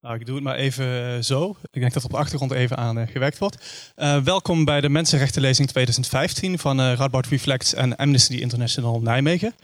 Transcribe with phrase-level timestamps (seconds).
[0.00, 1.56] Nou, ik doe het maar even eh, zo.
[1.70, 3.92] Ik denk dat op de achtergrond even aan uh, gewerkt wordt.
[3.96, 9.54] Uh, welkom bij de Mensenrechtenlezing 2015 van Radboud Reflects en Amnesty International Nijmegen.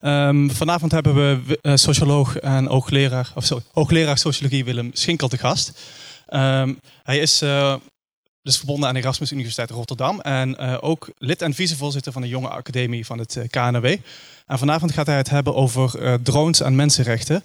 [0.00, 5.80] Um, vanavond hebben we socioloog en hoogleraar, of sorry, hoogleraar sociologie Willem Schinkel te gast.
[6.28, 7.42] Um, hij is
[8.42, 12.48] dus verbonden aan de Erasmus Universiteit Rotterdam en ook lid en vicevoorzitter van de Jonge
[12.48, 13.96] Academie van het KNW.
[14.46, 17.42] En vanavond gaat hij het hebben over drones en mensenrechten.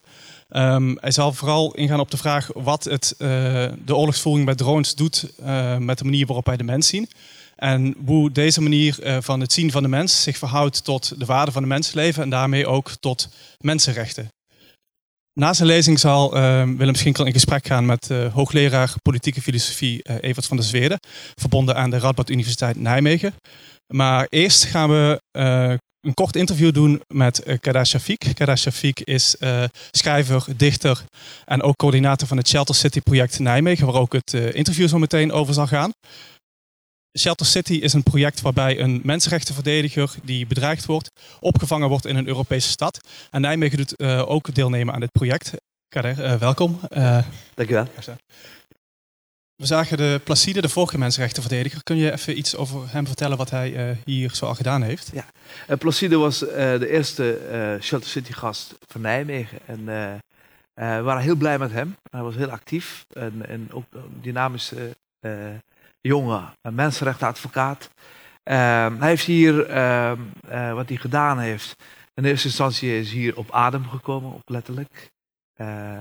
[0.49, 5.31] Um, hij zal vooral ingaan op de vraag wat het, de oorlogsvoering bij drones doet
[5.79, 7.09] met de manier waarop wij de mens zien.
[7.55, 11.51] En hoe deze manier van het zien van de mens zich verhoudt tot de waarde
[11.51, 14.29] van de mensleven en daarmee ook tot mensenrechten.
[15.39, 16.31] Na zijn lezing zal
[16.77, 20.99] Willem Schinkel in gesprek gaan met hoogleraar politieke filosofie Evert van der Zweden,
[21.39, 23.33] verbonden aan de Radboud Universiteit Nijmegen.
[23.93, 25.21] Maar eerst gaan we
[26.05, 28.33] een kort interview doen met uh, Kada Shafiq.
[28.33, 31.03] Kada Shafiq is uh, schrijver, dichter
[31.45, 34.97] en ook coördinator van het Shelter City project Nijmegen, waar ook het uh, interview zo
[34.97, 35.91] meteen over zal gaan.
[37.17, 42.27] Shelter City is een project waarbij een mensenrechtenverdediger die bedreigd wordt, opgevangen wordt in een
[42.27, 43.07] Europese stad.
[43.31, 45.51] En Nijmegen doet ook deelnemen aan dit project.
[45.87, 46.79] Kader, welkom.
[47.53, 47.87] Dank u wel.
[49.55, 51.83] We zagen de Placide, de vorige mensenrechtenverdediger.
[51.83, 55.09] Kun je even iets over hem vertellen wat hij uh, hier zo al gedaan heeft?
[55.13, 55.25] Ja,
[55.69, 59.59] uh, Placide was uh, de eerste Shelter City gast van Nijmegen.
[59.65, 59.85] En
[60.73, 61.95] we waren heel blij met hem.
[62.11, 64.21] Hij was heel actief en, en ook een
[66.05, 67.89] dynamische jonge mensenrechtenadvocaat.
[68.43, 70.19] Ehm, hij heeft hier, ehm,
[70.73, 71.75] wat hij gedaan heeft,
[72.13, 75.13] in eerste instantie is hier op adem gekomen, op letterlijk.
[75.61, 75.97] Uh,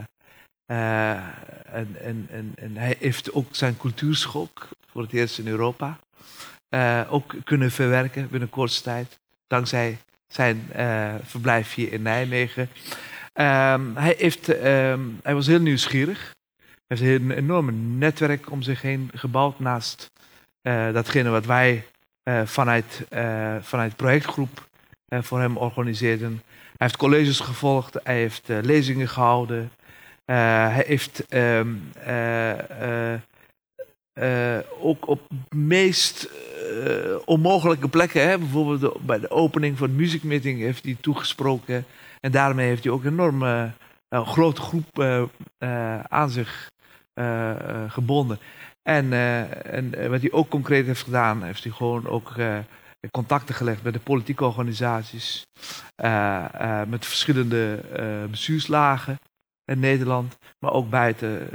[0.67, 5.99] en, en, en, hij heeft ook zijn cultuurschok, voor het eerst in Europa,
[7.09, 9.19] ook kunnen verwerken binnen korte tijd.
[9.47, 10.67] Dankzij zijn
[11.25, 12.69] verblijf hier in Nijmegen.
[13.35, 14.47] Um, hij, heeft,
[15.23, 16.34] hij was heel nieuwsgierig.
[16.99, 20.11] Heeft een enorme netwerk om zich heen gebouwd naast
[20.93, 21.85] datgene wat wij
[22.45, 23.07] vanuit,
[23.61, 24.69] vanuit projectgroep
[25.09, 26.43] voor hem organiseerden.
[26.49, 29.71] Hij heeft colleges gevolgd, hij heeft lezingen gehouden.
[30.27, 30.37] Uh,
[30.75, 31.61] hij heeft uh,
[34.19, 35.21] uh, ook op
[35.55, 36.31] meest
[37.25, 41.85] onmogelijke plekken, hè, bijvoorbeeld bij de opening van de muziekmeeting, heeft hij toegesproken.
[42.21, 43.71] En daarmee heeft hij ook een enorme
[44.09, 45.01] grote groep
[46.09, 46.71] aan zich
[47.89, 48.39] gebonden.
[48.83, 49.13] En,
[49.65, 52.33] en wat hij ook concreet heeft gedaan, heeft hij gewoon ook
[53.11, 55.43] contacten gelegd met de politieke organisaties,
[56.87, 57.81] met verschillende
[58.31, 59.19] bestuurslagen
[59.65, 61.49] in Nederland, maar ook buiten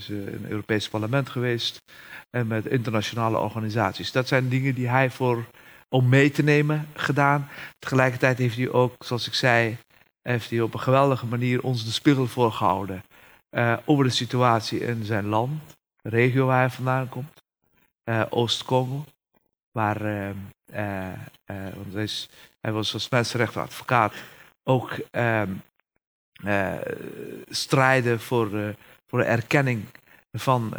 [0.00, 1.78] ze in het Europese parlement geweest
[2.30, 4.12] en met internationale organisaties.
[4.12, 5.44] Dat zijn dingen die hij voor
[5.88, 7.48] om mee te nemen gedaan.
[7.78, 9.76] Tegelijkertijd heeft hij ook, zoals ik zei,
[10.22, 13.02] heeft hij op een geweldige manier ons de spiegel voorgehouden
[13.50, 15.62] uh, over de situatie in zijn land,
[16.02, 17.42] de regio waar hij vandaan komt,
[18.04, 19.04] uh, Oost-Congo,
[19.72, 20.02] waar
[21.74, 22.28] want hij, is,
[22.60, 24.14] hij was als mensenrechtenadvocaat
[24.62, 25.52] ook ehm,
[27.48, 28.74] strijden voor,
[29.06, 29.84] voor de erkenning
[30.32, 30.74] van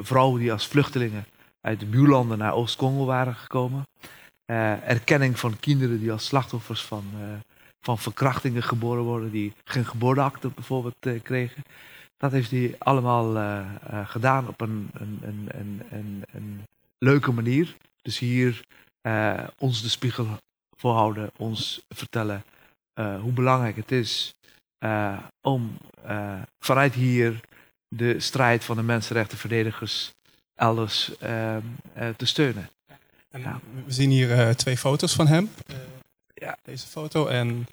[0.00, 1.24] vrouwen die als vluchtelingen
[1.60, 3.86] uit de buurlanden naar Oost-Congo waren gekomen.
[4.84, 7.04] erkenning van kinderen die als slachtoffers van,
[7.80, 11.62] van verkrachtingen geboren worden, die geen geboorteakte bijvoorbeeld kregen.
[12.16, 13.64] Dat heeft hij allemaal
[14.04, 15.50] gedaan op een, een, een,
[15.90, 16.62] een, een,
[16.98, 17.76] leuke manier.
[18.02, 18.64] Dus hier
[19.58, 20.26] ons de spiegel
[20.76, 22.44] voorhouden, ons vertellen
[22.94, 24.34] hoe belangrijk het is
[24.84, 27.40] uh, om uh, vanuit hier
[27.88, 30.12] de strijd van de mensenrechtenverdedigers
[30.54, 31.56] elders uh,
[32.16, 32.70] te steunen.
[33.30, 33.60] Ja.
[33.84, 35.50] We zien hier twee foto's van hem.
[36.40, 36.56] Ja.
[36.64, 37.66] Deze foto en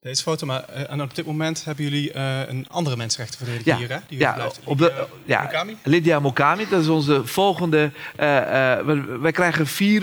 [0.00, 0.46] deze foto.
[0.46, 3.78] Maar en op dit moment hebben jullie een andere mensenrechtenverdediger ja.
[3.78, 3.90] hier.
[3.90, 3.98] Hè?
[4.08, 5.76] Die ja, op de, ja, Mokami?
[5.82, 6.68] Lydia Mokami.
[6.68, 7.90] Dat is onze volgende.
[9.20, 10.02] wij krijgen vier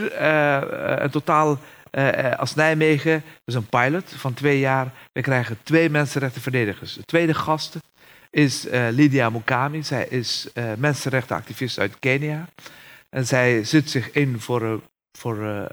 [1.01, 1.59] in totaal
[1.97, 3.11] uh, als Nijmegen.
[3.11, 4.91] Dat is een pilot van twee jaar.
[5.11, 6.93] We krijgen twee mensenrechtenverdedigers.
[6.93, 7.77] De tweede gast
[8.29, 9.83] is uh, Lydia Mukami.
[9.83, 12.49] Zij is uh, mensenrechtenactivist uit Kenia.
[13.09, 14.81] En zij zit zich in voor,
[15.17, 15.67] voor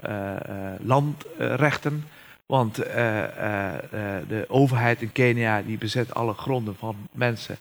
[0.79, 2.03] landrechten.
[2.45, 7.57] Want de overheid in Kenia die bezet alle gronden van mensen.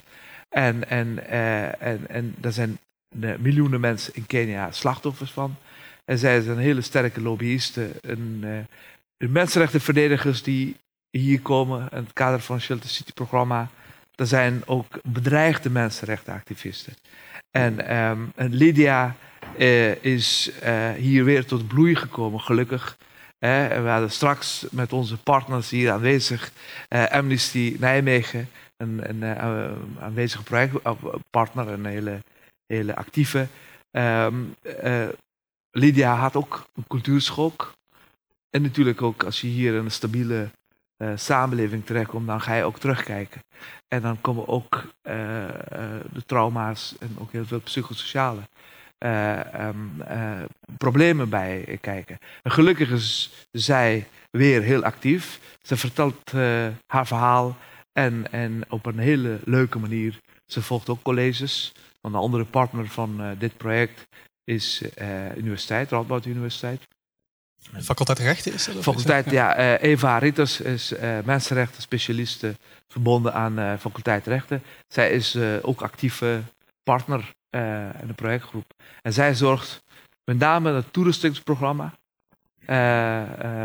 [0.49, 1.29] En, en,
[1.81, 2.79] en, en er zijn
[3.39, 5.57] miljoenen mensen in Kenia slachtoffers van.
[6.05, 8.01] En zij zijn hele sterke lobbyisten.
[8.03, 8.41] En,
[9.17, 10.77] de mensenrechtenverdedigers die
[11.11, 13.69] hier komen in het kader van het Shelter City programma,
[14.15, 16.95] dat zijn ook bedreigde mensenrechtenactivisten.
[17.51, 19.17] En, um, en Lydia
[19.59, 22.97] uh, is uh, hier weer tot bloei gekomen, gelukkig.
[23.39, 26.53] en we hadden straks met onze partners hier aanwezig,
[26.89, 29.25] Amnesty Nijmegen, een, een
[30.01, 32.23] aanwezige projectpartner, een hele,
[32.67, 33.47] hele actieve.
[33.91, 34.55] Um,
[35.71, 37.73] Lydia had ook een cultuurschok.
[38.51, 40.51] En natuurlijk ook als je hier in een stabiele
[40.97, 43.43] uh, samenleving terechtkomt, dan ga je ook terugkijken.
[43.89, 44.85] En dan komen ook
[46.13, 48.43] de trauma's en ook heel veel psychosociale
[49.05, 50.03] um,
[50.79, 52.19] problemen bij kijken.
[52.43, 55.41] En gelukkig is zij weer heel actief.
[55.63, 56.33] Ze vertelt
[56.87, 57.57] haar verhaal
[57.93, 60.19] en, en op een hele leuke manier.
[60.47, 61.73] Ze volgt ook colleges.
[62.01, 64.07] Want een andere partner van dit project
[64.45, 64.83] is
[65.37, 66.83] universiteit, Radboud Universiteit.
[67.83, 68.83] Faculteit Rechten is dat?
[68.83, 69.77] Faculteit, ja.
[69.79, 70.93] Eva Ritters is
[71.25, 72.55] mensenrechten specialiste
[72.89, 74.63] verbonden aan faculteit Rechten.
[74.89, 76.43] Zij is ook actieve
[76.83, 77.31] partner
[78.01, 78.73] in de projectgroep.
[79.03, 79.83] En zij zorgt
[80.25, 81.95] met name het toeristingsprogramma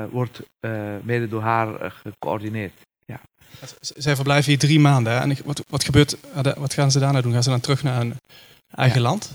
[0.10, 0.42] wordt
[1.02, 2.74] mede door haar gecoördineerd.
[3.06, 3.20] Ja.
[3.80, 5.22] Zij verblijven hier drie maanden.
[5.22, 6.18] En wat, wat gebeurt,
[6.58, 7.34] wat gaan ze daarna doen?
[7.34, 8.16] Gaan ze dan terug naar hun
[8.70, 9.34] eigen land?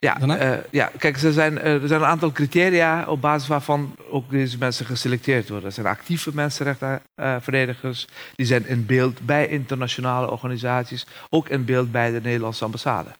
[0.00, 3.94] Ja, uh, ja, kijk, er zijn, uh, er zijn een aantal criteria op basis waarvan
[4.10, 5.66] ook deze mensen geselecteerd worden.
[5.66, 12.10] Er zijn actieve mensenrechtenverdedigers, die zijn in beeld bij internationale organisaties, ook in beeld bij
[12.10, 13.10] de Nederlandse ambassade.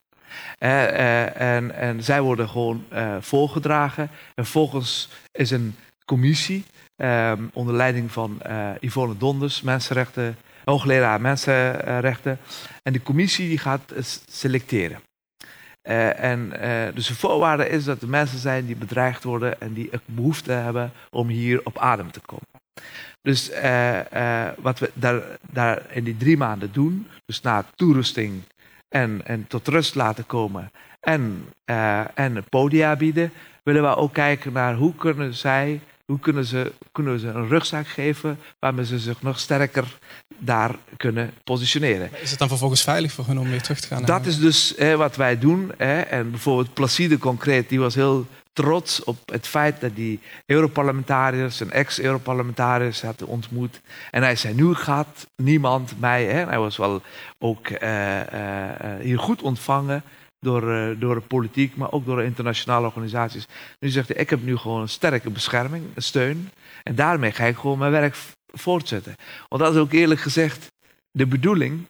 [0.59, 2.85] En, en zij worden gewoon
[3.21, 4.11] voorgedragen.
[4.35, 6.65] En volgens is een commissie
[6.97, 8.41] ehm, onder leiding van
[8.81, 12.39] Yvonne Donders, mensenrechten, hoogleraar mensenrechten.
[12.83, 13.93] En die commissie die gaat
[14.29, 15.01] selecteren.
[16.17, 16.53] En
[16.95, 20.93] dus de voorwaarde is dat er mensen zijn die bedreigd worden en die behoefte hebben
[21.11, 22.49] om hier op adem te komen.
[23.23, 23.51] Dus
[24.57, 28.43] wat we daar, daar, in die drie maanden doen, dus na toerusting
[28.91, 30.71] en, en tot rust laten komen
[31.01, 31.49] en,
[32.15, 33.33] en podia bieden,
[33.63, 37.49] willen we ook kijken naar hoe kunnen zij hoe kunnen, ze, kunnen we ze een
[37.49, 39.99] rugzak geven waarmee ze zich nog sterker
[40.39, 42.11] daar kunnen positioneren?
[42.23, 44.05] Is het dan vervolgens veilig voor hen om weer terug te gaan?
[44.05, 45.73] Dat is dus hè, wat wij doen.
[45.77, 46.01] Hè.
[46.01, 48.27] En bijvoorbeeld Placide concreet, die was heel
[48.61, 53.81] trots op het feit dat die Europarlementariërs en ex-Europarlementariërs had ontmoet.
[54.11, 56.25] En hij zei, nu gaat niemand mij...
[56.25, 56.45] Hè.
[56.45, 57.03] Hij was wel
[57.39, 58.25] ook uh, uh,
[59.01, 60.03] hier goed ontvangen
[60.39, 63.47] door, uh, door de politiek, maar ook door internationale organisaties.
[63.79, 66.51] Nu zegt hij, ik heb nu gewoon een sterke bescherming, een steun.
[66.83, 68.17] En daarmee ga ik gewoon mijn werk
[68.47, 69.15] voortzetten.
[69.49, 70.67] Want dat is ook eerlijk gezegd
[71.11, 71.87] de bedoeling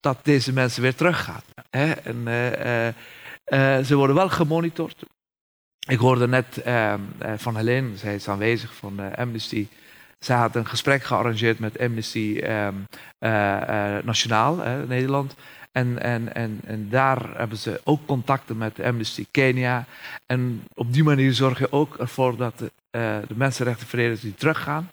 [0.00, 1.42] dat deze mensen weer teruggaan.
[1.70, 1.90] Hè?
[1.92, 2.24] En,
[3.84, 5.04] ze worden wel gemonitord.
[5.88, 7.00] Ik hoorde net ehm,
[7.36, 9.68] van Helene, zij is aanwezig van Amnesty.
[10.18, 12.86] Zij had een gesprek gearrangeerd met Amnesty um,
[14.04, 14.56] Nationaal,
[14.86, 15.34] Nederland.
[15.72, 19.86] En, en, en, en daar hebben ze ook contacten met Amnesty Kenia.
[20.26, 22.70] En op die manier zorg je ook ervoor dat de,
[23.28, 24.90] de die teruggaan,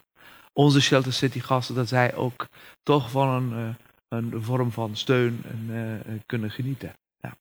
[0.52, 2.46] onze Shelter City gasten, dat zij ook
[2.82, 3.76] toch van een,
[4.08, 5.42] een vorm van steun
[6.06, 6.92] en, kunnen genieten.
[7.20, 7.34] Ja.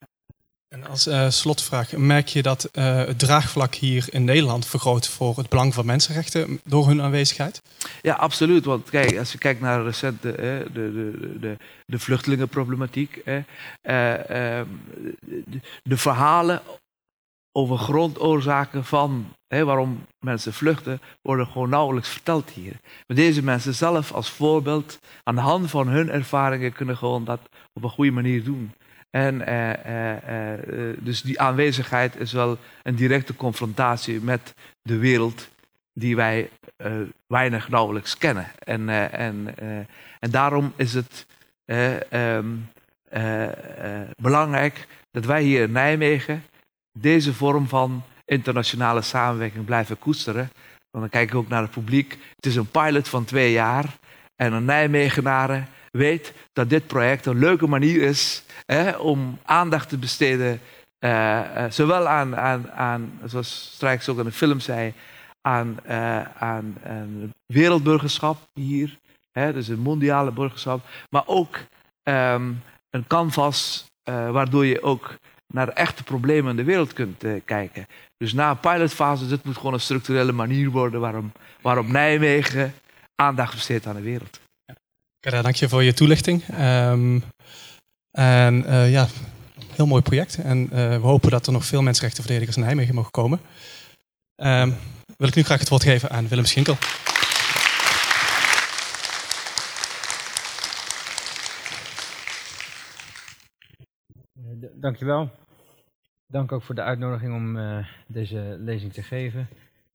[0.72, 5.38] En als uh, slotvraag, merk je dat uh, het draagvlak hier in Nederland vergroot voor
[5.38, 7.62] het belang van mensenrechten door hun aanwezigheid?
[8.02, 8.66] Ja, absoluut.
[8.66, 13.44] Want kijk, als je kijkt naar recente eh, de, de, de, de, vluchtelingenproblematiek, eh, uh,
[13.84, 16.62] de, de, verhalen
[17.52, 22.76] over grondoorzaken van waarom mensen vluchten, worden gewoon nauwelijks verteld hier.
[23.08, 27.40] Maar deze mensen zelf als voorbeeld, aan de hand van hun ervaringen, kunnen gewoon dat
[27.74, 28.72] op een goede manier doen.
[29.12, 35.50] En uh, uh, dus die aanwezigheid is wel een directe confrontatie met de wereld
[35.94, 36.50] die wij
[37.28, 38.48] weinig nauwelijks kennen.
[38.60, 39.56] En, en,
[40.20, 41.26] en daarom is het
[42.14, 42.70] um,
[44.22, 46.44] belangrijk dat wij hier in Nijmegen
[47.00, 50.50] deze vorm van internationale samenwerking blijven koesteren.
[50.92, 52.18] Want dan kijk ik ook naar het publiek.
[52.36, 53.86] Het is een pilot van twee jaar.
[54.36, 59.98] En een Nijmegenaren weet dat dit project een leuke manier is hè, om aandacht te
[59.98, 60.60] besteden.
[61.00, 64.94] Uh, uh, zowel aan, aan, aan, zoals Strijks ook in de film zei,
[65.42, 66.78] aan, uh, aan,
[67.46, 69.00] wereldburgerschap hier.
[69.32, 70.82] Hè, dus een mondiale burgerschap.
[71.10, 71.58] Maar ook
[72.04, 75.16] um, een canvas waardoor je ook
[75.48, 77.86] naar echte problemen in de wereld kunt kijken.
[78.18, 81.32] Dus na een pilotfase, dit moet gewoon een structurele manier worden waarom,
[81.62, 82.74] waarom Nijmegen
[83.16, 84.40] aandacht besteedt aan de wereld.
[85.24, 86.44] Ja, dank je voor je toelichting.
[86.60, 87.24] Um,
[88.12, 89.08] en uh, ja,
[89.74, 90.36] heel mooi project.
[90.38, 93.40] En uh, we hopen dat er nog veel mensenrechtenverdedigers in Nijmegen mogen komen.
[94.36, 94.76] Um,
[95.18, 96.78] wil ik nu graag het woord geven aan Willem Schinkel.
[104.74, 105.32] Dankjewel.
[106.28, 107.58] Dank ook voor de uitnodiging om
[108.08, 109.50] deze lezing te geven.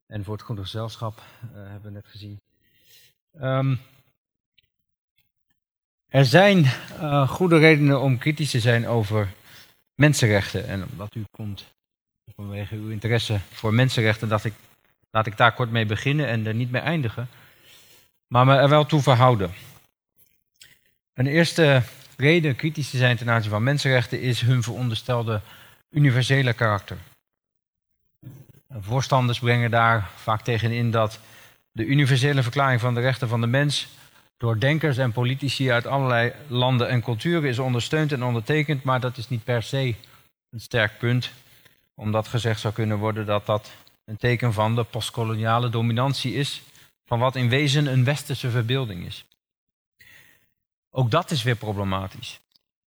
[0.07, 2.41] En voor het goede gezelschap, hebben we net gezien.
[3.41, 3.81] Um,
[6.09, 6.59] Er zijn
[7.01, 9.29] uh, goede redenen om kritisch te zijn over
[9.95, 10.69] mensenrechten.
[10.69, 11.65] En omdat u komt
[12.35, 14.53] vanwege uw interesse voor mensenrechten, ik,
[15.11, 17.29] laat ik daar kort mee beginnen en er niet mee eindigen.
[18.29, 19.51] Maar me er wel toe verhouden.
[21.15, 21.83] Een eerste
[22.17, 25.41] reden kritisch te zijn ten aanzien van mensenrechten is hun veronderstelde
[25.91, 26.97] universele karakter.
[28.71, 31.21] Voorstanders brengen daar vaak tegenin dat
[31.73, 33.89] de universele verklaring van de rechten van de mens
[34.37, 39.17] door denkers en politici uit allerlei landen en culturen is ondersteund en ondertekend, maar dat
[39.17, 39.95] is niet per se
[40.51, 41.31] een sterk punt,
[41.95, 43.71] omdat gezegd zou kunnen worden dat dat
[44.05, 46.63] een teken van de postkoloniale dominantie is,
[47.05, 49.25] van wat in wezen een westerse verbeelding is.
[50.91, 52.41] Ook dat is weer problematisch,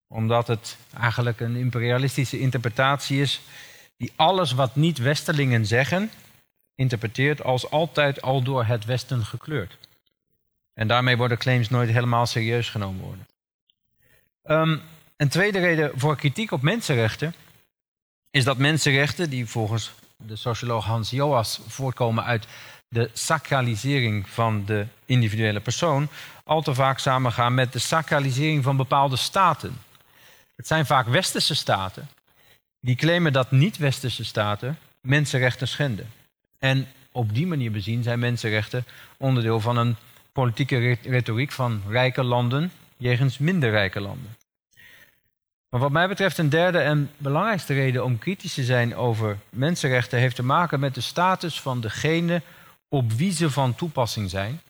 [0.06, 3.40] omdat het eigenlijk een imperialistische interpretatie is
[3.96, 6.10] die alles wat niet-westerlingen zeggen,
[6.74, 9.87] interpreteert als altijd al door het Westen gekleurd.
[10.78, 13.26] En daarmee worden claims nooit helemaal serieus genomen worden.
[14.44, 14.80] Um,
[15.16, 17.34] een tweede reden voor kritiek op mensenrechten
[18.30, 22.46] is dat mensenrechten, die volgens de socioloog Hans Joas voortkomen uit
[22.88, 26.08] de sacralisering van de individuele persoon,
[26.44, 29.76] al te vaak samengaan met de sacralisering van bepaalde staten.
[30.56, 32.08] Het zijn vaak westerse staten
[32.80, 36.10] die claimen dat niet-westerse staten mensenrechten schenden.
[36.58, 38.84] En op die manier bezien zijn mensenrechten
[39.16, 39.96] onderdeel van een
[40.38, 44.36] politieke retoriek van rijke landen jegens minder rijke landen.
[45.68, 50.18] Maar wat mij betreft een derde en belangrijkste reden om kritisch te zijn over mensenrechten
[50.18, 52.42] heeft te maken met de status van degene
[52.88, 54.60] op wie ze van toepassing zijn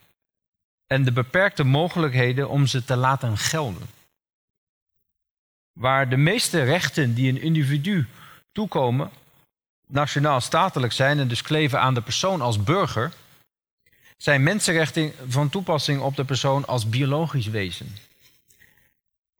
[0.87, 3.89] en de beperkte mogelijkheden om ze te laten gelden.
[5.73, 8.07] Waar de meeste rechten die een individu
[8.53, 9.11] toekomen
[9.87, 13.13] nationaal-statelijk zijn en dus kleven aan de persoon als burger,
[14.19, 17.97] zijn mensenrechten van toepassing op de persoon als biologisch wezen.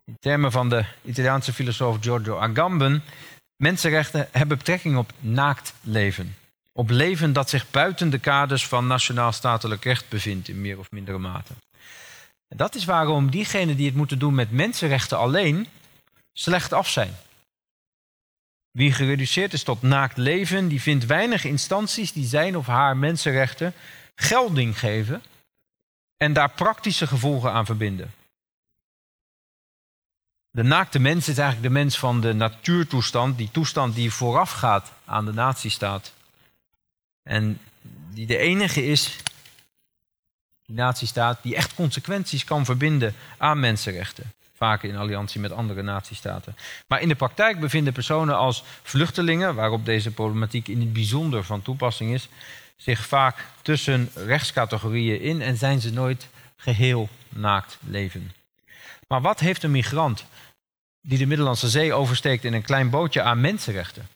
[0.05, 3.03] In termen van de Italiaanse filosoof Giorgio Agamben,
[3.57, 6.37] mensenrechten hebben betrekking op naakt leven.
[6.73, 11.19] Op leven dat zich buiten de kaders van nationaal-statelijk recht bevindt in meer of mindere
[11.19, 11.53] mate.
[12.49, 15.67] En dat is waarom diegenen die het moeten doen met mensenrechten alleen
[16.33, 17.15] slecht af zijn.
[18.71, 23.75] Wie gereduceerd is tot naakt leven, die vindt weinig instanties die zijn of haar mensenrechten
[24.21, 25.23] gelding geven
[26.17, 28.13] en daar praktische gevolgen aan verbinden.
[30.51, 35.25] De naakte mens is eigenlijk de mens van de natuurtoestand, die toestand die voorafgaat aan
[35.25, 36.13] de natiestaat.
[37.23, 37.61] En
[38.11, 39.17] die de enige is,
[40.67, 44.33] die natiestaat, die echt consequenties kan verbinden aan mensenrechten.
[44.55, 46.57] Vaak in alliantie met andere natiestaten.
[46.87, 51.63] Maar in de praktijk bevinden personen als vluchtelingen, waarop deze problematiek in het bijzonder van
[51.63, 52.29] toepassing is,
[52.83, 58.33] zich vaak tussen rechtscategorieën in en zijn ze nooit geheel naakt leven.
[59.09, 60.25] Maar wat heeft een migrant
[61.01, 64.09] die de Middellandse Zee oversteekt in een klein bootje aan mensenrechten?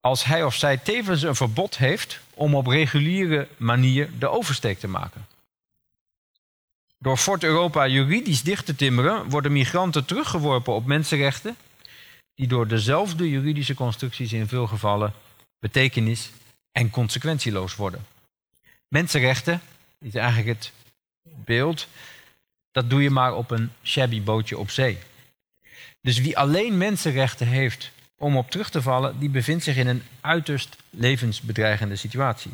[0.00, 4.88] Als hij of zij tevens een verbod heeft om op reguliere manier de oversteek te
[4.88, 5.26] maken.
[6.98, 11.56] Door Fort Europa juridisch dicht te timmeren worden migranten teruggeworpen op mensenrechten
[12.34, 15.12] die door dezelfde juridische constructies in veel gevallen
[15.58, 16.30] betekenis
[16.72, 18.06] en consequentieloos worden.
[18.88, 19.60] Mensenrechten
[19.98, 20.72] is eigenlijk het
[21.22, 21.86] beeld,
[22.70, 24.98] dat doe je maar op een shabby bootje op zee.
[26.00, 30.02] Dus wie alleen mensenrechten heeft om op terug te vallen, die bevindt zich in een
[30.20, 32.52] uiterst levensbedreigende situatie.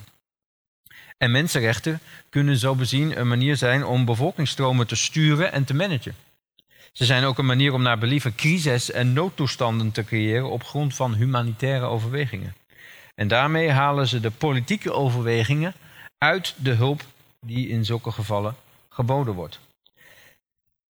[1.17, 6.15] En mensenrechten kunnen zo bezien een manier zijn om bevolkingsstromen te sturen en te managen.
[6.93, 10.95] Ze zijn ook een manier om naar believen crisis- en noodtoestanden te creëren op grond
[10.95, 12.55] van humanitaire overwegingen.
[13.19, 15.75] En daarmee halen ze de politieke overwegingen
[16.19, 17.03] uit de hulp
[17.41, 18.55] die in zulke gevallen
[18.89, 19.61] geboden wordt.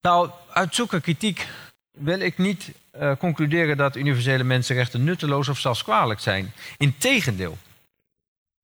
[0.01, 1.49] Nou, uit zulke kritiek
[1.91, 6.53] wil ik niet uh, concluderen dat universele mensenrechten nutteloos of zelfs kwalijk zijn.
[6.77, 7.59] Integendeel,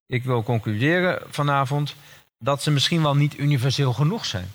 [0.06, 1.94] ik wil concluderen vanavond
[2.38, 4.48] dat ze misschien wel niet universeel genoeg zijn.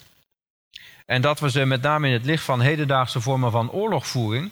[1.05, 4.51] En dat we ze met name in het licht van hedendaagse vormen van oorlogvoering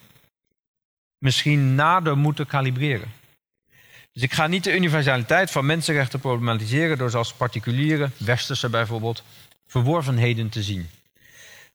[1.17, 3.25] misschien nader moeten kalibreren.
[4.17, 9.23] Dus ik ga niet de universaliteit van mensenrechten problematiseren door zoals particuliere, westerse bijvoorbeeld,
[9.67, 10.89] verworvenheden te zien.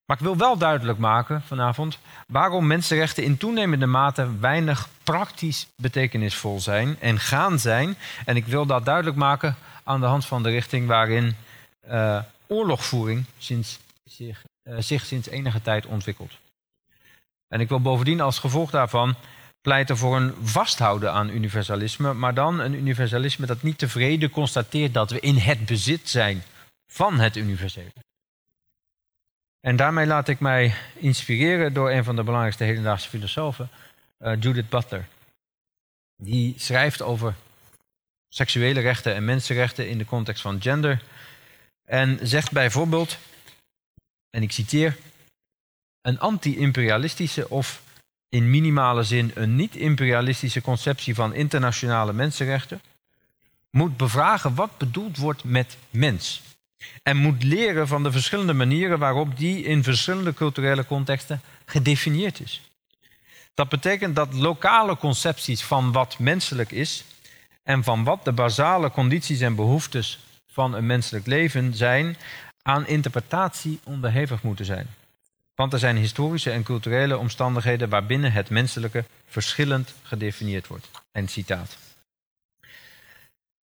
[0.05, 6.61] Maar ik wil wel duidelijk maken vanavond waarom mensenrechten in toenemende mate weinig praktisch betekenisvol
[6.61, 7.97] zijn en gaan zijn.
[8.25, 11.37] En ik wil dat duidelijk maken aan de hand van de richting waarin
[11.89, 16.33] uh, oorlogvoering zich, uh, zich sinds enige tijd ontwikkelt.
[17.49, 19.17] En ik wil bovendien als gevolg daarvan
[19.62, 25.11] pleiten voor een vasthouden aan universalisme, maar dan een universalisme dat niet tevreden constateert dat
[25.11, 26.42] we in het bezit zijn
[26.87, 27.92] van het universele.
[29.61, 33.69] En daarmee laat ik mij inspireren door een van de belangrijkste hedendaagse filosofen,
[34.21, 35.09] uh, Judith Butler.
[36.16, 37.35] Die schrijft over
[38.28, 41.02] seksuele rechten en mensenrechten in de context van gender.
[41.85, 43.19] En zegt bijvoorbeeld,
[44.31, 44.97] en ik citeer,
[46.00, 47.83] een anti-imperialistische of
[48.33, 52.81] in minimale zin een niet-imperialistische conceptie van internationale mensenrechten
[53.71, 56.43] moet bevragen wat bedoeld wordt met mens.
[57.03, 62.71] En moet leren van de verschillende manieren waarop die in verschillende culturele contexten gedefinieerd is.
[63.55, 67.05] Dat betekent dat lokale concepties van wat menselijk is
[67.62, 72.17] en van wat de basale condities en behoeftes van een menselijk leven zijn,
[72.62, 74.87] aan interpretatie onderhevig moeten zijn.
[75.62, 80.90] Want er zijn historische en culturele omstandigheden waarbinnen het menselijke verschillend gedefinieerd wordt.
[81.12, 81.76] En citaat.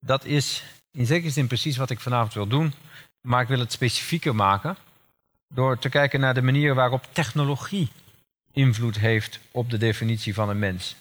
[0.00, 2.72] Dat is in zekere zin precies wat ik vanavond wil doen,
[3.20, 4.76] maar ik wil het specifieker maken
[5.48, 7.88] door te kijken naar de manier waarop technologie
[8.52, 10.96] invloed heeft op de definitie van een mens.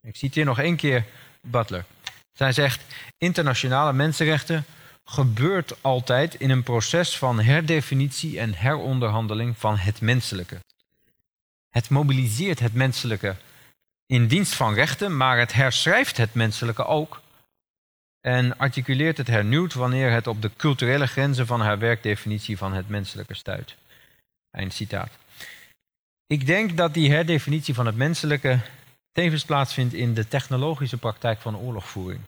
[0.00, 1.04] Ik citeer nog één keer
[1.40, 1.84] Butler.
[2.32, 2.82] Zij zegt:
[3.18, 4.64] internationale mensenrechten
[5.04, 10.58] gebeurt altijd in een proces van herdefinitie en heronderhandeling van het menselijke.
[11.70, 13.36] Het mobiliseert het menselijke
[14.06, 17.22] in dienst van rechten, maar het herschrijft het menselijke ook
[18.20, 22.88] en articuleert het hernieuwd wanneer het op de culturele grenzen van haar werkdefinitie van het
[22.88, 23.74] menselijke stuit.
[24.50, 25.12] Eind citaat.
[26.26, 28.60] Ik denk dat die herdefinitie van het menselijke
[29.12, 32.20] tevens plaatsvindt in de technologische praktijk van oorlogvoering.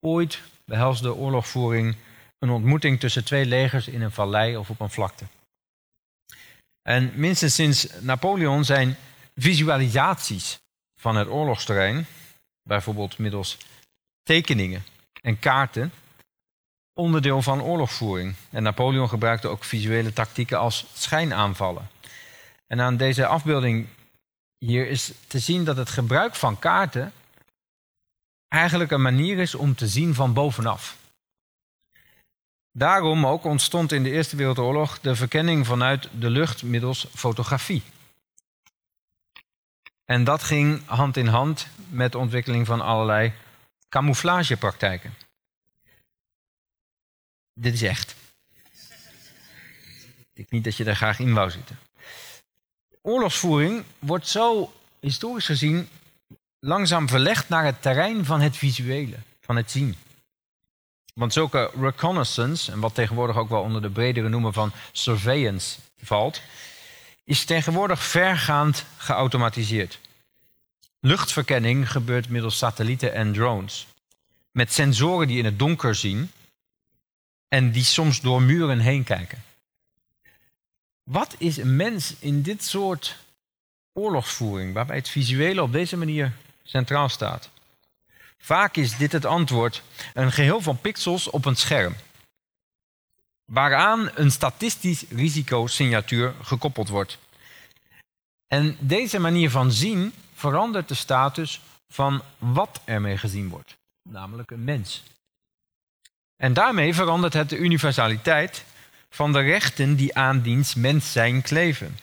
[0.00, 1.96] Ooit behelsde oorlogvoering
[2.38, 5.24] een ontmoeting tussen twee legers in een vallei of op een vlakte.
[6.82, 8.96] En minstens sinds Napoleon zijn
[9.36, 10.58] visualisaties
[11.00, 12.06] van het oorlogsterrein,
[12.62, 13.56] bijvoorbeeld middels
[14.22, 14.84] tekeningen
[15.22, 15.92] en kaarten,
[16.94, 18.34] onderdeel van oorlogvoering.
[18.50, 21.88] En Napoleon gebruikte ook visuele tactieken als schijnaanvallen.
[22.66, 23.86] En aan deze afbeelding
[24.58, 27.12] hier is te zien dat het gebruik van kaarten
[28.48, 30.96] eigenlijk een manier is om te zien van bovenaf.
[32.72, 37.82] Daarom ook ontstond in de Eerste Wereldoorlog de verkenning vanuit de lucht middels fotografie.
[40.04, 43.32] En dat ging hand in hand met de ontwikkeling van allerlei
[43.88, 45.14] camouflagepraktijken.
[47.54, 48.16] Dit is echt.
[50.18, 51.78] Ik denk niet dat je daar graag in wou zitten.
[53.02, 55.88] Oorlogsvoering wordt zo historisch gezien
[56.60, 59.96] langzaam verlegd naar het terrein van het visuele, van het zien.
[61.14, 66.40] Want zulke reconnaissance, en wat tegenwoordig ook wel onder de bredere noemen van surveillance valt,
[67.24, 69.98] is tegenwoordig vergaand geautomatiseerd.
[71.00, 73.86] Luchtverkenning gebeurt middels satellieten en drones.
[74.50, 76.30] Met sensoren die in het donker zien
[77.48, 79.42] en die soms door muren heen kijken.
[81.02, 83.16] Wat is een mens in dit soort
[83.92, 86.32] oorlogsvoering, waarbij het visuele op deze manier
[86.68, 87.50] centraal staat?
[88.38, 89.82] Vaak is dit het antwoord:
[90.14, 91.94] een geheel van pixels op een scherm,
[93.44, 97.18] waaraan een statistisch risicosignatuur gekoppeld wordt.
[98.46, 104.64] En deze manier van zien verandert de status van wat ermee gezien wordt, namelijk een
[104.64, 105.02] mens.
[106.36, 108.64] En daarmee verandert het de universaliteit
[109.10, 111.96] van de rechten die aan diens mens zijn kleven.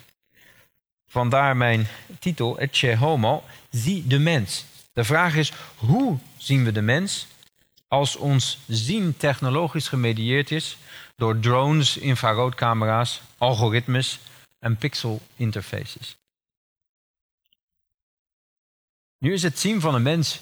[1.08, 1.88] Vandaar mijn
[2.20, 4.66] titel, Ecce Homo, zie de mens.
[4.94, 7.28] De vraag is, hoe zien we de mens
[7.88, 10.78] als ons zien technologisch gemedieerd is
[11.16, 14.20] door drones, infraroodcamera's, algoritmes
[14.60, 16.18] en pixel interfaces?
[19.18, 20.42] Nu is het zien van een mens,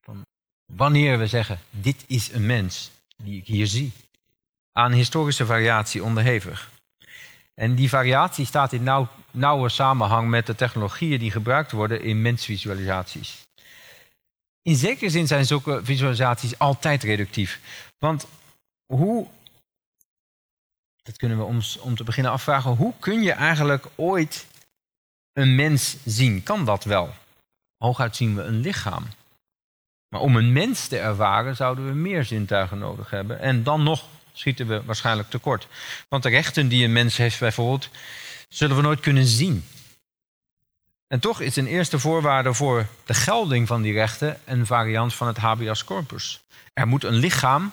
[0.00, 0.26] van
[0.72, 3.92] wanneer we zeggen, dit is een mens die ik hier zie,
[4.72, 6.70] aan historische variatie onderhevig.
[7.60, 12.22] En die variatie staat in nauw, nauwe samenhang met de technologieën die gebruikt worden in
[12.22, 13.44] mensvisualisaties.
[14.62, 17.60] In zekere zin zijn zulke visualisaties altijd reductief.
[17.98, 18.26] Want
[18.86, 19.26] hoe,
[21.02, 24.46] dat kunnen we ons om te beginnen afvragen, hoe kun je eigenlijk ooit
[25.32, 26.42] een mens zien?
[26.42, 27.14] Kan dat wel?
[27.76, 29.06] Hooguit zien we een lichaam.
[30.08, 33.40] Maar om een mens te ervaren zouden we meer zintuigen nodig hebben.
[33.40, 34.04] En dan nog
[34.36, 35.68] schieten we waarschijnlijk tekort.
[36.08, 37.88] Want de rechten die een mens heeft bijvoorbeeld,
[38.48, 39.64] zullen we nooit kunnen zien.
[41.06, 45.26] En toch is een eerste voorwaarde voor de gelding van die rechten een variant van
[45.26, 46.40] het habeas corpus.
[46.72, 47.72] Er moet een lichaam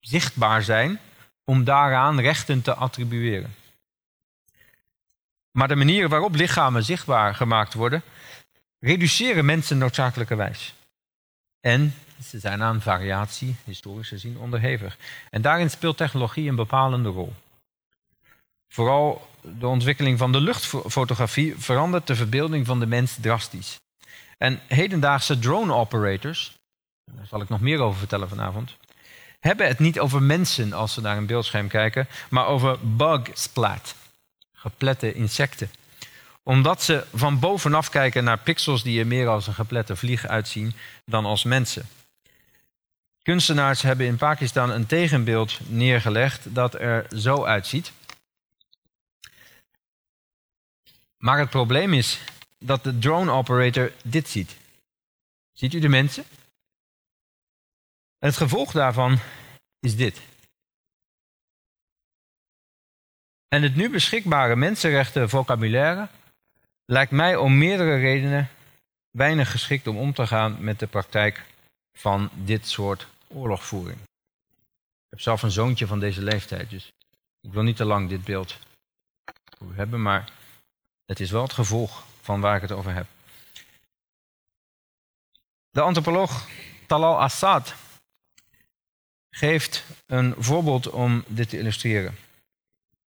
[0.00, 1.00] zichtbaar zijn
[1.44, 3.54] om daaraan rechten te attribueren.
[5.50, 8.02] Maar de manier waarop lichamen zichtbaar gemaakt worden,
[8.78, 10.74] reduceren mensen noodzakelijkerwijs.
[11.60, 14.98] En ze zijn aan variatie, historisch gezien, onderhevig.
[15.30, 17.32] En daarin speelt technologie een bepalende rol.
[18.68, 23.80] Vooral de ontwikkeling van de luchtfotografie verandert de verbeelding van de mens drastisch.
[24.38, 26.54] En hedendaagse drone operators,
[27.12, 28.76] daar zal ik nog meer over vertellen vanavond,
[29.40, 33.94] hebben het niet over mensen als ze naar een beeldscherm kijken, maar over bug splat,
[34.52, 35.70] geplette insecten.
[36.42, 40.74] Omdat ze van bovenaf kijken naar pixels die er meer als een geplette vlieg uitzien
[41.04, 41.88] dan als mensen.
[43.22, 47.92] Kunstenaars hebben in Pakistan een tegenbeeld neergelegd dat er zo uitziet.
[51.16, 52.20] Maar het probleem is
[52.58, 54.56] dat de drone operator dit ziet.
[55.52, 56.24] Ziet u de mensen?
[58.18, 59.18] Het gevolg daarvan
[59.80, 60.20] is dit.
[63.48, 66.08] En het nu beschikbare mensenrechten vocabulaire
[66.84, 68.48] lijkt mij om meerdere redenen
[69.10, 71.44] weinig geschikt om om te gaan met de praktijk
[71.92, 73.98] van dit soort oorlogvoering.
[74.00, 76.92] Ik heb zelf een zoontje van deze leeftijd, dus
[77.40, 78.58] ik wil niet te lang dit beeld
[79.72, 80.30] hebben, maar
[81.04, 83.06] het is wel het gevolg van waar ik het over heb.
[85.70, 86.48] De antropoloog
[86.86, 87.74] Talal Assad
[89.30, 92.16] geeft een voorbeeld om dit te illustreren.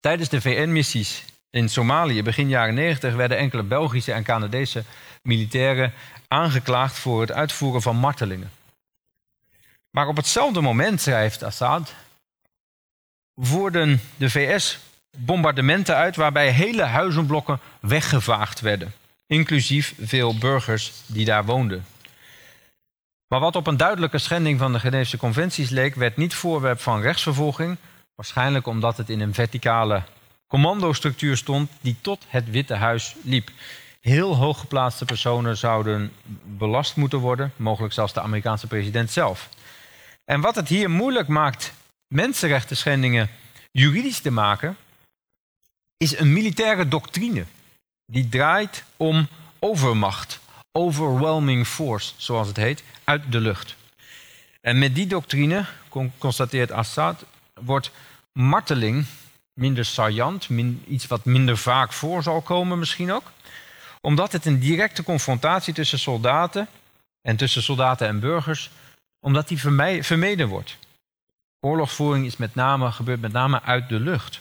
[0.01, 4.85] Tijdens de VN-missies in Somalië begin jaren 90 werden enkele Belgische en Canadese
[5.23, 5.93] militairen
[6.29, 8.51] aangeklaagd voor het uitvoeren van martelingen.
[9.95, 11.95] Maar op hetzelfde moment, schrijft Assad,
[13.35, 14.79] voerden de VS
[15.17, 18.93] bombardementen uit waarbij hele huizenblokken weggevaagd werden,
[19.27, 21.87] inclusief veel burgers die daar woonden.
[23.29, 27.01] Maar wat op een duidelijke schending van de Geneefse conventies leek, werd niet voorwerp van
[27.01, 27.77] rechtsvervolging,
[28.15, 30.03] waarschijnlijk omdat het in een verticale
[30.47, 33.51] commandostructuur stond die tot het Witte Huis liep.
[34.01, 36.13] Heel hooggeplaatste personen zouden
[36.45, 39.49] belast moeten worden, mogelijk zelfs de Amerikaanse president zelf.
[40.25, 41.73] En wat het hier moeilijk maakt
[42.09, 43.31] mensenrechten schendingen
[43.73, 44.77] juridisch te maken,
[45.97, 47.45] is een militaire doctrine.
[48.07, 50.41] Die draait om overmacht,
[50.73, 53.77] overwhelming force, zoals het heet, uit de lucht.
[54.61, 55.67] En met die doctrine,
[56.19, 57.25] constateert Assad,
[57.61, 57.91] wordt
[58.33, 59.07] marteling
[59.55, 60.49] minder saillant,
[60.87, 63.33] iets wat minder vaak voor zal komen misschien ook.
[64.01, 66.69] Omdat het een directe confrontatie tussen soldaten
[67.23, 68.71] en tussen soldaten en burgers
[69.25, 69.61] omdat die
[70.05, 70.77] vermeden wordt.
[71.61, 74.41] Oorlogsvoering is met name, gebeurt met name uit de lucht.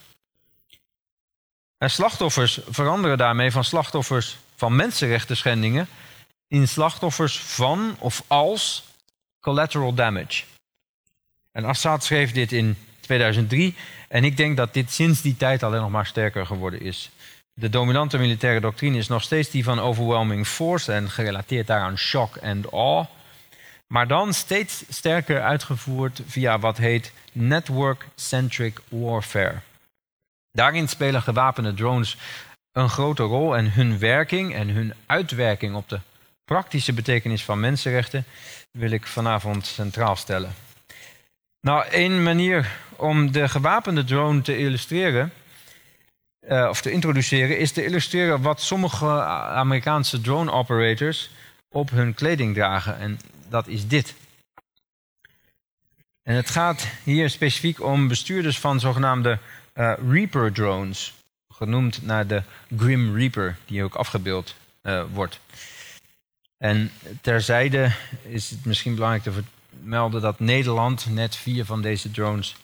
[1.78, 5.88] En slachtoffers veranderen daarmee van slachtoffers van mensenrechten schendingen
[6.48, 8.84] in slachtoffers van of als
[9.40, 10.44] collateral damage.
[11.52, 13.76] En Assad schreef dit in 2003
[14.08, 17.10] en ik denk dat dit sinds die tijd alleen nog maar sterker geworden is.
[17.54, 22.38] De dominante militaire doctrine is nog steeds die van overwhelming force en gerelateerd daaraan shock
[22.38, 23.08] and awe.
[23.88, 29.60] Maar dan steeds sterker uitgevoerd via wat heet network-centric warfare.
[30.52, 32.18] Daarin spelen gewapende drones
[32.72, 36.00] een grote rol en hun werking en hun uitwerking op de
[36.46, 38.26] praktische betekenis van mensenrechten
[38.72, 40.54] wil ik vanavond centraal stellen.
[41.60, 45.34] Nou, één manier om de gewapende drone te illustreren,
[46.48, 49.06] uh, of te introduceren, is te illustreren wat sommige
[49.54, 51.30] Amerikaanse drone operators
[51.70, 53.00] op hun kleding dragen.
[53.00, 53.20] En
[53.54, 54.16] dat is dit.
[56.24, 59.40] En het gaat hier specifiek om bestuurders van zogenaamde
[59.76, 61.14] uh, Reaper drones,
[61.54, 62.44] genoemd naar de
[62.78, 65.40] Grim Reaper, die ook afgebeeld uh, wordt.
[66.58, 67.92] En terzijde
[68.24, 69.44] is het misschien belangrijk te
[69.78, 72.56] vermelden dat Nederland net vier van deze drones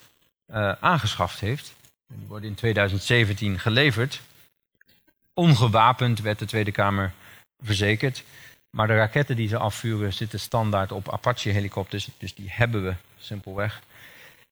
[0.48, 1.74] uh, aangeschaft heeft.
[2.08, 4.22] Die worden in 2017 geleverd.
[5.34, 7.14] Ongewapend werd de Tweede Kamer
[7.64, 8.24] verzekerd.
[8.70, 13.82] Maar de raketten die ze afvuren zitten standaard op Apache-helikopters, dus die hebben we simpelweg.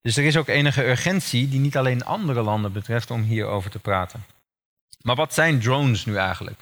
[0.01, 3.79] Dus er is ook enige urgentie die niet alleen andere landen betreft om hierover te
[3.79, 4.25] praten.
[5.01, 6.59] Maar wat zijn drones nu eigenlijk?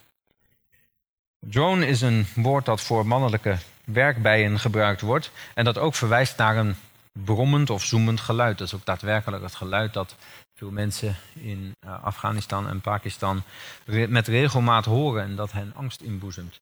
[1.40, 6.58] Drone is een woord dat voor mannelijke werkbijen gebruikt wordt en dat ook verwijst naar
[6.58, 6.76] een
[7.12, 8.58] brommend of zoemend geluid.
[8.58, 10.16] Dat is ook daadwerkelijk het geluid dat
[10.54, 13.44] veel mensen in eh, Afghanistan en Pakistan
[13.86, 16.60] met regelmaat horen en dat hen angst inboezemt.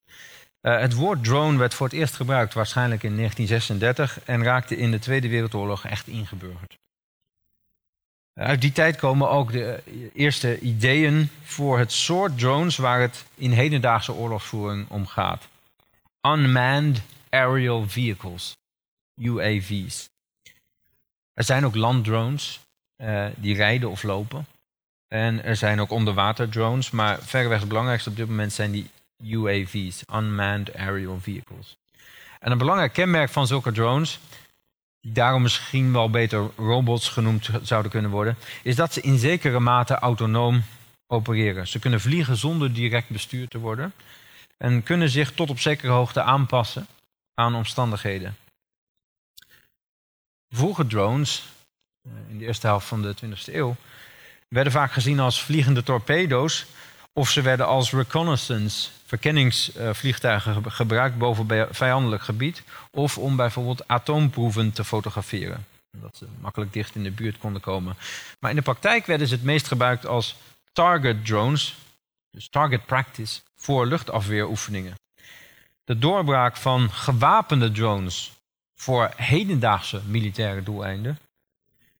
[0.67, 4.91] Uh, het woord drone werd voor het eerst gebruikt waarschijnlijk in 1936 en raakte in
[4.91, 6.77] de Tweede Wereldoorlog echt ingeburgerd.
[8.33, 13.51] Uit die tijd komen ook de eerste ideeën voor het soort drones waar het in
[13.51, 15.47] hedendaagse oorlogsvoering om gaat.
[16.27, 18.55] Unmanned Aerial Vehicles,
[19.21, 20.09] UAV's.
[21.33, 22.59] Er zijn ook landdrones
[23.35, 24.45] die rijden of lopen.
[25.07, 28.89] En er zijn ook onderwaterdrones, maar verreweg het belangrijkste op dit moment zijn die
[29.23, 31.77] UAV's, Unmanned Aerial Vehicles.
[32.39, 34.19] En een belangrijk kenmerk van zulke drones
[35.01, 39.59] die daarom misschien wel beter robots genoemd zouden kunnen worden, is dat ze in zekere
[39.59, 40.63] mate autonoom
[41.07, 41.67] opereren.
[41.67, 43.93] Ze kunnen vliegen zonder direct bestuurd te worden
[44.57, 46.87] en kunnen zich tot op zekere hoogte aanpassen
[47.33, 48.35] aan omstandigheden.
[50.49, 51.43] Vroege drones,
[52.01, 53.75] eh, in de eerste helft van de 20e eeuw,
[54.47, 56.65] werden vaak gezien als vliegende torpedo's
[57.13, 64.83] of ze werden als reconnaissance, verkenningsvliegtuigen gebruikt boven vijandelijk gebied, of om bijvoorbeeld atoomproeven te
[64.83, 65.65] fotograferen.
[65.97, 67.95] Dat ze makkelijk dicht in de buurt konden komen.
[68.39, 70.35] Maar in de praktijk werden ze het meest gebruikt als
[70.71, 71.75] target drones,
[72.31, 74.95] dus target practice, voor luchtafweeroefeningen.
[75.83, 78.31] De doorbraak van gewapende drones
[78.75, 81.19] voor hedendaagse militaire doeleinden,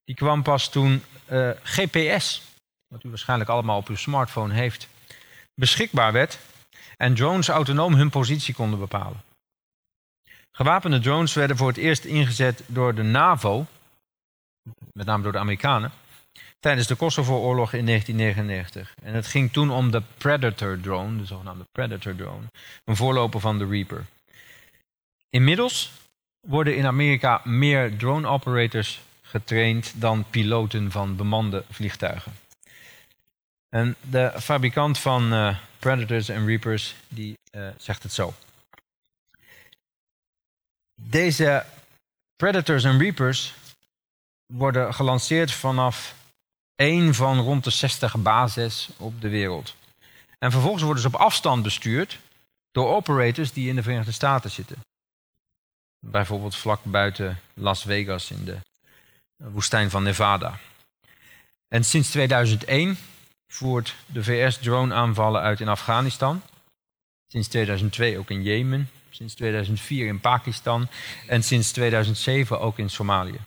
[0.06, 2.42] die kwam pas toen eh, GPS,
[2.88, 4.88] wat u waarschijnlijk allemaal op uw smartphone heeft,
[5.56, 6.40] beschikbaar werd
[6.98, 9.22] en drones autonoom hun positie konden bepalen.
[10.52, 13.66] Gewapende drones werden voor het eerst ingezet door de NAVO,
[14.94, 15.92] met name door de Amerikanen,
[16.60, 18.96] tijdens de Kosovo-oorlog in 1999.
[19.04, 22.46] En het ging toen om de Predator drone, de zogenaamde Predator drone,
[22.86, 24.06] een voorloper van de Reaper.
[25.30, 25.92] Inmiddels
[26.48, 32.32] worden in Amerika meer drone operators getraind dan piloten van bemande vliegtuigen.
[33.74, 38.34] En de fabrikant van uh, Predators en Reapers die uh, zegt het zo.
[41.02, 41.66] Deze
[42.36, 43.54] Predators en Reapers
[44.46, 46.16] worden gelanceerd vanaf
[46.76, 49.76] één van rond de 60 bases op de wereld.
[50.40, 52.20] En vervolgens worden ze op afstand bestuurd
[52.72, 54.80] door operators die in de Verenigde Staten zitten.
[56.00, 58.58] Bijvoorbeeld vlak buiten Las Vegas in de
[59.38, 60.60] woestijn van Nevada.
[61.68, 62.98] En sinds 2001
[63.54, 66.42] voert de VS drone-aanvallen uit in Afghanistan.
[67.28, 68.90] Sinds 2002 ook in Jemen.
[69.10, 70.88] Sinds 2004 in Pakistan.
[71.28, 73.40] En sinds 2007 ook in Somalië.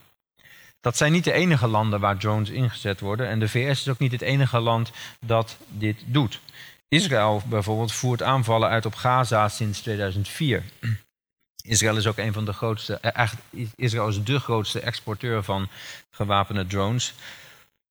[0.80, 3.28] Dat zijn niet de enige landen waar drones ingezet worden.
[3.28, 4.90] En de VS is ook niet het enige land
[5.20, 6.40] dat dit doet.
[6.88, 10.62] Israël bijvoorbeeld voert aanvallen uit op Gaza sinds 2004.
[11.62, 13.32] Israël is ook een van de grootste, eh,
[13.74, 15.68] Israël is de grootste exporteur van
[16.10, 17.14] gewapende drones.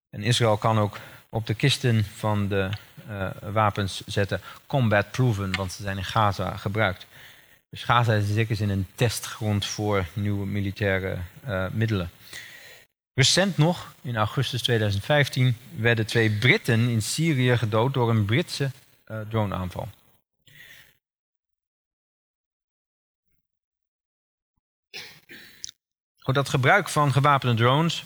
[0.10, 0.97] En Israël kan ook
[1.36, 2.69] op de kisten van de
[3.10, 7.06] uh, wapens zetten combat proven, want ze zijn in Gaza gebruikt.
[7.69, 11.17] Dus Gaza is in zekere zin een testgrond voor nieuwe militaire
[11.48, 12.10] uh, middelen.
[13.13, 18.71] Recent nog, in augustus 2015, werden twee Britten in Syrië gedood door een Britse
[19.08, 19.88] uh, droneaanval.
[26.19, 28.04] Goed, dat gebruik van gewapende drones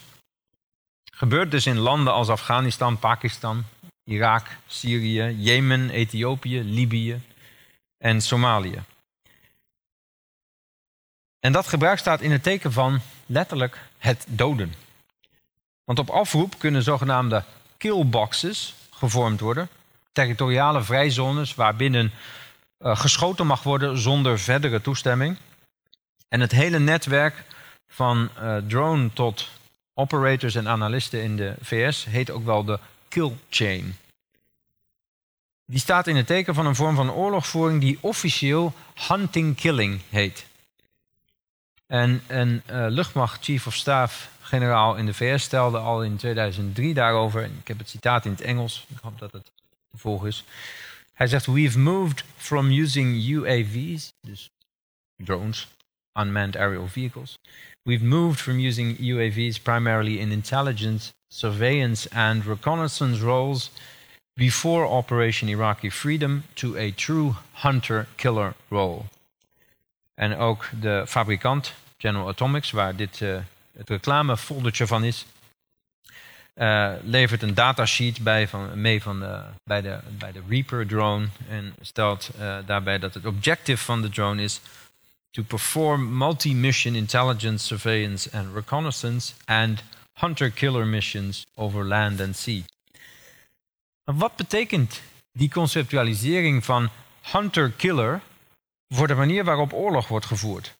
[1.19, 3.63] gebeurt dus in landen als Afghanistan, Pakistan,
[4.03, 7.21] Irak, Syrië, Jemen, Ethiopië, Libië
[7.97, 8.83] en Somalië.
[11.39, 14.73] En dat gebruik staat in het teken van letterlijk het doden.
[15.83, 17.43] Want op afroep kunnen zogenaamde
[17.77, 19.69] killboxes gevormd worden,
[20.11, 22.11] territoriale vrijzones waarbinnen
[22.79, 25.37] uh, geschoten mag worden zonder verdere toestemming.
[26.27, 27.43] En het hele netwerk
[27.87, 29.58] van uh, drone tot
[29.99, 33.95] operators en analisten in de VS heet ook wel de kill chain.
[35.65, 38.73] Die staat in het teken van een vorm van oorlogvoering die officieel
[39.07, 40.45] hunting-killing heet.
[41.87, 46.93] En een uh, luchtmacht chief of staff generaal in de VS stelde al in 2003
[46.93, 49.51] daarover, ik heb het citaat in het Engels, ik hoop dat het
[49.91, 50.43] te volgen is.
[51.13, 54.49] Hij zegt: We've moved from using UAV's, dus
[55.15, 55.67] drones,
[56.13, 57.37] unmanned aerial vehicles,
[57.83, 63.71] We've moved from using UAVs primarily in intelligence, surveillance, and reconnaissance roles
[64.35, 69.05] before Operation Iraqi Freedom to a true hunter-killer role.
[70.15, 73.37] En ook de fabrikant, General Atomics, waar dit uh,
[73.77, 75.25] het reclamefoldertje van is,
[76.55, 81.27] uh, levert een datasheet bij van, mee van de, bij, de, bij de Reaper drone
[81.49, 84.61] en stelt uh, daarbij dat het objective van de drone is
[85.31, 92.63] to perform multi-mission intelligence, surveillance and reconnaissance and hunter-killer missions over land and sea.
[94.03, 96.89] wat betekent die conceptualisering van
[97.21, 98.21] hunter-killer
[98.87, 100.77] voor de manier waarop oorlog wordt gevoerd?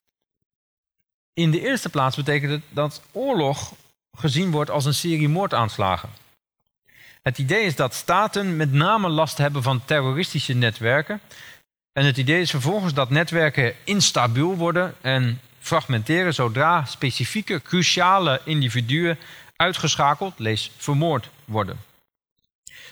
[1.32, 3.72] In de eerste plaats betekent het dat oorlog
[4.16, 6.10] gezien wordt als een serie moordaanslagen.
[7.22, 11.20] Het idee is dat staten met name last hebben van terroristische netwerken
[12.00, 19.18] en het idee is vervolgens dat netwerken instabiel worden en fragmenteren zodra specifieke, cruciale individuen
[19.56, 21.80] uitgeschakeld, lees vermoord worden.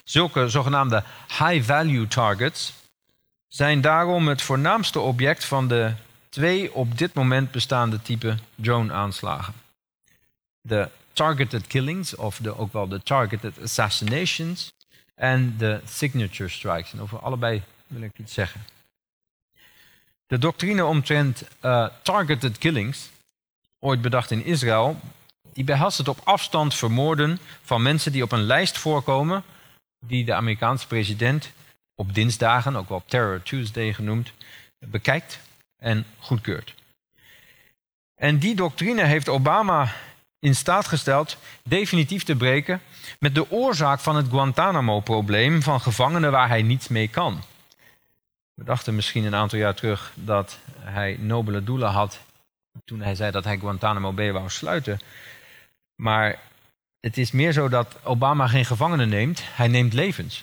[0.04, 2.72] Zulke zogenaamde high-value targets
[3.46, 5.92] zijn daarom het voornaamste object van de
[6.28, 9.54] twee op dit moment bestaande type drone-aanslagen.
[10.60, 14.72] de targeted killings, of de, ook wel de targeted assassinations,
[15.14, 16.92] en de signature strikes.
[16.92, 18.76] En over allebei wil ik iets zeggen.
[20.28, 23.10] De doctrine omtrent uh, targeted killings,
[23.78, 25.00] ooit bedacht in Israël,
[25.52, 29.44] die behelst het op afstand vermoorden van mensen die op een lijst voorkomen,
[30.06, 31.50] die de Amerikaanse president
[31.94, 34.32] op dinsdagen, ook wel Terror Tuesday genoemd,
[34.78, 35.40] bekijkt
[35.76, 36.74] en goedkeurt.
[38.14, 39.92] En die doctrine heeft Obama
[40.38, 42.80] in staat gesteld definitief te breken
[43.18, 47.42] met de oorzaak van het Guantanamo-probleem van gevangenen waar hij niets mee kan.
[48.58, 52.20] We dachten misschien een aantal jaar terug dat hij nobele doelen had
[52.84, 54.98] toen hij zei dat hij Guantanamo Bay wou sluiten.
[55.94, 56.38] Maar
[57.00, 60.42] het is meer zo dat Obama geen gevangenen neemt, hij neemt levens.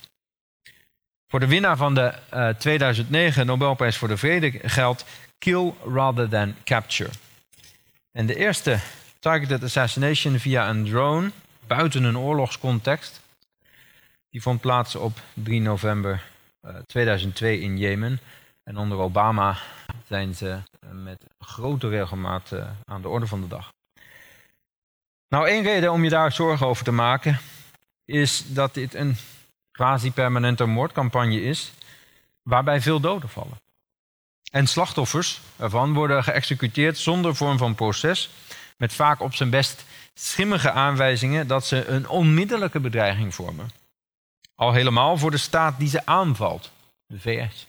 [1.28, 5.06] Voor de winnaar van de uh, eh, 2009 Nobelprijs voor de Vrede geldt
[5.38, 7.10] kill rather than capture.
[8.12, 8.80] En de eerste
[9.20, 11.32] targeted assassination via een drone
[11.68, 13.22] buiten een oorlogscontext,
[14.30, 16.24] die vond plaats op 3 november
[16.86, 18.20] 2002 eh, in Jemen.
[18.64, 19.58] En onder Obama
[20.08, 22.52] zijn ze eh, met grote regelmaat
[22.86, 23.74] aan de orde van de dag.
[25.28, 27.40] Nou, één reden om je daar zorgen over te maken
[28.06, 29.18] is dat dit een
[29.72, 31.74] quasi-permanente moordcampagne is,
[32.44, 33.62] waarbij veel doden vallen.
[34.52, 38.30] En slachtoffers ervan worden geëxecuteerd zonder vorm van proces,
[38.78, 43.70] met vaak op zijn best schimmige aanwijzingen dat ze een onmiddellijke bedreiging vormen.
[44.56, 46.72] Al helemaal voor de staat die ze aanvalt,
[47.08, 47.68] de VS.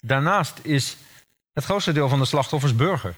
[0.00, 0.96] Daarnaast is
[1.52, 3.14] het grootste deel van de slachtoffers burger.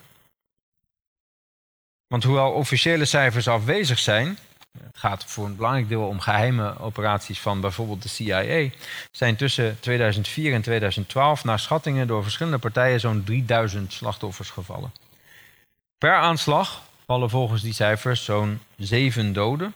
[2.07, 4.39] Want hoewel officiële cijfers afwezig zijn,
[4.79, 8.71] het gaat voor een belangrijk deel om geheime operaties van bijvoorbeeld de CIA,
[9.11, 14.93] zijn tussen 2004 en 2012 naar schattingen door verschillende partijen zo'n 3000 slachtoffers gevallen.
[15.99, 19.75] Per aanslag vallen volgens die cijfers zo'n zeven doden.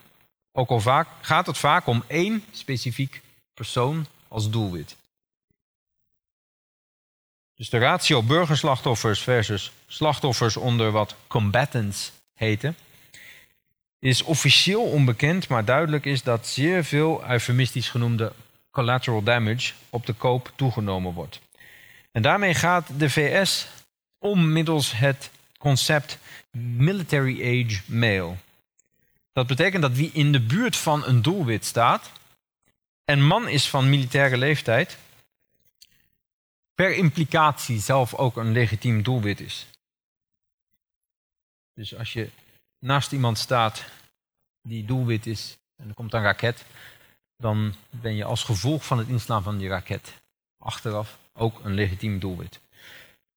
[0.58, 3.20] Ook al vaak, gaat het vaak om één specifiek
[3.54, 4.96] persoon als doelwit.
[7.54, 12.76] Dus de ratio burgerslachtoffers versus slachtoffers onder wat combatants heten,
[13.98, 18.32] is officieel onbekend, maar duidelijk is dat zeer veel eufemistisch genoemde
[18.70, 21.40] collateral damage op de koop toegenomen wordt.
[22.12, 23.66] En daarmee gaat de VS
[24.18, 26.18] om middels het concept
[26.76, 28.34] military age male.
[29.36, 32.12] Dat betekent dat wie in de buurt van een doelwit staat
[33.04, 34.98] en man is van militaire leeftijd,
[36.74, 39.66] per implicatie zelf ook een legitiem doelwit is.
[41.74, 42.30] Dus als je
[42.78, 43.84] naast iemand staat
[44.62, 46.64] die doelwit is en er komt een raket,
[47.36, 50.22] dan ben je als gevolg van het inslaan van die raket
[50.58, 52.60] achteraf ook een legitiem doelwit.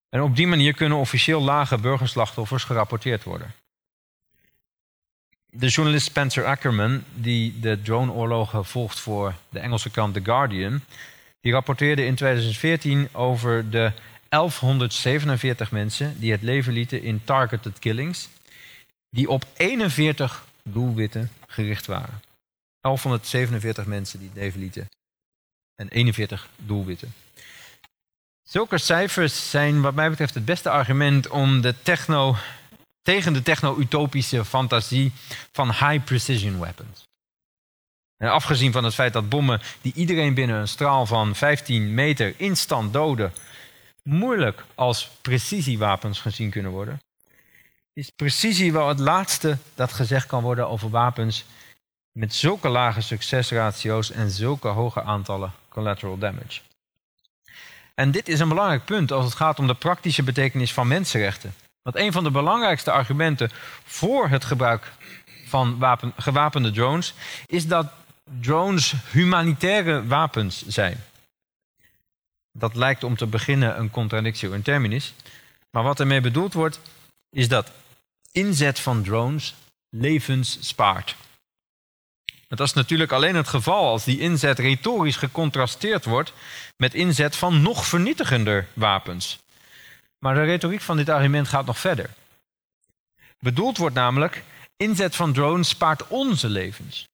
[0.08, 3.54] En op die manier kunnen officieel lage burgerslachtoffers gerapporteerd worden.
[5.52, 10.80] De journalist Spencer Ackerman, die de droneoorlogen volgt voor de Engelse krant The Guardian,
[11.40, 13.92] die rapporteerde in 2014 over de
[14.28, 18.28] 1147 mensen die het leven lieten in targeted killings,
[19.10, 22.22] die op 41 doelwitten gericht waren.
[22.80, 24.88] 1147 mensen die het leven lieten
[25.74, 27.12] en 41 doelwitten.
[28.42, 32.36] Zulke cijfers zijn wat mij betreft het beste argument om de techno,
[33.02, 35.12] tegen de techno-utopische fantasie
[35.52, 37.08] van high precision weapons.
[38.16, 42.34] En afgezien van het feit dat bommen die iedereen binnen een straal van 15 meter
[42.36, 43.32] instant doden,
[44.02, 47.00] moeilijk als precisiewapens gezien kunnen worden,
[47.92, 51.44] is precisie wel het laatste dat gezegd kan worden over wapens
[52.12, 56.60] met zulke lage succesratio's en zulke hoge aantallen collateral damage.
[57.94, 61.54] En dit is een belangrijk punt als het gaat om de praktische betekenis van mensenrechten.
[61.82, 63.50] Want een van de belangrijkste argumenten
[63.84, 64.92] voor het gebruik
[65.46, 67.14] van wapen, gewapende drones
[67.46, 67.92] is dat
[68.40, 71.04] drones humanitaire wapens zijn.
[72.52, 75.14] Dat lijkt om te beginnen een contradictio in terminis.
[75.70, 76.80] Maar wat ermee bedoeld wordt,
[77.30, 77.72] is dat
[78.32, 79.54] inzet van drones
[79.88, 81.16] levens spaart.
[82.48, 86.32] Dat is natuurlijk alleen het geval als die inzet retorisch gecontrasteerd wordt
[86.76, 89.38] met inzet van nog vernietigender wapens.
[90.20, 92.10] Maar de retoriek van dit argument gaat nog verder.
[93.38, 94.44] Bedoeld wordt namelijk,
[94.76, 97.08] inzet van drones spaart onze levens.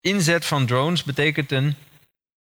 [0.00, 1.76] Inzet van drones betekent een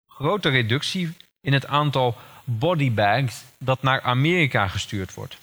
[0.07, 5.37] grote reductie in het aantal bodybags dat naar Amerika gestuurd wordt.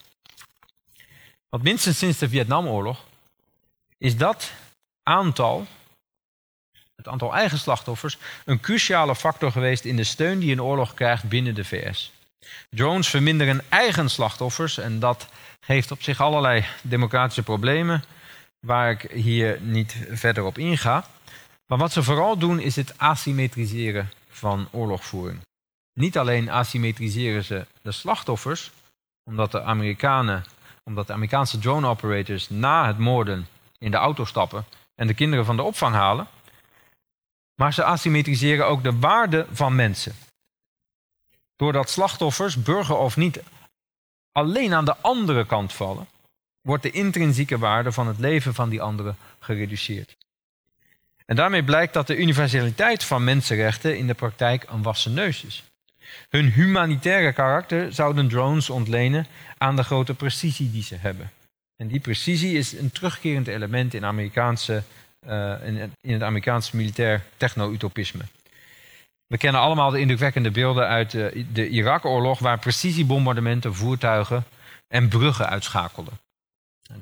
[1.49, 3.05] Want minstens sinds de Vietnamoorlog
[3.99, 4.53] is dat
[5.03, 5.67] aantal,
[6.97, 11.25] het aantal eigen slachtoffers, een cruciale factor geweest in de steun die een oorlog krijgt
[11.25, 12.13] binnen de VS.
[12.71, 15.29] Drones verminderen eigen slachtoffers en dat
[15.61, 18.05] geeft op zich allerlei democratische problemen,
[18.61, 21.07] waar ik hier niet verder op inga.
[21.67, 25.41] Maar wat ze vooral doen is het asymmetriseren van oorlogvoering.
[25.93, 28.71] Niet alleen asymmetriseren ze de slachtoffers,
[29.25, 30.45] omdat de Amerikanen,
[30.85, 33.47] omdat de Amerikaanse drone operators na het moorden
[33.79, 36.27] in de auto stappen en de kinderen van de opvang halen,
[37.55, 40.15] maar ze asymmetriseren ook de waarde van mensen.
[41.57, 43.43] Doordat slachtoffers, burger of niet,
[44.33, 46.07] alleen aan de andere kant vallen,
[46.61, 50.17] wordt de intrinsieke waarde van het leven van die anderen gereduceerd.
[51.27, 55.65] En daarmee blijkt dat de universaliteit van mensenrechten in de praktijk een wassen neus is.
[56.29, 59.27] Hun humanitaire karakter zouden drones ontlenen
[59.59, 61.31] aan de grote precisie die ze hebben.
[61.77, 64.83] En die precisie is een terugkerend element in, Amerikaanse,
[65.27, 68.23] uh, in, in, het Amerikaanse militair techno-utopisme.
[69.27, 74.45] We kennen allemaal de indrukwekkende beelden uit de, de Irak-oorlog, waar precisiebombardementen voertuigen
[74.89, 76.19] en bruggen uitschakelden.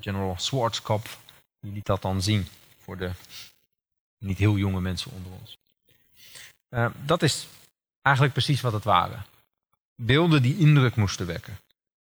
[0.01, 1.19] General Schwarzkopf
[1.61, 2.49] liet dat dan zien
[2.79, 3.11] voor de
[4.19, 5.57] niet heel jonge mensen onder ons.
[6.71, 7.47] Uh, dat is
[8.03, 9.25] eigenlijk precies wat het waren.
[10.03, 11.59] Beelden die indruk moesten wekken.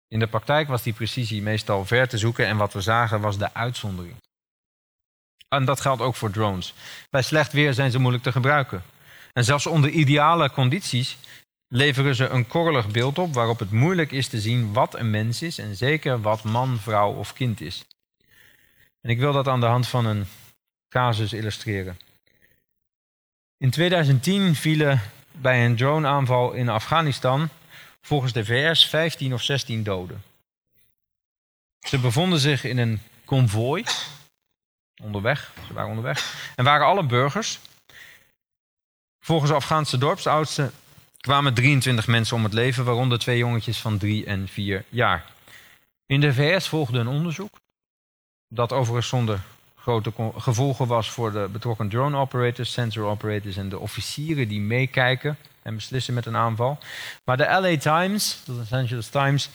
[0.07, 3.37] In de praktijk was die precisie meestal ver te zoeken en wat we zagen was
[3.37, 4.15] de uitzondering.
[5.47, 6.73] En dat geldt ook voor drones.
[7.09, 8.83] Bij slecht weer zijn ze moeilijk te gebruiken.
[9.33, 11.17] En zelfs onder ideale condities
[11.67, 15.41] leveren ze een korrelig beeld op waarop het moeilijk is te zien wat een mens
[15.41, 17.85] is en zeker wat man, vrouw of kind is.
[19.01, 20.25] En ik wil dat aan de hand van een
[20.89, 21.99] casus illustreren.
[23.57, 25.01] In 2010 vielen
[25.31, 27.49] bij een droneaanval in Afghanistan
[28.01, 30.23] volgens de VS 15 of 16 doden.
[31.79, 33.83] Ze bevonden zich in een konvooi
[35.03, 37.59] onderweg, ze waren onderweg, en waren alle burgers.
[39.23, 40.71] Volgens Afghaanse dorpsoudsten
[41.19, 45.25] kwamen 23 mensen om het leven, waaronder twee jongetjes van 3 en 4 jaar.
[46.05, 47.59] In de VS volgde een onderzoek,
[48.47, 49.41] dat overigens zonder
[49.75, 55.37] grote gevolgen was voor de betrokken drone operators, sensor operators en de officieren die meekijken
[55.61, 56.77] en beslissen met een aanval.
[57.25, 59.49] Maar de LA Times, de Los Angeles Times,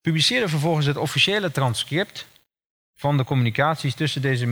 [0.00, 2.26] publiceerde vervolgens het officiële transcript
[2.96, 4.46] van de communicaties tussen deze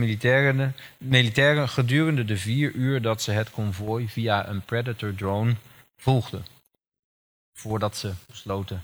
[0.97, 5.55] militairen, gedurende de vier uur dat ze het konvooi via een Predator drone
[5.97, 6.45] volgden.
[7.53, 8.83] Voordat ze besloten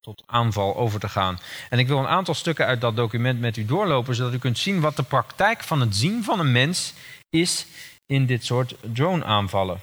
[0.00, 1.38] tot aanval over te gaan.
[1.70, 4.58] En ik wil een aantal stukken uit dat document met u doorlopen, zodat u kunt
[4.58, 6.94] zien wat de praktijk van het zien van een mens
[7.28, 7.66] is
[8.06, 9.80] in dit soort drone-aanvallen.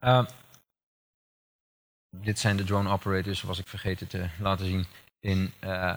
[0.00, 0.26] Uh,
[2.10, 4.86] dit zijn de drone operators, was ik vergeten te laten zien,
[5.20, 5.92] in uh,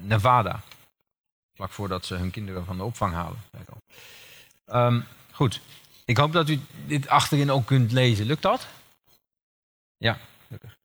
[0.00, 0.60] Nevada.
[1.54, 3.38] Vlak voordat ze hun kinderen van de opvang halen.
[4.66, 5.60] Um, goed,
[6.04, 8.26] ik hoop dat u dit achterin ook kunt lezen.
[8.26, 8.66] Lukt dat?
[9.96, 10.76] Ja, gelukkig.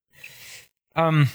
[0.93, 1.29] Um,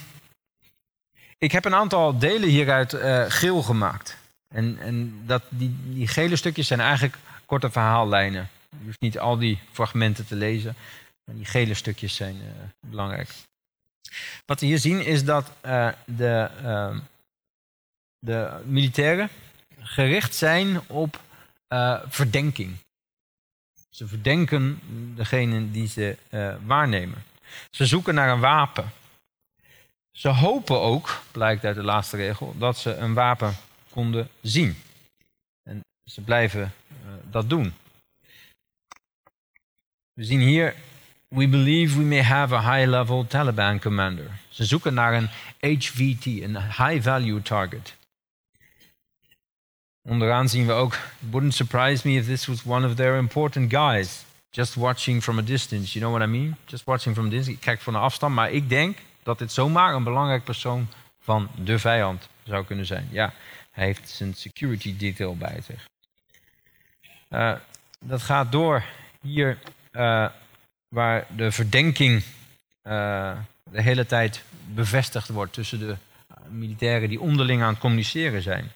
[1.37, 4.17] ik heb een aantal delen hieruit uh, geel gemaakt.
[4.47, 8.49] En, en dat, die, die gele stukjes zijn eigenlijk korte verhaallijnen.
[8.69, 10.75] Je hoeft niet al die fragmenten te lezen.
[11.23, 12.43] Maar die gele stukjes zijn uh,
[12.79, 13.29] belangrijk.
[14.45, 15.51] Wat we hier zien is dat
[16.05, 16.97] de, uh,
[18.25, 19.29] de militairen
[19.79, 21.21] gericht zijn op
[22.07, 22.75] verdenking.
[23.89, 24.79] Ze verdenken
[25.15, 26.17] degene die ze
[26.65, 27.23] waarnemen.
[27.71, 28.91] Ze zoeken naar een wapen.
[30.11, 33.55] Ze hopen ook, blijkt uit de laatste regel, dat ze een wapen
[33.89, 34.75] konden zien.
[35.63, 35.79] En
[36.11, 37.73] ze blijven uh, dat doen.
[40.13, 40.75] We zien hier,
[41.27, 44.31] we believe we may have a high-level Taliban commander.
[44.49, 47.95] Ze zoeken naar een HVT, een high-value target.
[50.07, 53.73] Onderaan zien we ook, it wouldn't surprise me if this was one of their important
[53.73, 54.23] guys.
[54.49, 56.55] Just watching from a distance, you know what I mean?
[56.65, 57.51] Just watching from a.
[57.51, 60.87] Ik kijk van een afstand, maar ik denk dat dit zomaar een belangrijk persoon
[61.19, 63.07] van de vijand zou kunnen zijn.
[63.11, 63.33] Ja,
[63.71, 65.85] hij heeft zijn security detail bij zich.
[67.29, 67.55] Uh,
[67.99, 68.83] dat gaat door
[69.21, 69.57] hier
[69.91, 70.29] uh,
[70.87, 72.23] waar de verdenking
[72.83, 73.37] uh,
[73.71, 74.43] de hele tijd
[74.73, 75.95] bevestigd wordt tussen de
[76.49, 78.71] militairen die onderling aan het communiceren zijn.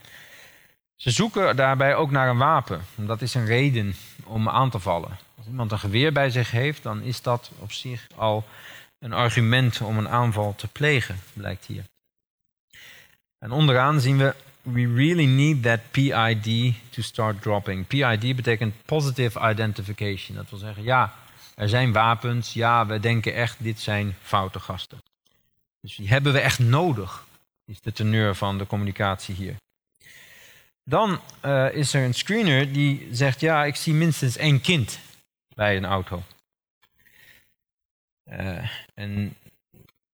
[0.99, 2.81] Ze zoeken daarbij ook naar een wapen.
[2.95, 5.17] Dat is een reden om aan te vallen.
[5.37, 8.45] Als iemand een geweer bij zich heeft, dan is dat op zich al
[8.99, 11.83] een argument om een aanval te plegen, blijkt hier.
[13.37, 17.87] En onderaan zien we, we really need that PID to start dropping.
[17.87, 20.37] PID betekent positive identification.
[20.37, 21.13] Dat wil zeggen, ja,
[21.55, 24.97] er zijn wapens, ja, we denken echt, dit zijn foute gasten.
[25.81, 27.25] Dus die hebben we echt nodig,
[27.65, 29.55] is de teneur van de communicatie hier.
[30.89, 34.99] Dan uh, is er een screener die zegt, ja, ik zie minstens één kind
[35.55, 36.23] bij een auto.
[38.31, 39.35] Uh, en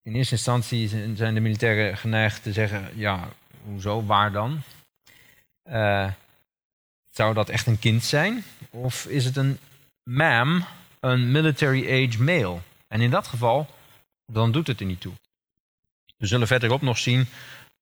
[0.02, 3.30] in eerste instantie zijn de militairen geneigd te zeggen: ja,
[3.64, 4.62] hoezo, waar dan?
[5.70, 6.12] Uh,
[7.10, 8.44] zou dat echt een kind zijn?
[8.70, 9.60] Of is het een
[10.04, 10.66] ma'am,
[11.00, 12.60] een military age male?
[12.88, 13.70] En in dat geval,
[14.26, 15.14] dan doet het er niet toe.
[16.18, 17.28] We zullen verderop nog zien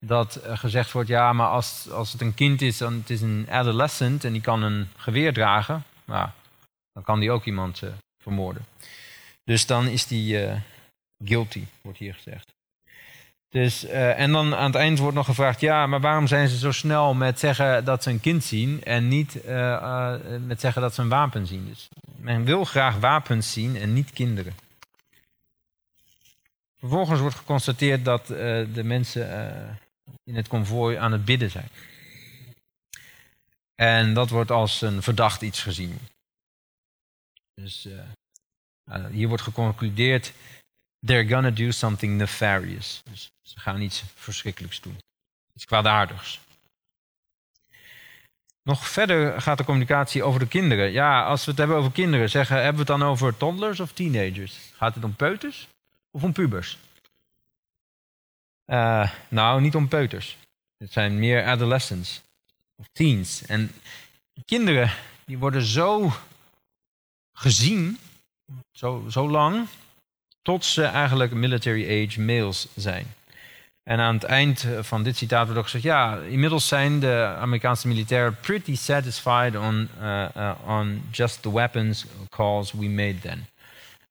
[0.06, 3.47] dat gezegd wordt: ja, maar als, als het een kind is, dan het is een
[3.49, 6.30] adolescent en die kan een geweer dragen, nou,
[6.93, 7.89] dan kan die ook iemand uh,
[8.24, 8.66] vermoorden.
[9.43, 10.56] Dus dan is die uh,
[11.24, 12.51] guilty, wordt hier gezegd.
[13.49, 16.72] Dus, en dan aan het eind wordt nog gevraagd: ja, maar waarom zijn ze zo
[16.72, 19.43] snel met zeggen dat ze een kind zien en niet
[20.45, 21.68] met zeggen dat ze een wapen zien?
[21.68, 24.54] Dus men wil graag wapens zien en niet kinderen.
[26.80, 29.30] Vervolgens wordt geconstateerd dat de mensen
[30.24, 31.70] in het konvooi aan het bidden zijn.
[33.76, 35.99] En dat wordt als een verdacht iets gezien.
[37.54, 40.34] Dus uh, hier wordt geconcludeerd,
[41.06, 43.01] they're gonna do something nefarious.
[43.10, 44.97] Dus ze gaan iets verschrikkelijks doen.
[45.54, 46.41] Iets kwaadaardigs.
[48.64, 50.91] Nog verder gaat de communicatie over de kinderen.
[50.91, 53.91] Ja, als we het hebben over kinderen, zeggen, hebben we het dan over toddlers of
[53.91, 54.58] teenagers?
[54.74, 55.68] Gaat het om peuters
[56.12, 56.78] of om pubers?
[58.66, 60.38] Uh, nou, niet om peuters.
[60.78, 62.22] Het zijn meer adolescents
[62.76, 63.45] of teens.
[63.45, 63.72] En
[64.45, 64.91] kinderen
[65.26, 66.11] die worden zo
[67.34, 67.97] gezien,
[68.72, 69.68] zo, zo lang,
[70.41, 73.05] tot ze eigenlijk military age males zijn.
[73.84, 77.88] En aan het eind van dit citaat wordt ook gezegd: ja, inmiddels zijn de Amerikaanse
[77.88, 83.47] militairen pretty satisfied on, uh, uh, on just the weapons calls we made then.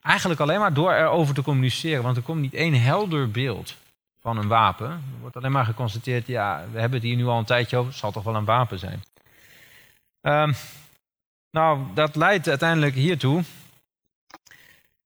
[0.03, 3.75] Eigenlijk alleen maar door erover te communiceren, want er komt niet één helder beeld
[4.23, 4.91] van een wapen.
[4.91, 7.91] Er wordt alleen maar geconstateerd, ja, we hebben het hier nu al een tijdje over,
[7.91, 9.03] het zal toch wel een wapen zijn.
[10.21, 10.55] Um,
[11.51, 13.45] nou, dat leidt uiteindelijk hiertoe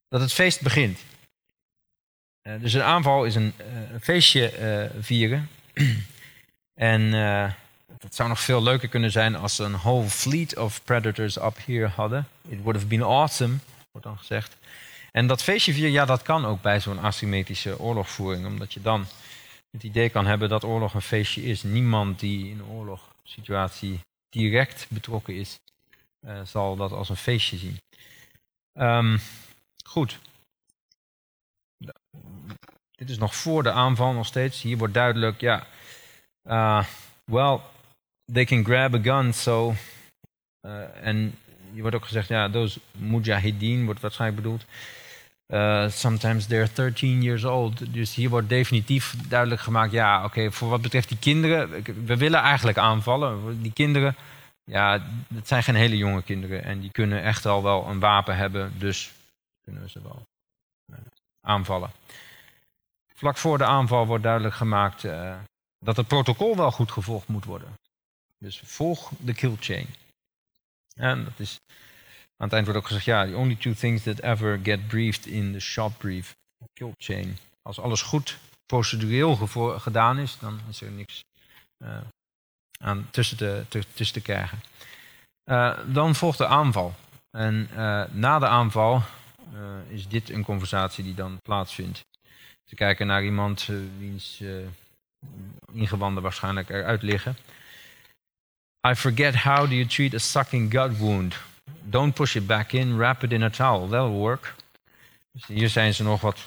[0.08, 0.98] dat het feest begint.
[2.42, 5.48] Uh, dus een aanval is een, uh, een feestje uh, vieren.
[6.74, 7.10] en
[7.98, 11.58] dat zou nog veel leuker kunnen zijn als ze een whole fleet of predators up
[11.64, 12.28] here hadden.
[12.48, 13.56] It would have been awesome,
[13.90, 14.56] wordt dan gezegd.
[15.16, 18.46] En dat feestje vieren, ja, dat kan ook bij zo'n asymmetrische oorlogvoering.
[18.46, 19.06] Omdat je dan
[19.70, 21.62] het idee kan hebben dat oorlog een feestje is.
[21.62, 25.58] Niemand die in een oorlogssituatie direct betrokken is,
[26.26, 27.78] uh, zal dat als een feestje zien.
[28.80, 29.20] Um,
[29.84, 30.18] goed.
[32.90, 34.62] Dit is nog voor de aanval nog steeds.
[34.62, 35.66] Hier wordt duidelijk, ja,
[36.44, 36.84] uh,
[37.24, 37.60] well,
[38.32, 39.74] they can grab a gun, so...
[40.66, 41.38] Uh, en
[41.72, 44.64] hier wordt ook gezegd, ja, those mujahideen wordt waarschijnlijk bedoeld.
[45.48, 47.92] Uh, sometimes they're 13 years old.
[47.94, 52.40] Dus hier wordt definitief duidelijk gemaakt: ja, oké, voor wat betreft die kinderen, we willen
[52.40, 53.62] eigenlijk aanvallen.
[53.62, 54.16] Die kinderen,
[54.64, 55.02] ja,
[55.34, 58.72] het zijn geen hele jonge kinderen en die kunnen echt al wel een wapen hebben,
[58.78, 59.12] dus
[59.60, 60.22] kunnen we ze wel
[60.90, 60.96] uh,
[61.40, 61.90] aanvallen.
[63.14, 65.34] Vlak voor de aanval wordt duidelijk gemaakt uh,
[65.78, 67.68] dat het protocol wel goed gevolgd moet worden.
[68.38, 69.86] Dus volg de kill chain.
[70.94, 71.58] En dat is
[72.36, 75.26] aan het eind wordt ook gezegd, ja, the only two things that ever get briefed
[75.26, 76.34] in the shop brief,
[76.72, 77.38] kill chain.
[77.62, 79.36] Als alles goed procedureel
[79.78, 81.24] gedaan is, dan is er niks
[81.84, 81.98] uh,
[82.80, 84.60] aan tussen te, te, te krijgen.
[85.50, 86.94] Uh, dan volgt de aanval.
[87.30, 89.02] En uh, na de aanval
[89.88, 92.04] is dit een conversatie die dan plaatsvindt.
[92.64, 93.68] Te kijken naar iemand
[93.98, 94.42] wiens
[95.72, 97.36] ingewanden waarschijnlijk eruit liggen.
[98.88, 101.36] I forget how do you treat a sucking gut wound.
[101.82, 103.88] Don't push it back in, wrap it in a towel.
[103.88, 104.54] That'll work.
[105.32, 106.38] Dus hier zijn ze nog wat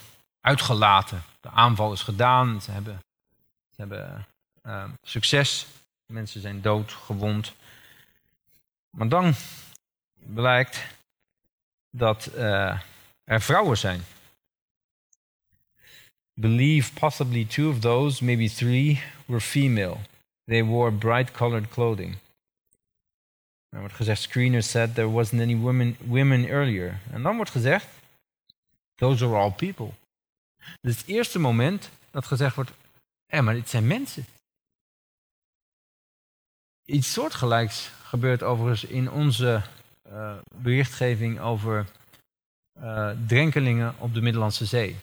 [0.41, 1.23] uitgelaten.
[1.41, 2.61] De aanval is gedaan.
[2.61, 2.99] Ze hebben,
[3.69, 4.27] ze hebben
[4.63, 5.67] uh, succes.
[6.05, 7.53] Mensen zijn dood, gewond.
[8.89, 9.33] Maar dan
[10.17, 10.85] blijkt
[11.89, 12.79] dat uh,
[13.23, 14.03] er vrouwen zijn.
[16.33, 19.97] Believe possibly two of those, maybe three, were female.
[20.45, 22.17] They wore bright colored clothing.
[23.69, 26.99] Dan wordt gezegd, screeners said there wasn't any women, women earlier.
[27.11, 27.87] En dan wordt gezegd,
[28.95, 29.89] those are all people.
[30.81, 32.71] Dus het eerste moment dat gezegd wordt,
[33.25, 34.25] hé, maar dit zijn mensen.
[36.85, 39.61] Iets soortgelijks gebeurt overigens in onze
[40.11, 41.85] uh, berichtgeving over
[42.81, 44.95] uh, drenkelingen op de Middellandse Zee.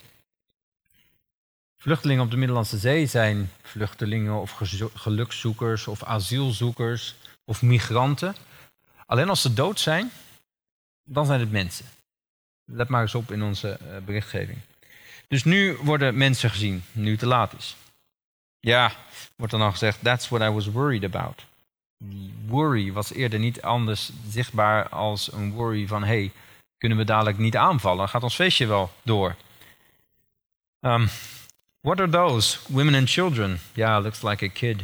[1.81, 4.51] Vluchtelingen op de Middellandse Zee zijn vluchtelingen of
[4.93, 7.15] gelukszoekers of asielzoekers
[7.45, 8.35] of migranten
[9.07, 10.11] Alleen als ze dood zijn,
[11.03, 11.85] dan zijn het mensen.
[12.65, 14.57] Let maar eens op in onze eh, berichtgeving.
[15.27, 17.75] Dus nu worden mensen gezien, nu te laat is.
[18.59, 18.91] Ja,
[19.35, 21.45] wordt dan al gezegd, that's what I was worried about.
[22.45, 26.31] Worry was eerder niet anders zichtbaar als een worry van, hey,
[26.77, 28.09] kunnen we dadelijk niet aanvallen?
[28.09, 29.35] Gaat ons feestje wel door?
[30.79, 31.09] Um,
[31.87, 32.57] What are those?
[32.69, 33.59] Women and children.
[33.73, 34.83] Yeah, looks like a kid.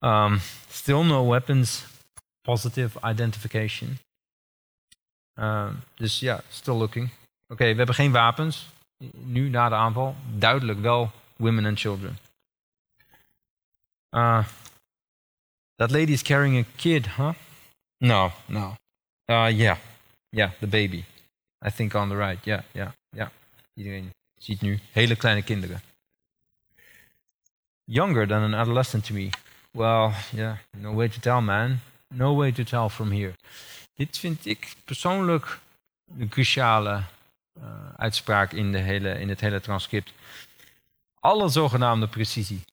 [0.00, 1.84] Um, still no weapons.
[2.42, 3.98] Positive identification.
[5.34, 7.10] Um, dus ja, still looking.
[7.48, 8.68] Oké, we hebben geen wapens.
[9.12, 10.16] Nu na de aanval.
[10.38, 12.18] Duidelijk wel women and children.
[14.10, 14.44] Uh,
[15.76, 17.34] that lady is carrying a kid, huh?
[17.98, 18.76] No, no.
[19.30, 19.76] Uh, yeah,
[20.30, 21.04] yeah, the baby.
[21.66, 22.44] I think on the right.
[22.44, 23.30] Ja, ja, ja.
[23.74, 25.80] Iedereen ziet nu hele kleine kinderen.
[27.84, 29.30] Younger than an adolescent to me.
[29.70, 31.80] Well, yeah, no way to tell, man.
[32.12, 33.34] No way to tell from here.
[33.94, 35.58] Dit vind ik persoonlijk
[36.18, 37.02] een cruciale
[37.58, 37.64] uh,
[37.96, 40.12] uitspraak in, de hele, in het hele transcript.
[41.20, 42.64] Alle zogenaamde precisie.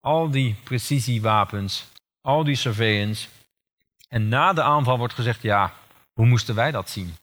[0.00, 1.86] Al die precisiewapens,
[2.20, 3.28] al die surveillance.
[4.08, 5.74] En na de aanval wordt gezegd, ja,
[6.12, 7.16] hoe moesten wij dat zien?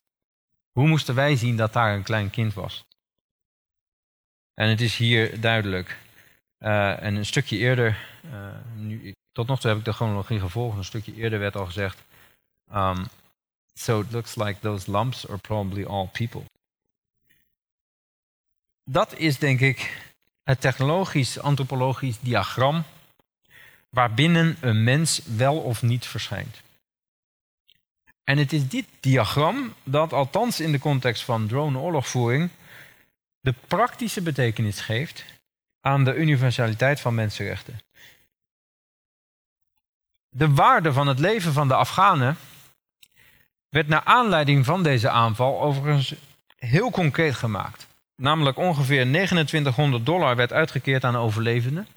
[0.72, 2.86] Hoe moesten wij zien dat daar een klein kind was?
[4.54, 5.98] En het is hier duidelijk.
[6.60, 10.78] Uh, en een stukje eerder, uh, nu, tot nog toe heb ik de chronologie gevolgd,
[10.78, 12.04] een stukje eerder werd al gezegd.
[12.74, 13.06] Um,
[13.74, 16.44] so it looks like those lumps are probably all people.
[18.84, 20.12] Dat is denk ik
[20.44, 22.84] het technologisch, antropologisch diagram
[23.90, 26.62] waarbinnen een mens wel of niet verschijnt.
[28.24, 32.50] En het is dit diagram dat, althans in de context van drone-oorlogvoering,
[33.40, 35.26] de praktische betekenis geeft
[35.82, 37.80] aan de universaliteit van mensenrechten.
[40.36, 42.38] De waarde van het leven van de Afghanen
[43.70, 46.14] werd naar aanleiding van deze aanval overigens
[46.58, 47.88] heel concreet gemaakt.
[48.16, 51.88] Namelijk ongeveer 2900 dollar werd uitgekeerd aan overlevenden.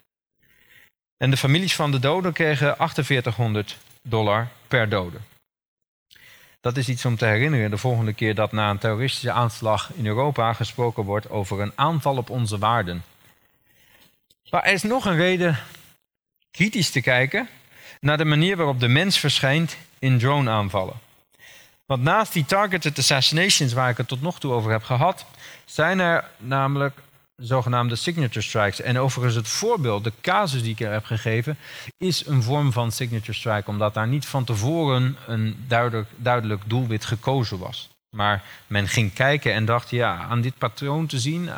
[1.16, 5.18] En de families van de doden kregen 4800 dollar per dode.
[6.60, 10.06] Dat is iets om te herinneren de volgende keer dat na een terroristische aanslag in
[10.06, 13.04] Europa gesproken wordt over een aanval op onze waarden.
[14.50, 15.58] Maar er is nog een reden
[16.50, 17.48] kritisch te kijken
[18.06, 20.94] naar de manier waarop de mens verschijnt in drone-aanvallen.
[21.86, 25.26] Want naast die targeted assassinations waar ik het tot nog toe over heb gehad,
[25.64, 26.98] zijn er namelijk
[27.36, 28.80] zogenaamde signature strikes.
[28.80, 31.58] En overigens het voorbeeld, de casus die ik er heb gegeven,
[31.96, 37.04] is een vorm van signature strike, omdat daar niet van tevoren een duidelijk, duidelijk doelwit
[37.04, 37.88] gekozen was.
[38.10, 41.50] Maar men ging kijken en dacht, ja, aan dit patroon te zien,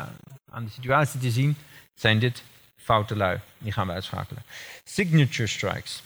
[0.51, 1.57] aan de situatie te zien,
[1.95, 2.43] zijn dit
[2.77, 3.39] foute lui.
[3.57, 4.43] Die gaan we uitschakelen.
[4.83, 6.01] Signature strikes.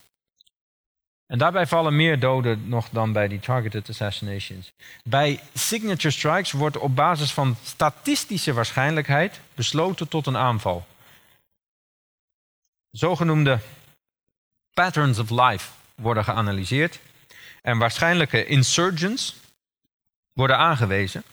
[1.34, 4.71] En daarbij vallen meer doden nog dan bij die targeted assassinations.
[5.03, 10.86] Bij signature strikes wordt op basis van statistische waarschijnlijkheid besloten tot een aanval.
[12.91, 13.59] Zogenoemde
[14.73, 16.99] patterns of life worden geanalyseerd
[17.61, 19.36] en waarschijnlijke insurgents
[20.34, 21.23] worden aangewezen.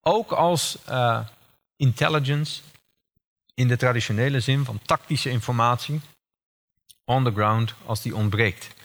[0.00, 1.26] Ook als uh,
[1.76, 2.62] intelligence
[3.54, 6.00] in de traditionele zin van tactische informatie
[7.04, 8.78] on the ground als die ontbreekt.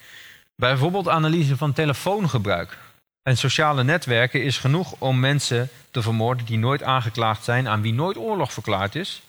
[0.55, 2.77] Bijvoorbeeld analyse van telefoongebruik
[3.23, 7.93] en sociale netwerken is genoeg om mensen te vermoorden die nooit aangeklaagd zijn, aan wie
[7.93, 9.21] nooit oorlog verklaard is,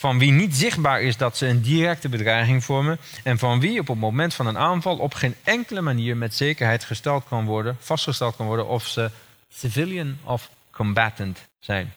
[0.00, 3.88] van wie niet zichtbaar is dat ze een directe bedreiging vormen en van wie op
[3.88, 8.36] het moment van een aanval op geen enkele manier met zekerheid gesteld kan worden, vastgesteld
[8.36, 9.10] kan worden of ze
[9.48, 11.92] civilian of combatant zijn.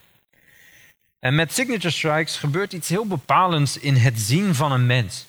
[1.20, 5.26] En met signature strikes gebeurt iets heel bepalends in het zien van een mens.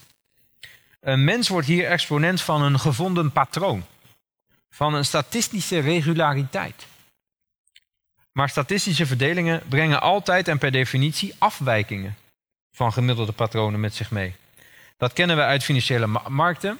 [1.04, 3.84] Een mens wordt hier exponent van een gevonden patroon,
[4.70, 6.86] van een statistische regulariteit.
[8.32, 12.16] Maar statistische verdelingen brengen altijd en per definitie afwijkingen
[12.72, 14.34] van gemiddelde patronen met zich mee.
[14.96, 16.78] Dat kennen we uit financiële markten,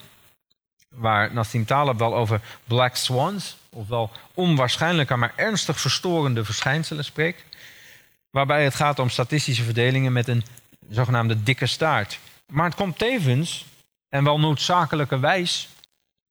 [0.88, 7.44] waar Nassim Taleb wel over black swans, ofwel onwaarschijnlijke maar ernstig verstorende verschijnselen spreekt,
[8.30, 10.44] waarbij het gaat om statistische verdelingen met een
[10.88, 12.18] zogenaamde dikke staart.
[12.46, 13.64] Maar het komt tevens
[14.14, 15.68] en wel noodzakelijkerwijs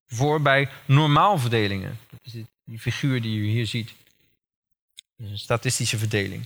[0.07, 1.99] voor bij normaalverdelingen.
[2.09, 2.34] Dat is
[2.65, 3.93] die figuur die u hier ziet.
[5.17, 6.45] Een statistische verdeling.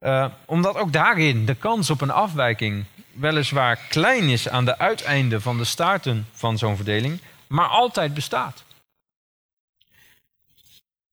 [0.00, 5.42] Uh, omdat ook daarin de kans op een afwijking weliswaar klein is aan de uiteinden
[5.42, 8.64] van de staarten van zo'n verdeling, maar altijd bestaat.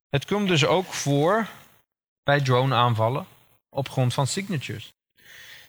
[0.10, 1.48] Het komt dus ook voor
[2.24, 3.26] bij drone-aanvallen
[3.70, 4.94] op grond van signatures.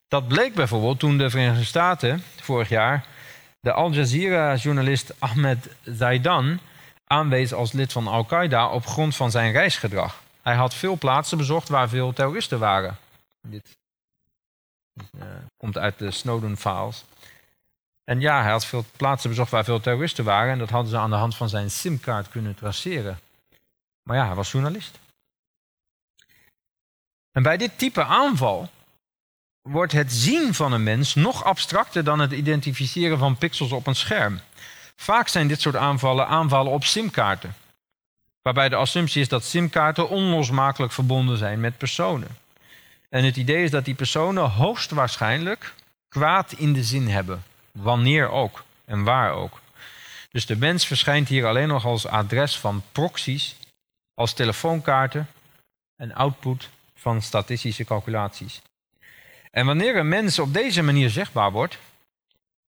[0.08, 3.18] Dat bleek bijvoorbeeld toen de Verenigde Staten vorig jaar
[3.60, 6.60] de Al Jazeera-journalist Ahmed Zaidan
[7.04, 10.22] aanwees als lid van Al-Qaeda op grond van zijn reisgedrag.
[10.42, 12.96] Hij had veel plaatsen bezocht waar veel terroristen waren.
[13.40, 13.78] Dit
[15.14, 15.22] uh,
[15.56, 17.04] komt uit de Snowden-files.
[18.04, 20.52] En ja, hij had veel plaatsen bezocht waar veel terroristen waren.
[20.52, 23.18] En dat hadden ze aan de hand van zijn simkaart kunnen traceren.
[24.02, 24.98] Maar ja, hij was journalist.
[27.32, 28.70] En bij dit type aanval
[29.62, 33.94] wordt het zien van een mens nog abstracter dan het identificeren van pixels op een
[33.94, 34.40] scherm.
[34.96, 37.54] Vaak zijn dit soort aanvallen aanvallen op simkaarten,
[38.42, 42.36] waarbij de assumptie is dat simkaarten onlosmakelijk verbonden zijn met personen.
[43.08, 45.74] En het idee is dat die personen hoogstwaarschijnlijk
[46.08, 47.42] kwaad in de zin hebben,
[47.72, 49.60] wanneer ook en waar ook.
[50.30, 53.56] Dus de mens verschijnt hier alleen nog als adres van proxies,
[54.14, 55.28] als telefoonkaarten
[55.96, 58.62] en output van statistische calculaties.
[59.50, 61.78] En wanneer een mens op deze manier zichtbaar wordt,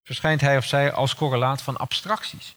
[0.03, 2.57] verschijnt hij of zij als correlaat van abstracties.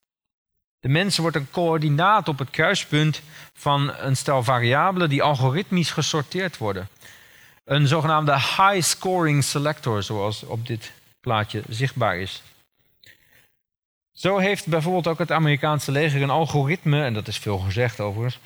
[0.80, 3.22] De mens wordt een coördinaat op het kruispunt
[3.54, 6.88] van een stel variabelen die algoritmisch gesorteerd worden.
[7.64, 12.44] Een zogenaamde high scoring selector, zoals op dit plaatje zichtbaar is.
[14.12, 18.40] Zo heeft bijvoorbeeld ook het Amerikaanse leger een algoritme, en dat is veel gezegd overigens,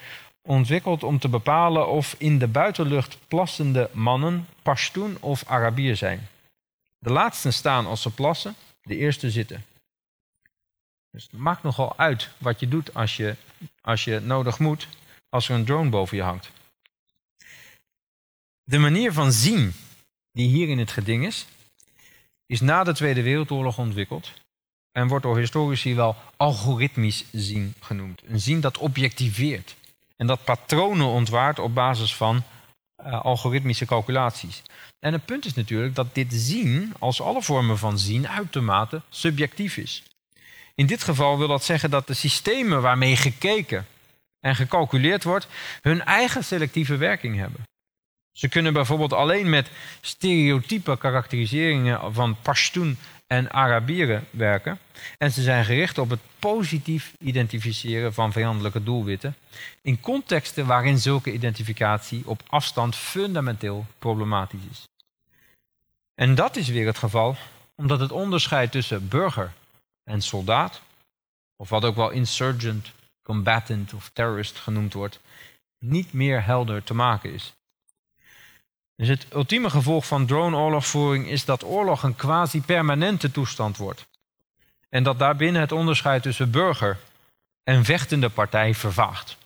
[0.50, 6.28] ontwikkeld om te bepalen of in de buitenlucht plassende mannen Pashtun of Arabier zijn.
[6.98, 9.66] De laatsten staan als ze plassen, de eerste zitten.
[11.12, 13.36] Dus het maakt nogal uit wat je doet als je,
[13.82, 14.88] als je nodig moet,
[15.30, 16.52] als er een drone boven je hangt.
[18.64, 19.74] De manier van zien
[20.32, 21.46] die hier in het geding is,
[22.46, 24.32] is na de Tweede Wereldoorlog ontwikkeld
[24.92, 28.22] en wordt door historici wel algoritmisch zien genoemd.
[28.26, 29.78] Een zien dat objectiveert
[30.20, 32.44] en dat patronen ontwaart op basis van
[33.06, 34.62] uh, algoritmische calculaties.
[35.00, 39.78] En het punt is natuurlijk dat dit zien, als alle vormen van zien, uitermate subjectief
[39.78, 40.04] is.
[40.76, 43.88] In dit geval wil dat zeggen dat de systemen waarmee gekeken
[44.40, 45.48] en gecalculeerd wordt,
[45.82, 47.64] hun eigen selectieve werking hebben.
[48.32, 49.70] Ze kunnen bijvoorbeeld alleen met
[50.02, 52.98] stereotype karakteriseringen van Pashtun
[53.30, 54.80] en Arabieren werken.
[55.18, 59.36] En ze zijn gericht op het positief identificeren van vijandelijke doelwitten.
[59.82, 64.88] In contexten waarin zulke identificatie op afstand fundamenteel problematisch is.
[66.16, 67.36] En dat is weer het geval
[67.76, 69.54] omdat het onderscheid tussen burger
[70.04, 70.82] en soldaat,
[71.56, 72.92] of wat ook wel insurgent,
[73.24, 75.20] combatant of terrorist genoemd wordt,
[75.80, 77.54] niet meer helder te maken is.
[79.00, 84.08] Dus het ultieme gevolg van drone-oorlogvoering is dat oorlog een quasi-permanente toestand wordt.
[84.90, 86.98] En dat daarbinnen het onderscheid tussen burger
[87.64, 89.38] en vechtende partij vervaagt.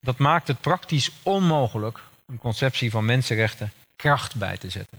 [0.00, 4.98] Dat maakt het praktisch onmogelijk een conceptie van mensenrechten kracht bij te zetten.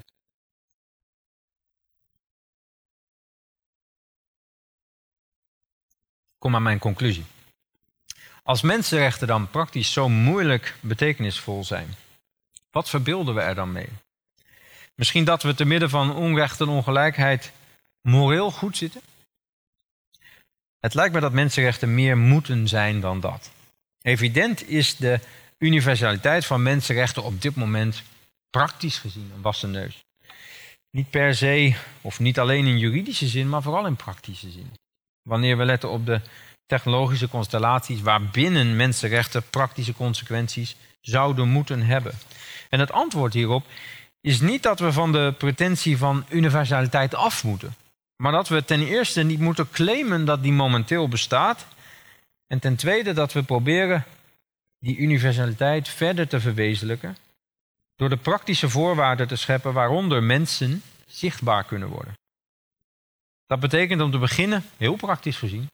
[6.38, 7.26] Kom aan mijn conclusie.
[8.44, 11.96] Als mensenrechten dan praktisch zo moeilijk betekenisvol zijn,
[12.72, 13.90] wat verbeelden we er dan mee?
[14.96, 17.52] Misschien dat we te midden van onrecht en ongelijkheid
[18.02, 19.02] moreel goed zitten?
[20.80, 23.52] Het lijkt me dat mensenrechten meer moeten zijn dan dat.
[24.02, 25.20] Evident is de
[25.58, 28.04] universaliteit van mensenrechten op dit moment
[28.50, 30.06] praktisch gezien een wassen neus.
[30.92, 34.72] Niet per se, of niet alleen in juridische zin, maar vooral in praktische zin.
[35.22, 36.22] Wanneer we letten op de
[36.66, 42.14] technologische constellaties waarbinnen mensenrechten praktische consequenties zouden moeten hebben.
[42.70, 43.66] En het antwoord hierop
[44.22, 47.76] is niet dat we van de pretentie van universaliteit af moeten.
[48.16, 51.66] Maar dat we ten eerste niet moeten claimen dat die momenteel bestaat.
[52.48, 54.04] En ten tweede dat we proberen
[54.80, 57.18] die universaliteit verder te verwezenlijken.
[57.96, 62.14] Door de praktische voorwaarden te scheppen waaronder mensen zichtbaar kunnen worden.
[63.46, 65.70] Dat betekent om te beginnen, heel praktisch gezien,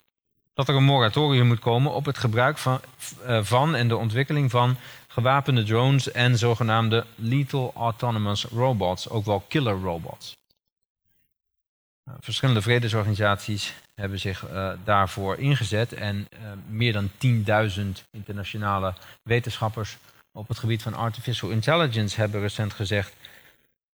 [0.53, 2.81] dat er een moratorium moet komen op het gebruik van,
[3.27, 4.77] uh, van en de ontwikkeling van
[5.13, 10.35] gewapende drones en zogenaamde lethal autonomous robots, ook wel killer robots.
[12.03, 16.39] Nou, verschillende vredesorganisaties hebben zich uh, daarvoor ingezet en uh,
[16.69, 17.09] meer dan
[17.77, 18.93] 10.000 internationale
[19.23, 19.97] wetenschappers
[20.31, 23.13] op het gebied van artificial intelligence hebben recent gezegd: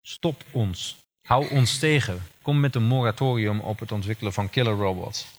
[0.02, 0.98] stop ons,
[1.28, 5.39] hou ons tegen, kom met een moratorium op het ontwikkelen van killer robots.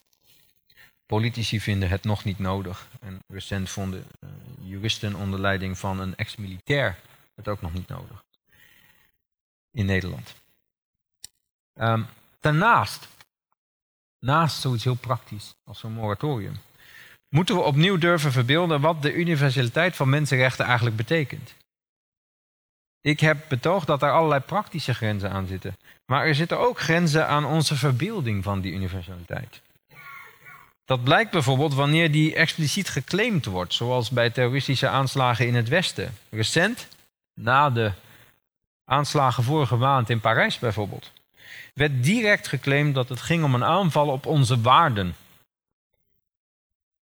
[1.10, 2.86] Politici vinden het nog niet nodig.
[3.00, 4.30] En recent vonden uh,
[4.60, 6.98] juristen onder leiding van een ex-militair
[7.34, 8.24] het ook nog niet nodig.
[9.70, 10.34] In Nederland.
[11.74, 12.06] Um,
[12.40, 13.08] daarnaast,
[14.18, 16.56] naast zoiets heel praktisch als zo'n moratorium,
[17.28, 21.54] moeten we opnieuw durven verbeelden wat de universaliteit van mensenrechten eigenlijk betekent.
[23.00, 25.76] Ik heb betoogd dat er allerlei praktische grenzen aan zitten.
[26.06, 29.60] Maar er zitten ook grenzen aan onze verbeelding van die universaliteit.
[30.90, 36.16] Dat blijkt bijvoorbeeld wanneer die expliciet geclaimd wordt, zoals bij terroristische aanslagen in het Westen.
[36.30, 36.88] Recent,
[37.34, 37.92] na de
[38.84, 41.10] aanslagen vorige maand in Parijs bijvoorbeeld,
[41.74, 45.16] werd direct geclaimd dat het ging om een aanval op onze waarden.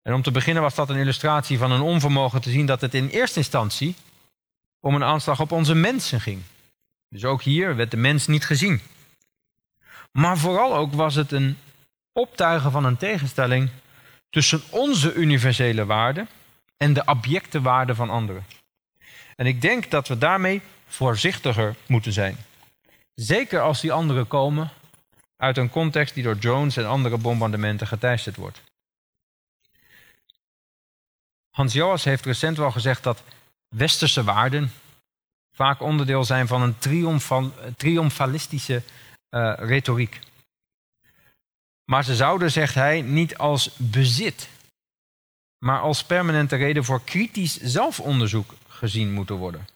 [0.02, 2.94] En om te beginnen was dat een illustratie van een onvermogen te zien dat het
[2.94, 3.96] in eerste instantie
[4.80, 6.42] om een aanslag op onze mensen ging.
[7.10, 8.82] Dus ook hier werd de mens niet gezien.
[10.12, 11.58] Maar vooral ook was het een
[12.16, 13.70] optuigen van een tegenstelling
[14.30, 16.28] tussen onze universele waarden
[16.78, 18.46] en de abjecte waarden van anderen.
[19.36, 22.38] En ik denk dat we daarmee voorzichtiger moeten zijn.
[23.16, 24.70] Zeker als die anderen komen
[25.38, 28.62] uit een context die door drones en andere bombardementen geteisterd wordt.
[31.50, 33.24] Hans Joas heeft recent wel gezegd dat
[33.76, 34.72] westerse waarden
[35.52, 36.78] vaak onderdeel zijn van een
[37.76, 38.82] triomfalistische
[39.30, 40.20] uh, retoriek.
[41.86, 44.50] Maar ze zouden, zegt hij, niet als bezit,
[45.58, 49.68] maar als permanente reden voor kritisch zelfonderzoek gezien moeten worden.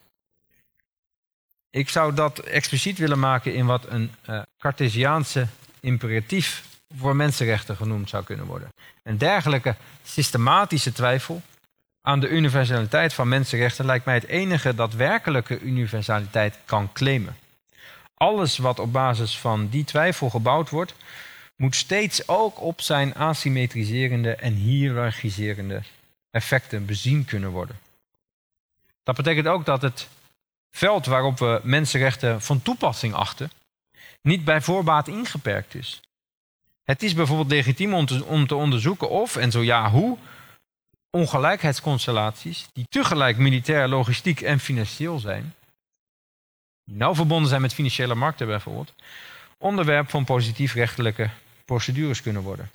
[1.70, 5.48] Ik zou dat expliciet willen maken in wat een uh, Cartesiaanse
[5.80, 6.64] imperatief
[6.98, 8.74] voor mensenrechten genoemd zou kunnen worden.
[9.04, 11.42] Een dergelijke systematische twijfel
[12.02, 17.38] aan de universaliteit van mensenrechten lijkt mij het enige dat werkelijke universaliteit kan claimen.
[18.14, 20.96] Alles wat op basis van die twijfel gebouwd wordt,
[21.60, 25.82] moet steeds ook op zijn asymmetriserende en hiërarchiserende
[26.32, 27.80] effecten bezien kunnen worden.
[29.04, 30.08] Dat betekent ook dat het
[30.72, 33.52] veld waarop we mensenrechten van toepassing achten,
[34.22, 36.02] niet bij voorbaat ingeperkt is.
[36.84, 40.18] Het is bijvoorbeeld legitiem om te, onderzoeken of, en zo ja hoe,
[41.10, 45.56] ongelijkheidsconstellaties, die tegelijk militair, logistiek en financieel zijn,
[46.92, 48.94] nauw verbonden zijn met financiële markten bijvoorbeeld,
[49.58, 51.30] onderwerp van positief rechtelijke
[51.70, 52.72] procedures kunnen worden.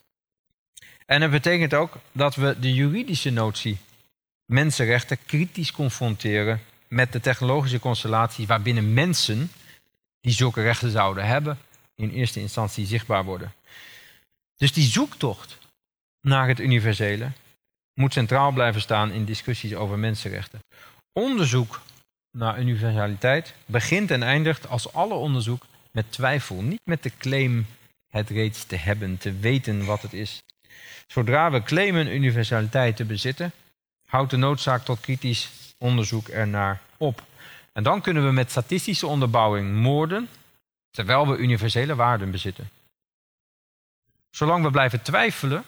[1.07, 3.79] En het betekent ook dat we de juridische notie
[4.47, 9.51] mensenrechten kritisch confronteren met de technologische constellatie waarbinnen mensen
[10.21, 11.59] die zulke rechten zouden hebben,
[11.95, 13.53] in eerste instantie zichtbaar worden.
[14.57, 15.59] Dus die zoektocht
[16.21, 17.31] naar het universele
[17.95, 20.59] moet centraal blijven staan in discussies over mensenrechten.
[21.13, 21.81] Onderzoek
[22.31, 27.67] naar universaliteit begint en eindigt als alle onderzoek met twijfel, niet met de claim
[28.15, 30.43] het reeds te hebben, te weten wat het is.
[31.07, 33.53] Zodra we claimen universaliteit te bezitten,
[34.07, 37.23] houdt de noodzaak tot kritisch onderzoek ernaar op.
[37.73, 40.29] En dan kunnen we met statistische onderbouwing moorden,
[40.91, 42.69] terwijl we universele waarden bezitten.
[44.31, 45.65] Zolang we blijven twijfelen,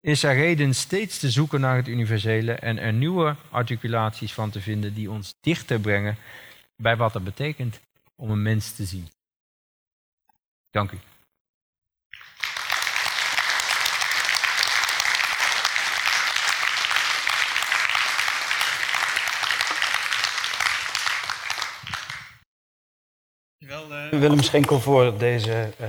[0.00, 4.60] is er reden steeds te zoeken naar het universele en er nieuwe articulaties van te
[4.60, 6.16] vinden die ons dichter brengen
[6.76, 7.80] bij wat het betekent
[8.14, 9.08] om een mens te zien.
[10.70, 10.98] Dank u.
[24.10, 25.86] Willem Schenkel voor deze uh,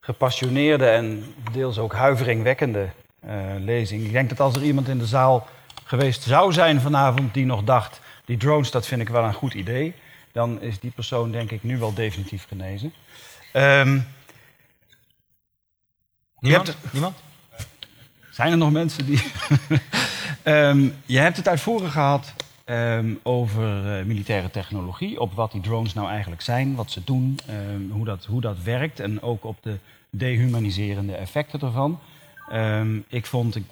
[0.00, 2.88] gepassioneerde en deels ook huiveringwekkende
[3.24, 4.04] uh, lezing.
[4.04, 5.48] Ik denk dat als er iemand in de zaal
[5.84, 9.54] geweest zou zijn vanavond die nog dacht, die drones, dat vind ik wel een goed
[9.54, 9.94] idee,
[10.32, 12.92] dan is die persoon denk ik nu wel definitief genezen.
[13.52, 14.06] Um,
[16.38, 16.66] niemand?
[16.66, 17.16] Hebt, niemand?
[18.30, 19.22] Zijn er nog mensen die...
[20.44, 22.32] um, je hebt het uitvoerig gehad
[22.64, 27.38] um, over uh, militaire technologie, op wat die drones nou eigenlijk zijn, wat ze doen,
[27.90, 29.78] hoe, dat, hoe dat werkt en ook op de
[30.10, 31.98] dehumaniserende effecten ervan.
[32.52, 33.64] Um, ik vond, ik,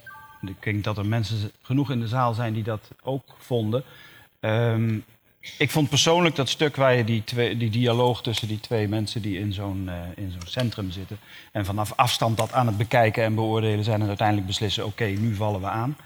[0.60, 3.84] denk dat er mensen genoeg in de zaal zijn die dat ook vonden.
[5.58, 9.22] Ik vond persoonlijk dat stuk waar je die, twee, die dialoog tussen die twee mensen
[9.22, 11.18] die in zo'n uh, in zo'n centrum zitten.
[11.52, 15.34] en vanaf afstand dat aan het bekijken en beoordelen zijn en uiteindelijk beslissen: oké, nu
[15.34, 15.96] vallen we aan.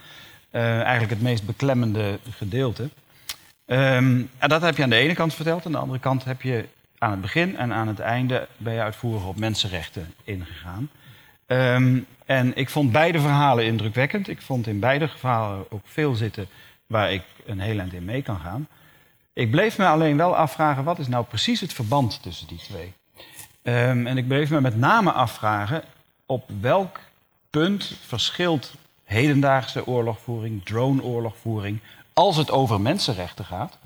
[0.57, 2.82] Uh, eigenlijk het meest beklemmende gedeelte.
[2.82, 5.66] Um, en dat heb je aan de ene kant verteld.
[5.66, 6.64] Aan de andere kant heb je
[6.98, 10.90] aan het begin en aan het einde ben je uitvoerig op mensenrechten ingegaan.
[11.46, 14.28] Um, en ik vond beide verhalen indrukwekkend.
[14.28, 16.48] Ik vond in beide verhalen ook veel zitten
[16.86, 18.68] waar ik een heel eind in mee kan gaan.
[19.32, 22.92] Ik bleef me alleen wel afvragen, wat is nou precies het verband tussen die twee?
[23.62, 25.82] Um, en ik bleef me met name afvragen,
[26.26, 27.00] op welk
[27.50, 28.74] punt verschilt
[29.07, 31.78] hedendaagse oorlogvoering, drone-oorlogvoering,
[32.12, 33.78] als het over mensenrechten gaat,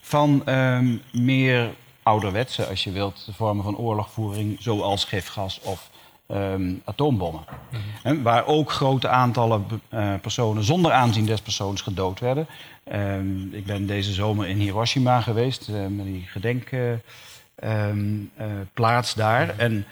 [0.00, 1.70] van um, meer
[2.02, 5.90] ouderwetse, als je wilt, vormen van oorlogvoering, zoals gifgas of
[6.26, 7.44] um, atoombommen.
[7.72, 12.46] Mm waar ook grote aantallen uh, personen zonder aanzien des persoons gedood werden.
[12.92, 19.58] Um, ik ben deze zomer in Hiroshima geweest, uh, met die gedenkplaats uh, daar.
[19.58, 19.86] En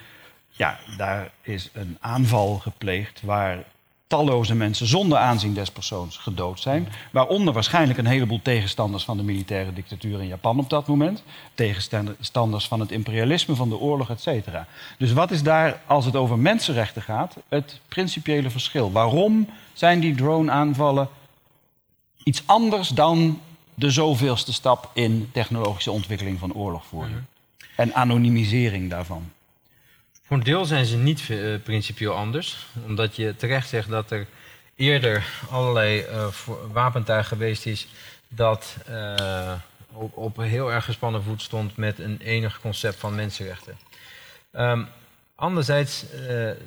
[0.51, 3.65] ja, daar is een aanval gepleegd waar
[4.07, 6.89] talloze mensen zonder aanzien des persoons gedood zijn.
[7.13, 11.23] Waaronder waarschijnlijk een heleboel tegenstanders van de militaire dictatuur in Japan op dat moment.
[11.55, 14.67] Tegenstanders van het imperialisme, van de oorlog, et cetera.
[14.99, 18.93] Dus wat is daar, als het over mensenrechten gaat, het principiële verschil?
[18.93, 21.09] Waarom zijn die drone-aanvallen
[22.23, 23.41] iets anders dan
[23.75, 27.19] de zoveelste stap in technologische ontwikkeling van oorlogvoering.
[27.77, 29.31] En anonimisering daarvan.
[30.27, 32.67] Voor een deel zijn ze niet eh, principieel anders.
[32.87, 34.27] Omdat je terecht zegt dat er
[34.77, 37.87] eerder allerlei voor- wapentuig geweest is
[38.29, 39.53] dat eh,
[39.93, 43.77] op, op heel erg gespannen voet stond met een enig concept van mensenrechten.
[44.51, 44.83] Ehm,
[45.35, 46.05] anderzijds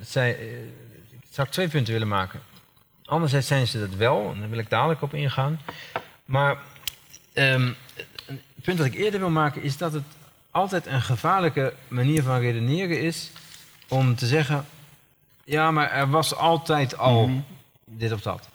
[0.01, 0.63] zij, eh,
[1.09, 2.39] ik zou twee punten willen maken.
[3.05, 5.59] Anderzijds zijn ze dat wel, en daar wil ik dadelijk op ingaan.
[6.25, 6.57] Maar
[7.33, 7.71] ehm,
[8.25, 10.03] een punt dat ik eerder wil maken is dat het
[10.51, 13.31] altijd een gevaarlijke manier van redeneren is
[13.89, 14.65] om te zeggen:
[15.43, 17.29] ja, maar er was altijd al
[17.85, 18.49] dit of dat.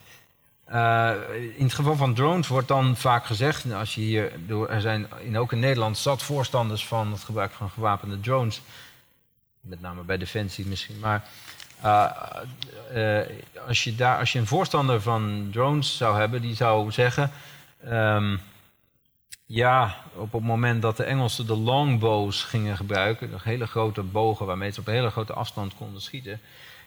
[0.64, 1.12] Eh,
[1.56, 4.32] in het geval van drones wordt dan vaak gezegd, nou, als je hier,
[4.68, 8.62] er zijn in, ook in Nederland zat voorstanders van het gebruik van gewapende drones,
[9.60, 11.24] met name bij Defensie misschien, maar
[11.80, 13.26] eh, eh,
[13.66, 17.30] als, je daar, als je een voorstander van drones zou hebben, die zou zeggen,
[17.84, 18.36] ehm,
[19.46, 24.46] ja, op het moment dat de Engelsen de longbows gingen gebruiken, de hele grote bogen
[24.46, 26.40] waarmee ze op een hele grote afstand konden schieten,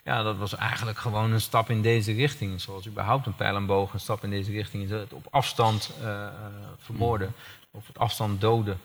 [0.07, 2.61] ja, dat was eigenlijk gewoon een stap in deze richting.
[2.61, 4.89] Zoals überhaupt een pijl en boog een stap in deze richting is.
[4.89, 6.31] Het op afstand eh, eh,
[6.77, 7.33] vermoorden,
[7.71, 8.79] of op afstand doden.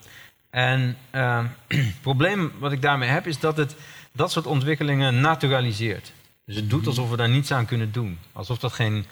[0.51, 3.77] En eh, het probleem wat ik daarmee heb, is dat het
[4.13, 6.13] dat soort ontwikkelingen naturaliseert.
[6.45, 8.19] Dus het doet alsof we daar niets aan kunnen doen.
[8.33, 9.07] Alsof dat geen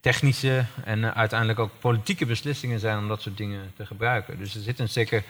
[0.00, 4.38] technische en eh, uiteindelijk ook politieke beslissingen zijn om dat soort dingen te gebruiken.
[4.38, 5.22] Dus er zit een zeker,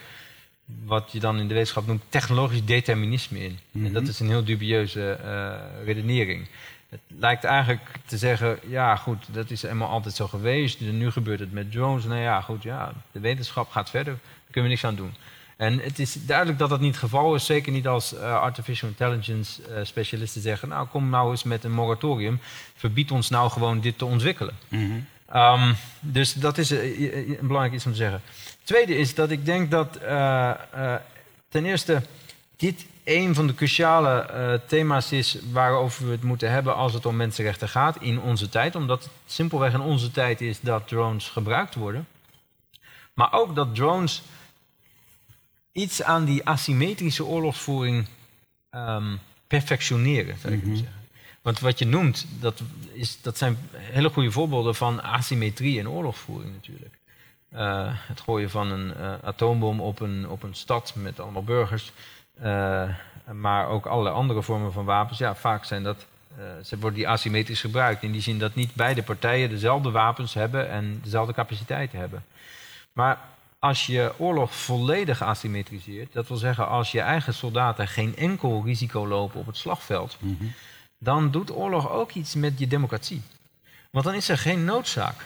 [0.83, 3.59] wat je dan in de wetenschap noemt, technologisch determinisme in.
[3.73, 6.47] En dat is een heel dubieuze eh, redenering.
[6.89, 10.79] Het lijkt eigenlijk te zeggen, ja goed, dat is helemaal altijd zo geweest.
[10.79, 12.03] Nu gebeurt het met drones.
[12.03, 14.13] Nou ja, goed, ja, de wetenschap gaat verder.
[14.13, 15.13] Daar kunnen we niks aan doen.
[15.61, 17.45] En het is duidelijk dat dat niet het geval is.
[17.45, 20.69] Zeker niet als eh, artificial intelligence eh, specialisten zeggen...
[20.69, 22.39] nou, kom nou eens met een moratorium.
[22.75, 24.55] Verbied ons nou gewoon dit te ontwikkelen.
[25.27, 28.21] Ehm, dus dat is eh, een belangrijk iets om te zeggen.
[28.63, 30.95] Tweede is dat ik denk dat eh, eh,
[31.49, 32.01] ten eerste
[32.55, 37.05] dit een van de cruciale eh, thema's is waarover we het moeten hebben als het
[37.05, 38.75] om mensenrechten gaat in onze tijd.
[38.75, 42.07] Omdat het simpelweg in onze tijd is dat drones gebruikt worden.
[43.13, 44.21] Maar ook dat drones
[45.71, 48.05] iets aan die asymmetrische oorlogsvoering
[48.69, 49.15] ehm,
[49.47, 50.99] perfectioneren, zou ik maar zeggen.
[51.41, 52.61] Want wat je noemt, dat,
[52.91, 56.99] is, dat zijn hele goede voorbeelden van asymmetrie in oorlogsvoering natuurlijk.
[57.49, 61.91] Eh, het gooien van een eh, atoombom op een, op een stad met allemaal burgers.
[62.41, 62.89] eh,
[63.31, 65.17] maar ook allerlei andere vormen van wapens.
[65.17, 66.05] Ja, vaak zijn dat,
[66.63, 68.03] ze worden die asymmetrisch gebruikt.
[68.03, 72.23] In die zin dat niet beide partijen dezelfde wapens hebben en dezelfde capaciteiten hebben.
[72.93, 73.19] Maar
[73.61, 79.07] als je oorlog volledig asymmetriseert, dat wil zeggen als je eigen soldaten geen enkel risico
[79.07, 80.17] lopen op het slagveld,
[80.97, 83.21] dan doet oorlog ook iets met je democratie.
[83.89, 85.25] Want dan is er geen noodzaak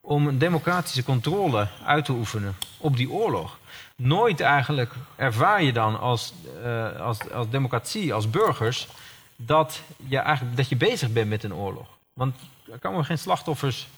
[0.00, 3.58] om een democratische controle uit te oefenen op die oorlog.
[3.96, 8.88] Nooit eigenlijk ervaar je dan als, eh, als, als democratie, als burgers,
[9.36, 11.86] dat je, eigenlijk, dat je bezig bent met een oorlog.
[12.12, 12.34] Want
[12.72, 13.88] er komen geen slachtoffers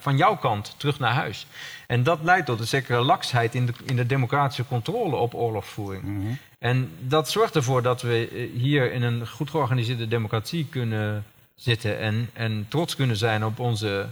[0.00, 1.46] van jouw kant terug naar huis.
[1.86, 6.38] En dat leidt tot een zekere laksheid in de, in de democratische controle op oorlogsvoering.
[6.58, 11.98] En dat zorgt ervoor dat we eh, hier in een goed georganiseerde democratie kunnen zitten
[11.98, 14.06] en, en trots kunnen zijn op onze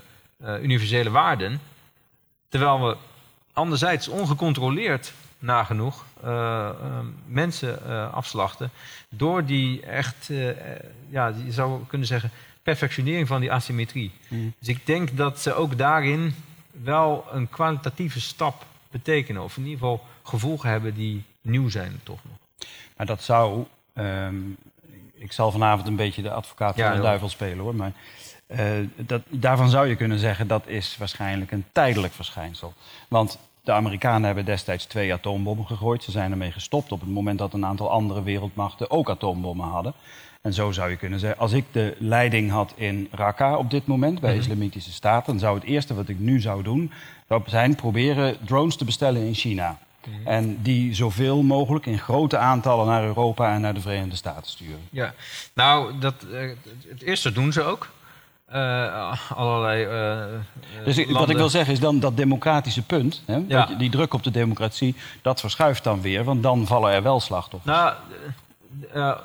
[0.44, 1.60] eh, universele waarden.
[2.48, 2.96] Terwijl we
[3.52, 6.74] anderzijds ongecontroleerd nagenoeg eh, eh,
[7.26, 8.70] mensen eh, afslachten
[9.08, 10.56] door die echt, eh, eh,
[11.08, 12.30] ja, je zou kunnen zeggen,
[12.62, 14.10] perfectionering van die asymmetrie.
[14.58, 16.34] Dus ik denk dat ze ook daarin
[16.70, 19.42] wel een kwalitatieve stap betekenen.
[19.42, 22.68] Of in ieder geval gevolgen hebben die nieuw zijn, toch nog.
[22.96, 23.64] Maar dat zou.
[23.94, 24.36] ehm,
[25.14, 27.74] ik zal vanavond een beetje de advocaat van Ja, de duivel spelen hoor.
[27.74, 27.92] Maar
[28.46, 32.74] eh, dat, daarvan zou je kunnen zeggen dat is waarschijnlijk een tijdelijk verschijnsel.
[33.08, 36.02] Want de Amerikanen hebben destijds twee atoombommen gegooid.
[36.02, 39.94] Ze zijn ermee gestopt op het moment dat een aantal andere wereldmachten ook atoombommen hadden.
[40.48, 43.86] En zo zou je kunnen zeggen, als ik de leiding had in Raqqa op dit
[43.86, 46.92] moment bij Islamitische Staat, dan zou het eerste wat ik nu zou doen,
[47.28, 49.78] zou zijn proberen drones te bestellen in China.
[50.24, 54.78] En die zoveel mogelijk in grote aantallen naar Europa en naar de Verenigde Staten sturen.
[54.90, 55.14] Ja,
[55.54, 56.48] nou, dat, eh,
[56.88, 57.88] het eerste doen ze ook.
[58.46, 59.84] Eh, allerlei.
[59.84, 63.66] eh, Dus ik- wat ik wil zeggen is dan dat democratische punt, hè, Ja.
[63.66, 67.20] dat die druk op de democratie, dat verschuift dan weer, want dan vallen er wel
[67.20, 67.76] slachtoffers.
[68.92, 69.18] Nou,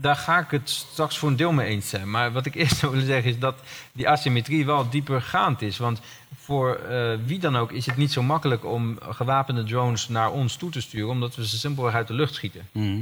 [0.00, 2.10] daar ga ik het straks voor een deel mee eens zijn.
[2.10, 3.54] Maar wat ik eerst zou willen zeggen is dat
[3.92, 5.78] die asymmetrie wel diepergaand is.
[5.78, 6.00] Want
[6.40, 10.56] voor eh, wie dan ook is het niet zo makkelijk om gewapende drones naar ons
[10.56, 12.68] toe te sturen, omdat we ze simpelweg uit de lucht schieten.
[12.72, 13.00] Mhm.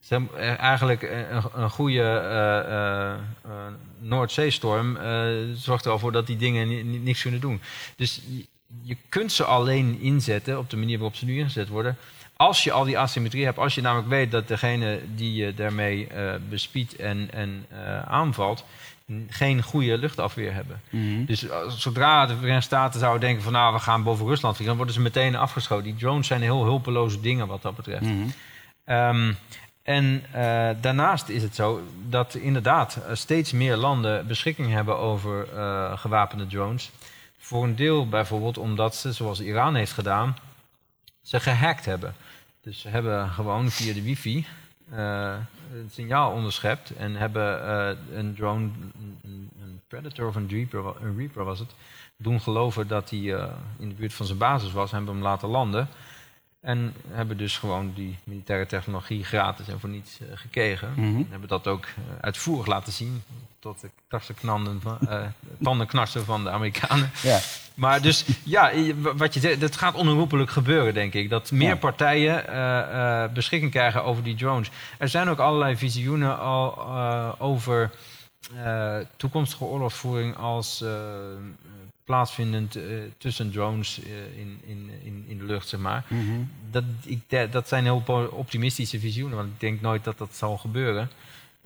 [0.00, 3.18] Ze eh, eigenlijk een, een goede eh, eh, eh,
[4.00, 5.22] Noordzeestorm eh,
[5.54, 7.60] zorgt er al voor dat die dingen ni- ni- niks kunnen doen.
[7.96, 8.46] Dus je-
[8.82, 11.96] je kunt ze alleen inzetten op de manier waarop ze nu ingezet worden.
[12.42, 16.08] Als je al die asymmetrie hebt, als je namelijk weet dat degene die je daarmee
[16.14, 18.64] uh, bespiedt en, en uh, aanvalt,
[19.28, 20.80] geen goede luchtafweer hebben.
[20.90, 21.24] Mhm.
[21.24, 24.76] Dus uh, zodra de Verenigde Staten zouden denken van nou, we gaan boven Rusland vliegen,
[24.76, 25.84] dan worden ze meteen afgeschoten.
[25.84, 28.02] Die drones zijn heel hulpeloze dingen wat dat betreft.
[28.02, 28.28] Mhm.
[28.86, 29.36] Um,
[29.82, 35.46] en uh, daarnaast is het zo dat inderdaad steeds meer landen beschikking hebben over
[35.98, 36.90] gewapende drones.
[37.38, 40.36] Voor een deel bijvoorbeeld omdat ze, zoals Iran heeft gedaan,
[41.22, 42.14] ze gehackt hebben.
[42.62, 44.46] Dus ze hebben gewoon via de wifi
[44.92, 45.36] uh,
[45.72, 47.68] het signaal onderschept en hebben
[48.18, 48.70] een drone,
[49.22, 51.70] een, een, Predator of een Reaper, een Reaper was het,
[52.16, 53.18] doen geloven dat hij
[53.78, 55.88] in de buurt van zijn basis was en hebben hem laten landen.
[56.60, 60.92] En hebben dus gewoon die militaire technologie gratis en voor niets gekregen.
[60.96, 61.86] En hebben dat ook
[62.20, 63.22] uitvoerig laten zien.
[63.58, 63.90] Tot de
[65.02, 65.26] uh,
[65.62, 67.10] tandenknarsen van de Amerikanen.
[67.22, 67.38] Ja.
[67.74, 68.72] Maar dus, ja,
[69.16, 71.30] wat je zegt, dat gaat onherroepelijk gebeuren, denk ik.
[71.30, 71.76] Dat meer Ja.
[71.76, 74.70] partijen uh, beschikking krijgen over die drones.
[74.98, 76.88] Er zijn ook allerlei visioenen al
[77.38, 77.90] over
[79.16, 80.84] toekomstige oorlogsvoering als
[82.04, 82.82] plaatsvindend uh,
[83.18, 84.06] tussen drones uh,
[84.38, 86.04] in, in, in, in de lucht, zeg maar.
[86.08, 86.40] Mhm.
[86.70, 91.10] dat, ik, dat zijn heel optimistische visioenen, want ik denk nooit dat dat zal gebeuren.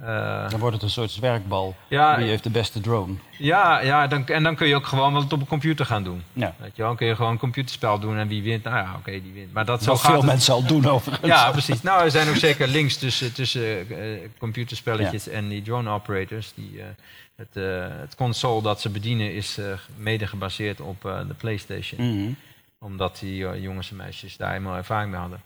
[0.00, 1.76] Uh, dan wordt het een soort zwerkbal.
[1.88, 3.14] Ja, Wie heeft de beste drone?
[3.38, 6.22] Ja, ja dan, en dan kun je ook gewoon wat op een computer gaan doen.
[6.32, 6.54] Ja.
[6.58, 8.98] Weet je, dan kun je gewoon een computerspel doen en wie wint, nou ja, oké,
[8.98, 9.52] okay, die wint.
[9.52, 11.30] Maar dat Wat zo veel gaat mensen al doen overigens.
[11.30, 11.82] Ja, precies.
[11.82, 15.30] Nou, er zijn ook zeker links tussen, tussen uh, computerspelletjes ja.
[15.30, 16.52] en die drone operators.
[16.54, 16.84] Die, uh,
[17.36, 17.54] het,
[18.00, 19.58] het, console dat ze bedienen is
[19.96, 22.00] mede gebaseerd op de PlayStation.
[22.00, 22.36] Mm -hmm.
[22.78, 25.40] Omdat die jongens en meisjes daar helemaal ervaring mee hadden.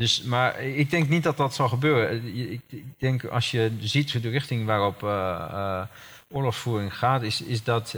[0.00, 2.36] Dus, maar ik denk niet dat dat zal gebeuren.
[2.36, 5.82] Ik, ik denk als je ziet de richting waarop uh,
[6.28, 7.96] oorlogsvoering gaat, is, is dat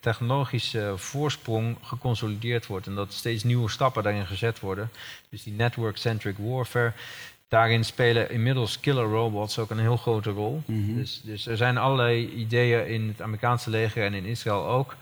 [0.00, 2.86] technologische voorsprong geconsolideerd wordt.
[2.86, 4.90] En dat steeds nieuwe stappen daarin gezet worden.
[5.28, 6.92] Dus die network-centric warfare.
[7.48, 10.62] Daarin spelen inmiddels killer robots ook een heel grote rol.
[10.66, 10.96] Mm -hmm.
[10.96, 14.96] dus, dus er zijn allerlei ideeën in het Amerikaanse leger en in Israël ook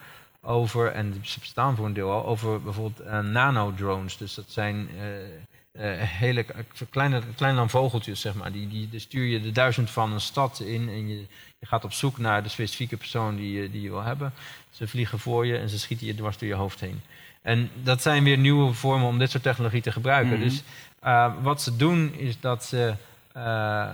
[0.47, 4.17] over, en ze bestaan voor een deel al, over bijvoorbeeld uh, nanodrones.
[4.17, 5.27] Dus dat zijn uh, uh,
[5.79, 6.45] hele
[6.91, 8.53] kleine, kleine dan vogeltjes, zeg maar.
[8.53, 11.17] Die, die, die stuur je de duizend van een stad in en je,
[11.59, 14.33] je gaat op zoek naar de specifieke persoon die, je- die je wil hebben.
[14.71, 17.01] Ze vliegen voor je en ze schieten je dwars door je hoofd heen.
[17.43, 20.33] En dat zijn weer nieuwe vormen om dit soort technologie te gebruiken.
[20.39, 20.43] Mhm.
[20.49, 20.63] Dus
[21.05, 22.95] uh, wat ze doen is dat ze
[23.37, 23.93] uh, uh,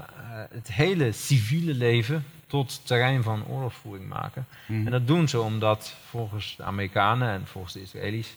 [0.51, 4.47] het hele civiele leven tot terrein van oorlogsvoering maken.
[4.67, 4.85] Mhm.
[4.87, 8.37] En dat doen ze omdat volgens de Amerikanen en volgens de Israëli's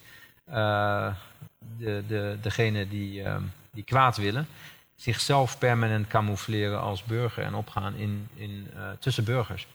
[0.50, 1.08] uh,
[1.78, 3.36] de, de, degene die, uh,
[3.72, 4.47] die kwaad willen,
[4.95, 9.68] zichzelf permanent camoufleren als burger en opgaan in, in, uh, tussen burgers.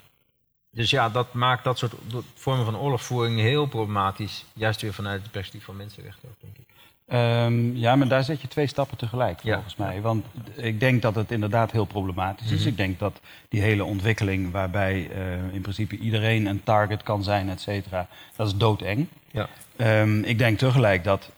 [0.70, 1.94] Dus ja, dat maakt dat soort
[2.34, 4.44] vormen van oorlogsvoering heel problematisch.
[4.52, 6.68] Juist weer vanuit het perspectief van mensenrechten ook, denk ik.
[7.12, 9.54] Um, ja, maar daar zet je twee stappen tegelijk, Ja.
[9.54, 10.00] volgens mij.
[10.00, 12.60] Want ik denk dat het inderdaad heel problematisch is.
[12.60, 12.68] Mhm.
[12.68, 17.48] Ik denk dat die hele ontwikkeling waarbij uh, in principe iedereen een target kan zijn,
[17.48, 19.06] et cetera, dat is doodeng.
[19.30, 19.48] Ja.
[19.76, 21.30] Um, ik denk tegelijk dat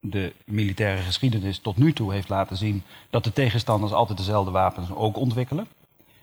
[0.00, 4.90] de militaire geschiedenis tot nu toe heeft laten zien dat de tegenstanders altijd dezelfde wapens
[4.90, 5.66] ook ontwikkelen.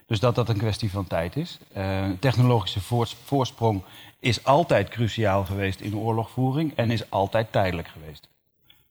[0.06, 1.60] Dus dat dat een kwestie van tijd is.
[1.78, 3.84] Uh, technologische voors voorsprong
[4.20, 8.28] is altijd cruciaal geweest in oorlogvoering en is altijd tijdelijk geweest.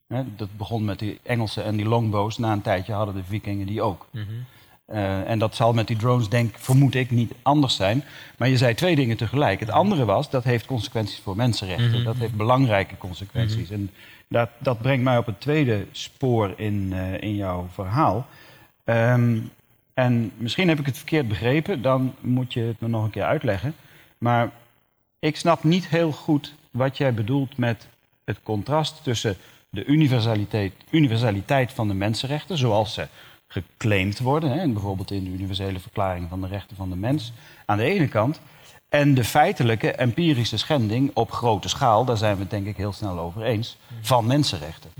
[0.09, 2.39] Hè, dat begon met die Engelsen en die longbows.
[2.39, 4.07] Na een tijdje hadden de vikingen die ook.
[4.11, 4.45] Mm -hmm.
[4.93, 8.05] Uh, en dat zal met die drones, denk vermoed ik, niet anders zijn.
[8.39, 9.61] Maar je zei twee dingen tegelijk.
[9.61, 11.89] Het andere was, dat heeft consequenties voor mensenrechten.
[11.89, 12.05] Mm -hmm.
[12.05, 13.69] Dat heeft belangrijke consequenties.
[13.69, 13.73] Mhm.
[13.73, 13.91] En
[14.29, 18.27] dat, dat brengt mij op het tweede spoor in, uh, in jouw verhaal.
[18.85, 19.51] Um,
[19.95, 23.25] en misschien heb ik het verkeerd begrepen, dan moet je het me nog een keer
[23.25, 23.75] uitleggen.
[24.19, 24.51] Maar
[25.19, 27.89] ik snap niet heel goed wat jij bedoelt met
[28.25, 29.37] het contrast tussen
[29.71, 33.09] de universaliteit, universaliteit van de mensenrechten, zoals ze
[33.47, 37.33] geclaimd worden, hè, bijvoorbeeld in de Universele Verklaring van de Rechten van de Mens,
[37.67, 38.41] aan de ene kant,
[38.97, 42.93] en de feitelijke empirische schending op grote schaal, daar zijn we het denk ik heel
[42.93, 44.91] snel over eens, van mensenrechten.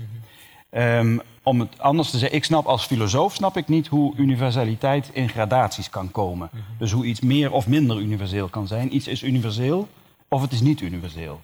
[0.71, 5.09] Um, om het anders te zeggen, ik snap als filosoof snap ik niet hoe universaliteit
[5.13, 6.49] in gradaties kan komen.
[6.77, 8.95] Dus hoe iets meer of minder universeel kan zijn.
[8.95, 9.87] Iets is universeel
[10.27, 11.41] of het is niet universeel.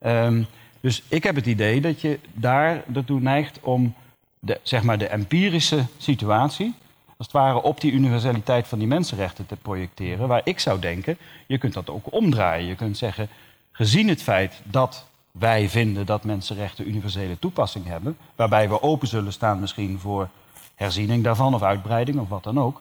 [0.00, 0.46] Um,
[0.80, 3.94] dus ik heb het idee dat je daar ertoe neigt om
[4.38, 6.74] de, zeg maar de empirische situatie,
[7.16, 10.28] als het ware op die universaliteit van die mensenrechten te projecteren.
[10.28, 12.66] Waar ik zou denken, je kunt dat ook omdraaien.
[12.66, 13.28] Je kunt zeggen,
[13.72, 19.32] gezien het feit dat wij vinden dat mensenrechten universele toepassing hebben, waarbij we open zullen
[19.32, 20.28] staan misschien voor
[20.74, 22.80] herziening daarvan of uitbreiding of wat dan ook,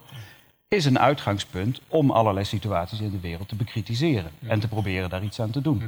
[0.68, 4.50] is een uitgangspunt om allerlei situaties in de wereld te bekritiseren Ja.
[4.50, 5.78] en te proberen daar iets aan te doen.
[5.78, 5.88] Mhm.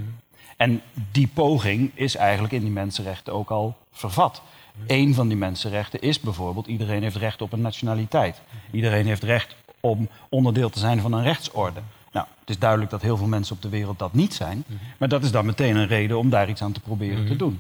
[0.58, 4.42] En die poging is eigenlijk in die mensenrechten ook al vervat.
[4.88, 8.42] Eén van die mensenrechten is bijvoorbeeld: iedereen heeft recht op een nationaliteit.
[8.72, 11.80] Iedereen heeft recht om onderdeel te zijn van een rechtsorde.
[12.12, 14.64] Nou, het is duidelijk dat heel veel mensen op de wereld dat niet zijn.
[14.98, 17.60] Maar dat is dan meteen een reden om daar iets aan te proberen te doen.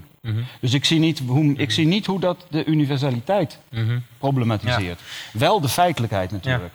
[0.61, 3.60] Dus ik zie, niet hoe, ik zie niet hoe dat de universaliteit
[4.18, 5.02] problematiseert.
[5.34, 6.73] Wel de feitelijkheid natuurlijk.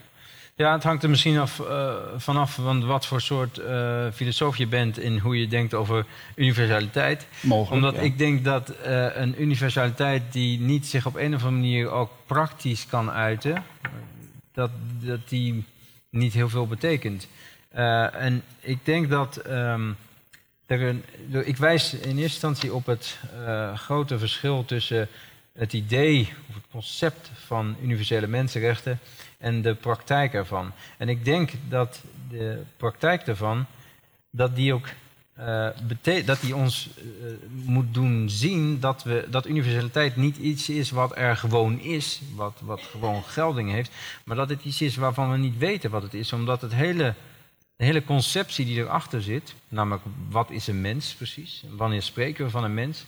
[0.55, 4.67] Ja, het hangt er misschien af, eh, vanaf van wat voor soort eh, filosoof je
[4.67, 7.27] bent in hoe je denkt over universaliteit.
[7.41, 8.01] Mogelijk, Omdat ja.
[8.01, 12.11] ik denk dat eh, een universaliteit die niet zich op een of andere manier ook
[12.27, 13.65] praktisch kan uiten,
[14.53, 14.71] dat,
[15.01, 15.65] dat die
[16.11, 17.29] niet heel veel betekent.
[18.13, 19.93] En ik denk dat ehm,
[20.67, 21.05] er een,
[21.45, 23.19] ik wijs in eerste instantie op het
[23.75, 25.09] grote verschil tussen
[25.53, 28.99] het idee of het concept van universele mensenrechten
[29.43, 30.73] en de praktijk ervan.
[30.97, 33.67] En ik denk dat de praktijk daarvan,
[34.31, 34.89] dat die ook
[35.87, 37.05] bete- dat die ons eh,
[37.49, 42.61] moet doen zien dat, we, dat universaliteit niet iets is wat er gewoon is, wat,
[42.65, 43.91] wat gewoon gelding heeft,
[44.25, 47.15] maar dat het iets is waarvan we niet weten wat het is, omdat het hele,
[47.77, 52.51] de hele conceptie die erachter zit, namelijk wat is een mens precies, wanneer spreken we
[52.51, 53.07] van een mens,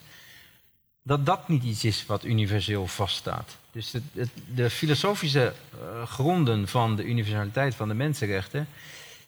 [1.06, 3.56] dat dat niet iets is wat universeel vaststaat.
[3.70, 8.68] Dus het, de filosofische eh, gronden van de universaliteit van de mensenrechten,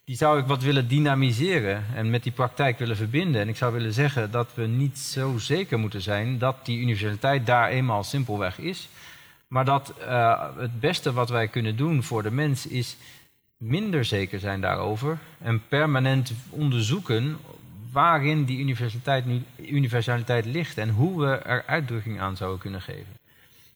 [0.05, 3.41] die zou ik wat willen dynamiseren en met die praktijk willen verbinden.
[3.41, 7.47] En ik zou willen zeggen dat we niet zo zeker moeten zijn dat die universaliteit
[7.47, 8.89] daar eenmaal simpelweg is.
[9.49, 12.97] Maar dat eh, het beste wat wij kunnen doen voor de mens is
[13.57, 17.39] minder zeker zijn daarover en permanent onderzoeken
[17.93, 23.15] waarin die universaliteit, nu, universaliteit ligt en hoe we er uitdrukking aan zouden kunnen geven.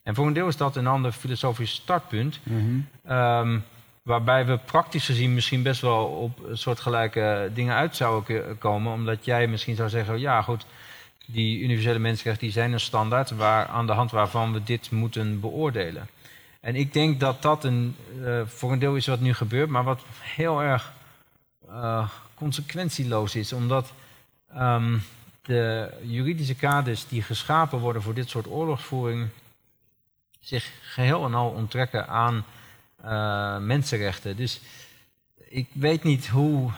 [0.03, 2.41] En voor een deel is dat een ander filosofisch startpunt,
[3.05, 3.59] ehm,
[4.03, 9.24] waarbij we praktisch gezien misschien best wel op een soortgelijke dingen uit zouden komen, omdat
[9.24, 10.66] jij misschien zou zeggen, ja goed,
[11.27, 15.41] die universele mensenrechten die zijn een standaard waar, aan de hand waarvan we dit moeten
[15.41, 16.09] beoordelen.
[16.61, 19.85] En ik denk dat dat een, eh, voor een deel is wat nu gebeurt, maar
[19.85, 20.93] wat heel erg
[21.69, 22.09] eh,
[22.41, 23.53] consequentieloos is.
[23.53, 23.93] Omdat
[24.55, 24.99] ehm,
[25.43, 29.29] de juridische kaders die geschapen worden voor dit soort oorlogsvoering
[30.41, 32.45] zich geheel en al onttrekken aan
[33.03, 34.37] eh, mensenrechten.
[34.37, 34.61] Dus
[35.49, 36.71] ik weet niet hoe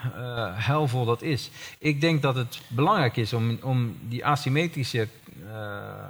[0.55, 1.51] helvol dat is.
[1.79, 5.09] Ik denk dat het belangrijk is om, om die asymmetrische,
[5.47, 6.05] eh,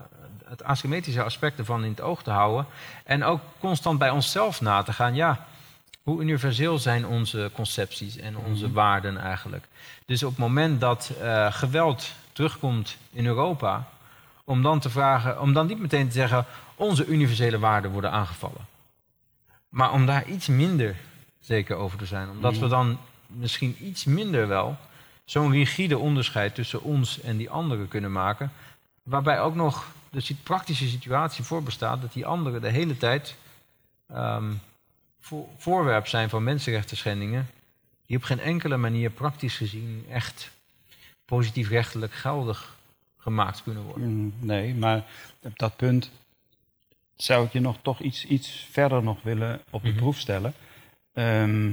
[0.45, 2.66] het asymmetrische aspect ervan in het oog te houden.
[3.05, 5.15] En ook constant bij onszelf na te gaan.
[5.15, 5.47] Ja,
[6.03, 9.66] hoe universeel zijn onze concepties en onze waarden eigenlijk?
[10.07, 13.89] Dus op het moment dat eh, geweld terugkomt in Europa,
[14.45, 18.66] om dan te vragen, om dan niet meteen te zeggen, onze universele waarden worden aangevallen.
[19.69, 20.97] Maar om daar iets minder
[21.41, 22.31] zeker over te zijn.
[22.31, 24.77] Omdat we dan misschien iets minder wel
[25.24, 28.53] zo'n rigide onderscheid tussen ons en die anderen kunnen maken.
[29.03, 33.37] Waarbij ook nog de praktische situatie voor bestaat dat die anderen de hele tijd
[34.09, 34.53] ehm,
[35.57, 37.47] voorwerp zijn van mensenrechten schendingen.
[38.07, 40.51] Die op geen enkele manier praktisch gezien echt
[41.24, 42.77] positief rechtelijk geldig
[43.19, 44.09] gemaakt kunnen worden.
[44.09, 45.05] Mm, Nee, maar
[45.43, 46.11] op dat punt
[47.16, 49.97] zou ik je nog toch iets, iets verder nog willen op de Mhm.
[49.99, 50.55] proef stellen.
[51.12, 51.73] Ehm,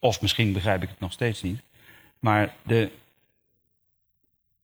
[0.00, 1.60] of misschien begrijp ik het nog steeds niet.
[2.18, 2.90] Maar de,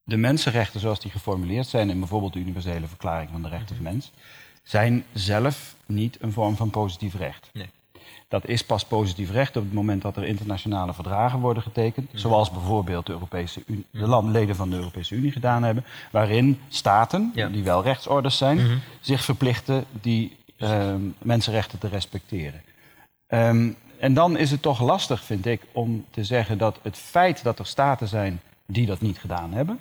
[0.05, 3.85] de mensenrechten zoals die geformuleerd zijn in bijvoorbeeld de Universele Verklaring van de Rechten van
[3.85, 4.13] Mens,
[4.67, 7.51] zijn zelf niet een vorm van positief recht.
[7.53, 7.71] Nee.
[8.29, 12.11] Dat is pas positief recht op het moment dat er internationale verdragen worden getekend.
[12.13, 15.85] Zoals bijvoorbeeld de, Europese Unie, de land- leden van de Europese Unie gedaan hebben.
[16.13, 17.49] Waarin staten, Ja.
[17.49, 18.77] die wel rechtsorders zijn, Mhm.
[19.01, 22.63] zich verplichten die ehm, mensenrechten te respecteren.
[23.27, 27.43] Ehm, en dan is het toch lastig, vind ik, om te zeggen dat het feit
[27.43, 29.81] dat er staten zijn die dat niet gedaan hebben.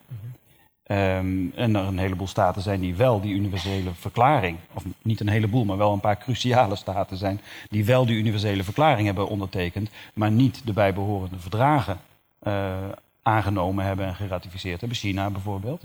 [0.85, 5.29] Ehm, en er een heleboel staten zijn die wel die universele verklaring, of niet een
[5.29, 9.89] heleboel, maar wel een paar cruciale staten zijn, die wel die universele verklaring hebben ondertekend,
[10.13, 11.99] maar niet de bijbehorende verdragen
[12.39, 12.73] eh,
[13.21, 14.97] aangenomen hebben en geratificeerd hebben.
[14.97, 15.83] China bijvoorbeeld.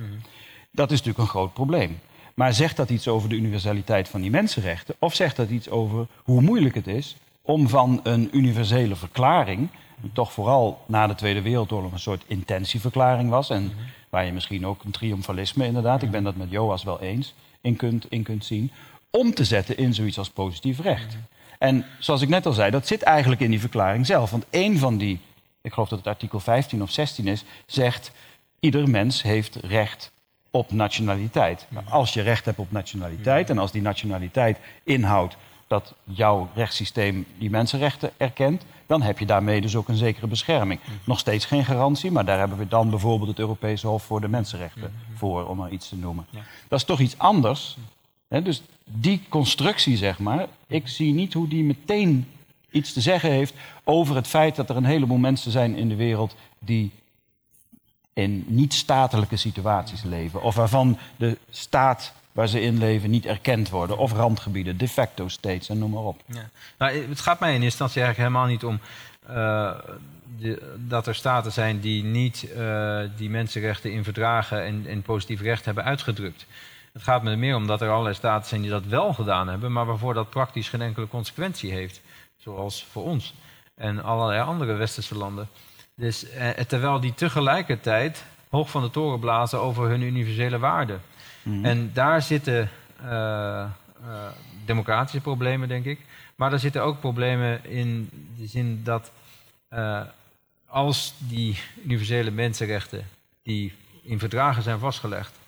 [0.70, 1.98] Dat is natuurlijk een groot probleem.
[2.34, 4.94] Maar zegt dat iets over de universaliteit van die mensenrechten?
[4.98, 9.68] Of zegt dat iets over hoe moeilijk het is om van een universele verklaring,
[10.00, 13.72] die toch vooral na de Tweede Wereldoorlog een soort intentieverklaring was, en
[14.10, 17.76] waar je misschien ook een triomfalisme inderdaad, ik ben dat met Joas wel eens, in
[17.76, 18.70] kunt, in kunt zien,
[19.10, 21.16] om te zetten in zoiets als positief recht.
[21.58, 24.30] En zoals ik net al zei, dat zit eigenlijk in die verklaring zelf.
[24.30, 25.20] Want één van die,
[25.60, 28.12] ik geloof dat het artikel 15 of 16 is, zegt
[28.60, 30.12] ieder mens heeft recht
[30.50, 31.66] op nationaliteit.
[31.68, 37.26] Nou, als je recht hebt op nationaliteit en als die nationaliteit inhoudt dat jouw rechtssysteem
[37.38, 40.80] die mensenrechten erkent, dan heb je daarmee dus ook een zekere bescherming.
[41.04, 44.28] Nog steeds geen garantie, maar daar hebben we dan bijvoorbeeld het Europese Hof voor de
[44.28, 46.26] Mensenrechten voor, om maar iets te noemen.
[46.68, 47.76] Dat is toch iets anders.
[48.28, 48.42] Hè?
[48.42, 52.28] Dus die constructie, zeg maar, ik zie niet hoe die meteen
[52.70, 53.54] iets te zeggen heeft
[53.84, 56.90] over het feit dat er een heleboel mensen zijn in de wereld die
[58.12, 60.42] in niet-statelijke situaties leven.
[60.42, 63.98] Of waarvan de staat waar ze in leven niet erkend worden.
[63.98, 66.20] Of randgebieden, de facto states en noem maar op.
[66.26, 66.50] Ja.
[66.78, 68.80] Nou, het gaat mij in eerste instantie eigenlijk helemaal niet om
[69.26, 69.70] eh,
[70.38, 75.40] de- dat er staten zijn die niet eh, die mensenrechten in verdragen en, en positief
[75.40, 76.46] recht hebben uitgedrukt.
[76.92, 79.48] Het gaat me er meer om dat er allerlei staten zijn die dat wel gedaan
[79.48, 82.00] hebben, maar waarvoor dat praktisch geen enkele consequentie heeft.
[82.36, 83.34] Zoals voor ons
[83.74, 85.48] en allerlei andere westerse landen.
[85.94, 91.00] Dus, eh, terwijl die tegelijkertijd hoog van de toren blazen over hun universele waarden.
[91.44, 93.70] En daar zitten eh, eh,
[94.64, 96.00] democratische problemen, denk ik.
[96.36, 99.12] Maar er zitten ook problemen in de zin dat
[99.68, 100.02] eh,
[100.66, 103.06] als die universele mensenrechten
[103.42, 103.72] die
[104.02, 105.38] in verdragen zijn vastgelegd,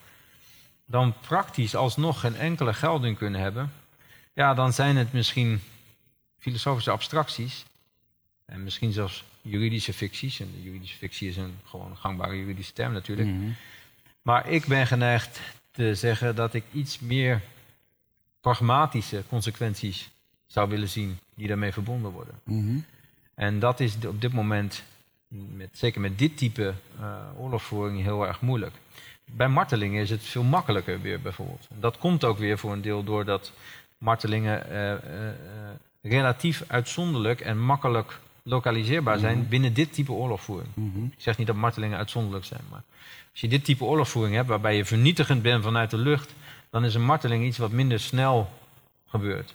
[0.87, 3.73] dan praktisch alsnog geen enkele gelding kunnen hebben,
[4.33, 5.61] ja, dan zijn het misschien
[6.39, 7.65] filosofische abstracties
[8.45, 10.41] en misschien zelfs juridische ficties.
[10.41, 13.29] En de juridische fictie is een gewoon gangbare juridische term natuurlijk.
[13.29, 13.51] Mhm.
[14.23, 15.41] Maar ik ben geneigd
[15.73, 17.43] te zeggen dat ik iets meer
[18.41, 20.11] pragmatische consequenties
[20.47, 22.35] zou willen zien die daarmee verbonden worden.
[22.45, 22.79] Mhm.
[23.35, 24.83] En dat is op dit moment,
[25.29, 28.75] met, zeker met dit type eh, oorlogsvoering, heel erg moeilijk.
[29.25, 31.69] Bij martelingen is het veel makkelijker weer bijvoorbeeld.
[31.79, 33.53] Dat komt ook weer voor een deel doordat
[33.99, 35.01] martelingen eh, eh,
[36.03, 40.71] relatief uitzonderlijk en makkelijk lokaliseerbaar zijn binnen dit type oorlogvoering.
[40.75, 41.05] Mhm.
[41.05, 42.83] Ik zeg niet dat martelingen uitzonderlijk zijn, maar
[43.31, 46.35] als je dit type oorlogsvoering hebt, waarbij je vernietigend bent vanuit de lucht,
[46.71, 48.51] dan is een marteling iets wat minder snel
[49.07, 49.55] gebeurt.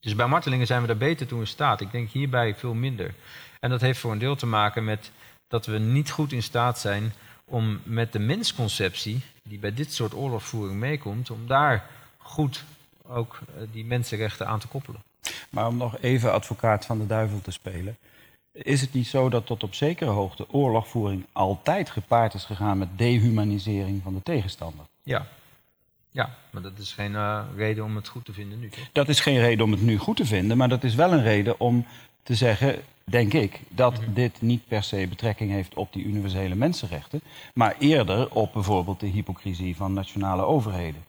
[0.00, 1.80] Dus bij martelingen zijn we daar beter toe in staat.
[1.80, 3.14] Ik denk hierbij veel minder.
[3.60, 5.10] En dat heeft voor een deel te maken met
[5.48, 7.12] dat we niet goed in staat zijn
[7.44, 11.86] om met de mensconceptie, die bij dit soort oorlogsvoering meekomt, om daar
[12.18, 12.64] goed
[13.02, 15.02] ook eh, die mensenrechten aan te koppelen.
[15.50, 17.96] Maar om nog even advocaat van de duivel te spelen.
[18.52, 22.88] Is het niet zo dat tot op zekere hoogte oorlogvoering altijd gepaard is gegaan met
[22.96, 24.84] dehumanisering van de tegenstander?
[25.02, 25.26] Ja,
[26.10, 28.88] ja maar dat is geen eh, reden om het goed te vinden nu, toch?
[28.92, 31.22] Dat is geen reden om het nu goed te vinden, maar dat is wel een
[31.22, 31.86] reden om
[32.22, 37.20] te zeggen, denk ik, dat dit niet per se betrekking heeft op die universele mensenrechten,
[37.54, 41.04] maar eerder op bijvoorbeeld de hypocrisie van nationale overheden.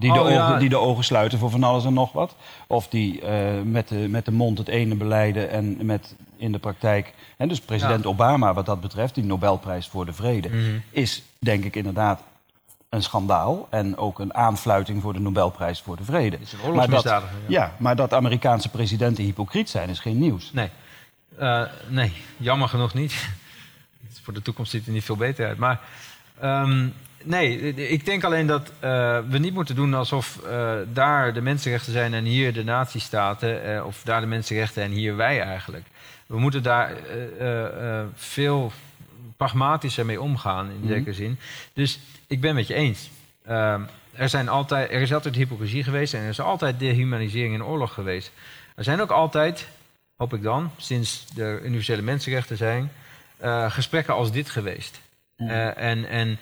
[0.00, 0.46] Die, de Oh, ja.
[0.46, 2.34] ogen, die de ogen sluiten voor van alles en nog wat.
[2.66, 6.58] Of die eh, met, de, met de mond het ene beleiden en met in de
[6.58, 7.14] praktijk.
[7.36, 10.78] En dus president Obama, wat dat betreft, die Nobelprijs voor de Vrede, Mhm.
[10.90, 12.22] is denk ik inderdaad
[12.88, 13.66] een schandaal.
[13.70, 16.38] En ook een aanfluiting voor de Nobelprijs voor de Vrede.
[16.40, 17.22] Is een Maar dat, ja.
[17.46, 20.52] ja, maar dat Amerikaanse presidenten hypocriet zijn is geen nieuws.
[20.52, 20.68] Nee.
[21.38, 23.28] Eh, nee, jammer genoeg niet.
[24.22, 25.58] Voor de toekomst ziet het er niet veel beter uit.
[25.58, 25.80] Maar
[26.40, 26.88] ehm,
[27.24, 31.92] nee, ik denk alleen dat eh, we niet moeten doen alsof eh, daar de mensenrechten
[31.92, 33.64] zijn en hier de nazistaten.
[33.64, 35.86] eh, of daar de mensenrechten en hier wij eigenlijk.
[36.26, 36.92] We moeten daar
[38.14, 38.72] veel
[39.36, 40.88] pragmatischer mee omgaan, in Mhm.
[40.88, 41.38] zekere zin.
[41.72, 43.10] Dus ik ben met je eens.
[43.46, 43.80] Ehm,
[44.12, 47.94] er, zijn altijd, er is altijd hypocrisie geweest en er is altijd dehumanisering in oorlog
[47.94, 48.32] geweest.
[48.76, 49.68] Er zijn ook altijd,
[50.16, 52.90] hoop ik dan, sinds de universele mensenrechten zijn,
[53.68, 55.00] gesprekken als dit geweest.
[55.48, 56.38] Eh, en, en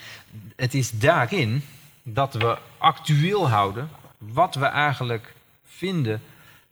[0.56, 1.62] het is daarin
[2.02, 3.88] dat we actueel houden
[4.18, 5.34] wat we eigenlijk
[5.64, 6.20] vinden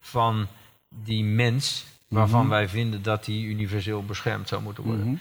[0.01, 0.47] van
[0.89, 2.49] die mens, waarvan Mhm.
[2.51, 5.07] wij vinden dat die universeel beschermd zou moeten worden.
[5.07, 5.17] Mhm.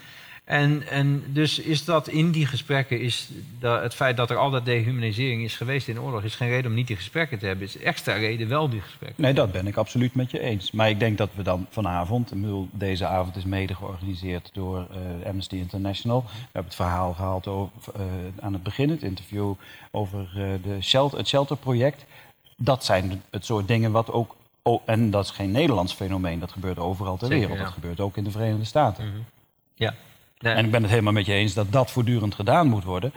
[0.46, 4.66] En, en dus is dat in die gesprekken, is da- het feit dat er altijd
[4.66, 7.66] dehumanisering is geweest in de oorlog, is geen reden om niet die gesprekken te hebben.
[7.66, 9.24] is extra reden wel die gesprekken.
[9.24, 10.72] Nee, dat ben ik absoluut met je eens.
[10.72, 14.88] Maar ik denk dat we dan vanavond, ik bedoel, deze avond is mede georganiseerd door
[15.22, 16.22] eh, Amnesty International.
[16.28, 18.02] We hebben het verhaal gehaald over, eh,
[18.40, 19.54] aan het begin, het interview
[19.92, 22.06] over eh, de shelter, het shelterproject.
[22.58, 26.52] Dat zijn het soort dingen wat ook, oh, en dat is geen Nederlands fenomeen, dat
[26.52, 27.58] gebeurt overal ter Zeker, wereld.
[27.60, 27.64] ja.
[27.66, 29.26] Dat gebeurt ook in de Verenigde Staten.
[29.76, 29.94] Ja.
[30.54, 33.14] En ik ben het helemaal met je eens dat dat voortdurend gedaan moet worden.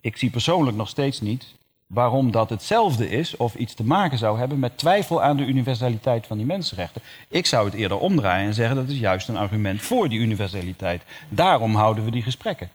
[0.00, 1.54] Ik zie persoonlijk nog steeds niet
[1.92, 6.26] waarom dat hetzelfde is of iets te maken zou hebben met twijfel aan de universaliteit
[6.26, 7.02] van die mensenrechten.
[7.28, 11.02] Ik zou het eerder omdraaien en zeggen dat is juist een argument voor die universaliteit.
[11.28, 12.70] Daarom houden we die gesprekken.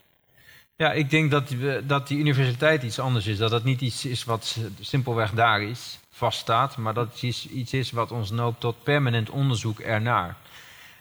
[0.75, 3.37] Ja, ik denk dat, we, dat die universaliteit iets anders is.
[3.37, 6.77] Dat het niet iets is wat simpelweg daar is, vaststaat.
[6.77, 10.35] Maar dat het iets, iets is wat ons noopt tot permanent onderzoek ernaar.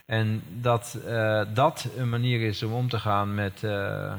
[0.06, 4.18] En dat eh, dat een manier is om om te gaan met eh, eh,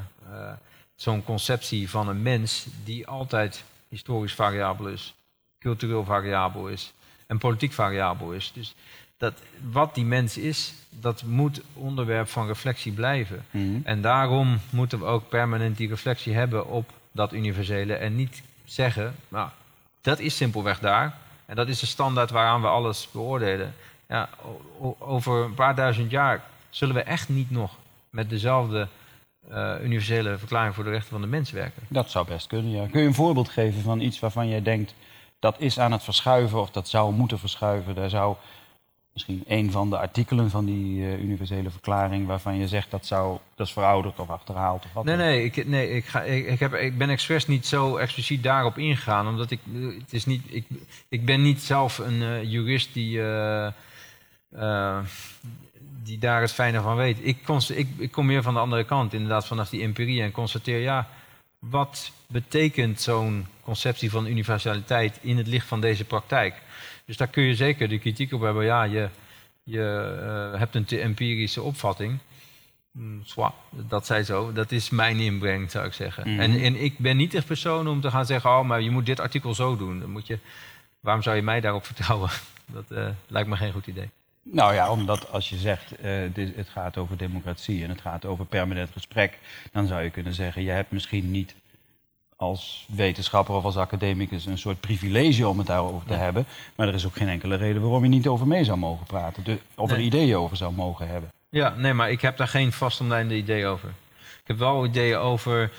[0.94, 5.14] zo'n conceptie van een mens die altijd historisch variabel is.
[5.58, 6.92] cultureel variabel is
[7.26, 8.52] en politiek variabel is.
[8.54, 8.74] Dus
[9.16, 9.32] dat,
[9.70, 13.44] wat die mens is, dat moet onderwerp van reflectie blijven.
[13.50, 13.80] Mhm.
[13.84, 19.14] En daarom moeten we ook permanent die reflectie hebben op dat universele en niet zeggen,
[19.28, 19.48] nou,
[20.00, 23.74] dat is simpelweg daar en dat is de standaard waaraan we alles beoordelen.
[24.08, 24.28] Ja,
[24.98, 27.76] over een paar duizend jaar zullen we echt niet nog
[28.10, 28.88] met dezelfde
[29.48, 31.82] eh, universele verklaring voor de rechten van de mens werken.
[31.88, 32.86] Dat zou best kunnen, ja.
[32.86, 34.94] Kun je een voorbeeld geven van iets waarvan jij denkt...
[35.38, 37.94] dat is aan het verschuiven of dat zou moeten verschuiven?
[37.94, 38.36] Daar zou
[39.12, 42.26] misschien een van de artikelen van die eh, universele verklaring...
[42.26, 45.66] waarvan je zegt dat, zou, dat is verouderd of achterhaald of wat Nee, nee, ik,
[45.66, 49.28] nee ik, ga, ik, ik, heb, ik ben expres niet zo expliciet daarop ingegaan.
[49.28, 50.66] Omdat ik, eh, het is niet, ik,
[51.08, 53.20] ik ben niet zelf een jurist die,
[54.50, 54.98] eh,
[56.02, 57.18] die daar het fijne van weet.
[57.22, 60.22] Ik, ik, ik kom meer van de andere kant, inderdaad vanaf die empirie.
[60.22, 61.08] En constateer, ja,
[61.58, 66.54] wat betekent zo'n conceptie van universaliteit in het licht van deze praktijk?
[67.04, 68.64] Dus daar kun je zeker de kritiek op hebben.
[68.64, 69.08] Ja, je,
[69.62, 70.16] je
[70.52, 72.18] eh, hebt een te empirische opvatting.
[72.92, 74.52] Mm, Zwa, dat zij zo.
[74.52, 76.30] Dat is mijn inbreng, zou ik zeggen.
[76.30, 76.40] Mhm.
[76.40, 78.50] en, en ik ben niet de persoon om te gaan zeggen...
[78.50, 80.00] oh, maar je moet dit artikel zo doen.
[80.00, 80.38] Dan moet je,
[81.00, 82.30] waarom zou je mij daarop vertrouwen?
[82.66, 84.10] Dat eh, lijkt me geen goed idee.
[84.52, 85.92] Nou ja, omdat als je zegt
[86.32, 89.38] dit, het gaat over democratie en het gaat over permanent gesprek,
[89.72, 91.54] dan zou je kunnen zeggen, je hebt misschien niet
[92.36, 96.18] als wetenschapper of als academicus een soort privilege om het daarover te Ja.
[96.18, 99.06] hebben, maar er is ook geen enkele reden waarom je niet over mee zou mogen
[99.06, 101.30] praten, de, of er ideeën over zou mogen hebben.
[101.50, 103.88] Ja, nee, maar ik heb daar geen vastomlijnde idee over.
[104.18, 105.70] Ik heb wel ideeën over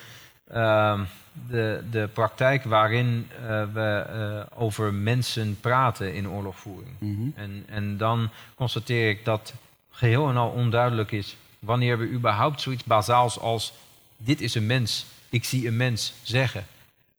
[0.50, 1.04] ehm,
[1.48, 6.96] de, de praktijk waarin eh, we eh, over mensen praten in oorlogvoering.
[7.00, 7.30] Mhm.
[7.36, 9.54] En, en dan constateer ik dat
[9.90, 13.74] geheel en al onduidelijk is wanneer we überhaupt zoiets bazaals als
[14.18, 16.66] dit is een mens, ik zie een mens zeggen.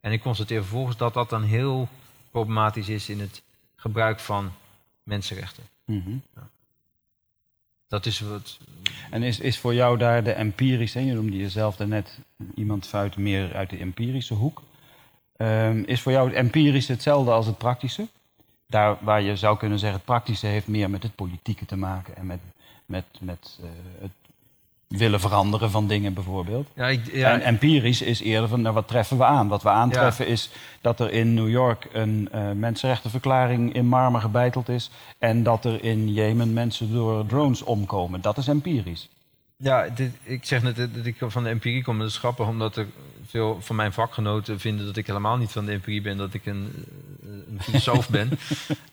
[0.00, 1.88] En ik constateer vervolgens dat dat dan heel
[2.30, 3.42] problematisch is in het
[3.76, 4.52] gebruik van
[5.02, 5.62] mensenrechten.
[5.84, 6.16] Mhm.
[7.88, 8.58] Dat is wat.
[9.10, 12.18] En is, is voor jou daar de empirische, je noemde jezelf daarnet
[12.54, 14.62] iemand uit meer uit de empirische hoek.
[15.36, 18.08] Ehm, is voor jou het empirische hetzelfde als het praktische?
[18.66, 22.16] Daar waar je zou kunnen zeggen, het praktische heeft meer met het politieke te maken
[22.16, 22.40] en met,
[22.86, 23.68] met, met eh,
[24.00, 24.10] het
[24.98, 26.68] willen veranderen van dingen bijvoorbeeld.
[26.74, 29.48] Ja, ik, ja, En empirisch is eerder van, nou, wat treffen we aan?
[29.48, 30.50] Wat we aantreffen is
[30.80, 34.90] dat er in New York een eh, mensenrechtenverklaring in marmer gebeiteld is...
[35.18, 38.20] en dat er in Jemen mensen door drones omkomen.
[38.20, 39.08] Dat is empirisch.
[39.62, 41.98] Ja, dit, ik zeg net dat ik van de empirie kom.
[41.98, 42.86] Dat is grappig, omdat er
[43.26, 46.46] veel van mijn vakgenoten vinden dat ik helemaal niet van de empirie ben, dat ik
[46.46, 46.70] een,
[47.22, 48.30] eh, een filosoof ben.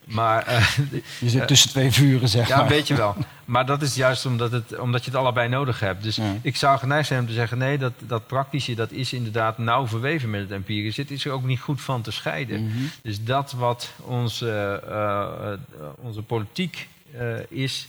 [0.04, 0.76] Maar eh,
[1.20, 2.68] Je zit tussen twee vuren, zeg ja, maar.
[2.68, 3.16] weet je wel.
[3.44, 6.02] Maar dat is juist omdat, het, omdat je het allebei nodig hebt.
[6.02, 6.34] Dus Ja.
[6.42, 9.86] ik zou geneigd zijn om te zeggen: nee, dat, dat praktische dat is inderdaad nauw
[9.86, 11.00] verweven met het empirische.
[11.00, 12.64] Het is er ook niet goed van te scheiden.
[12.64, 12.76] Mhm.
[13.02, 14.50] Dus dat wat onze,
[14.88, 15.58] eh, eh,
[15.96, 17.88] onze politiek eh, is,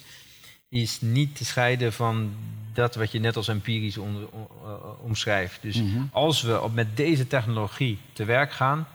[0.70, 2.32] is niet te scheiden van
[2.80, 4.28] dat wat je net als empirisch onder-
[5.02, 5.62] omschrijft.
[5.62, 6.02] Dus Mhm.
[6.12, 8.88] als we op, met deze technologie te werk gaan,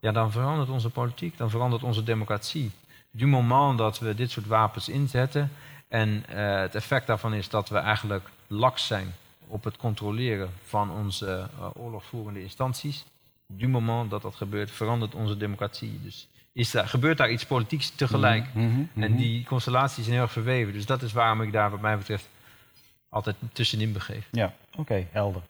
[0.00, 2.70] ja, dan verandert onze politiek, dan verandert onze democratie.
[3.10, 5.50] Du moment dat we dit soort wapens inzetten
[5.88, 9.14] en eh, het effect daarvan is dat we eigenlijk laks zijn
[9.46, 13.04] op het controleren van onze eh, oorlogvoerende instanties.
[13.46, 16.00] Du moment dat dat gebeurt, verandert onze democratie.
[16.02, 18.44] Dus is daar, gebeurt daar iets politieks tegelijk.
[18.54, 19.02] Mhm, mhm.
[19.02, 20.72] En die constellaties zijn heel erg verweven.
[20.72, 22.28] Dus dat is waarom ik daar wat mij betreft
[23.08, 24.28] altijd tussenin begeef.
[24.30, 25.42] Ja, oké, helder.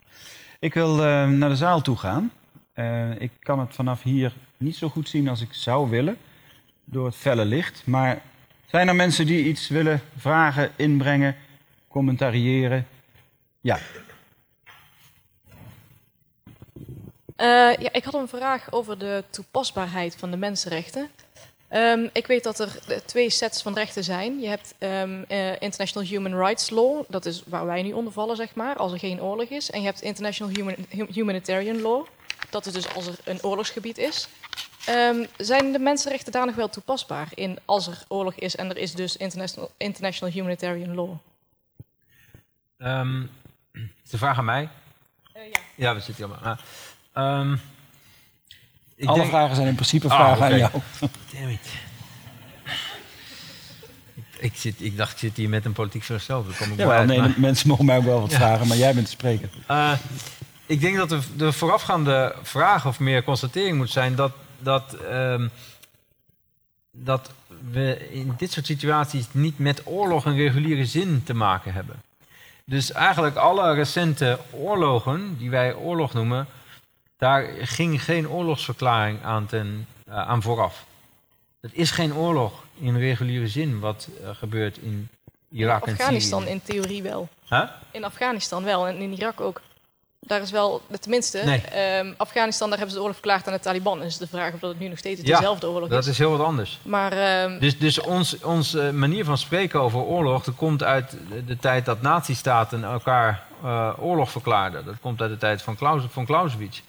[0.59, 2.33] Ik wil eh, naar de zaal toe gaan.
[2.73, 6.17] Eh, ik kan het vanaf hier niet zo goed zien als ik zou willen,
[6.85, 7.83] door het felle licht.
[7.87, 8.23] Maar
[8.67, 11.37] zijn er mensen die iets willen vragen, inbrengen,
[11.89, 12.87] commentariëren?
[13.61, 13.79] Ja,
[17.37, 17.47] Eh,
[17.79, 21.09] ja, ik had een vraag over de toepasbaarheid van de mensenrechten.
[21.69, 24.41] Ehm, ik weet dat er eh, twee sets van rechten zijn.
[24.41, 28.37] Je hebt ehm, eh, International Human Rights Law, dat is waar wij nu onder vallen,
[28.37, 29.71] zeg maar, als er geen oorlog is.
[29.71, 32.07] En je hebt International Human, Hu- Humanitarian Law,
[32.51, 34.29] dat is dus als er een oorlogsgebied is.
[34.87, 38.77] Ehm, zijn de mensenrechten daar nog wel toepasbaar in als er oorlog is en er
[38.77, 41.11] is dus International, International Humanitarian Law?
[44.05, 44.69] Is de vraag aan mij?
[45.35, 45.61] ja.
[45.75, 46.57] Ja, we zitten hier allemaal.
[47.13, 47.59] Ah,
[48.97, 50.53] ik alle denk- vragen zijn in principe Ah, vragen oké.
[50.53, 50.71] aan jou.
[51.33, 51.69] Damn it.
[54.39, 56.03] Ik, zit, ik dacht, ik zit hier met een politiek
[56.73, 59.07] ik Ja, uit, nee, maar- mensen mogen mij ook wel wat vragen, maar jij bent
[59.07, 59.49] de spreker.
[59.67, 59.93] Eh,
[60.67, 65.49] ik denk dat de, de voorafgaande vraag of meer constatering moet zijn dat, dat, ehm,
[66.93, 67.31] dat
[67.71, 71.97] we in dit soort situaties niet met oorlog in reguliere zin te maken hebben.
[72.65, 76.47] Dus eigenlijk alle recente oorlogen, die wij oorlog noemen,
[77.17, 80.85] daar ging geen oorlogsverklaring aan ten eh, aan vooraf.
[81.61, 85.09] Het is geen oorlog in reguliere zin wat eh, gebeurt in
[85.51, 86.53] Irak en Afghanistan Syrië.
[86.53, 87.29] in theorie wel.
[87.49, 87.63] Huh?
[87.91, 89.61] In Afghanistan wel en in Irak ook.
[90.21, 91.61] Daar is wel, tenminste, Nee.
[91.61, 93.99] ehm, Afghanistan, daar hebben ze de oorlog verklaard aan de Taliban.
[94.01, 96.07] Dus de vraag of dat het nu nog steeds Ja, dezelfde oorlog Dat is.
[96.11, 96.79] is heel wat anders.
[96.83, 101.45] Maar ehm, Dus, dus ons, onze manier van spreken over oorlog, dat komt uit de,
[101.45, 104.85] de tijd dat nazistaten elkaar eh, oorlog verklaarden.
[104.85, 106.81] Dat komt uit de tijd van, Claus, van Clausewitz.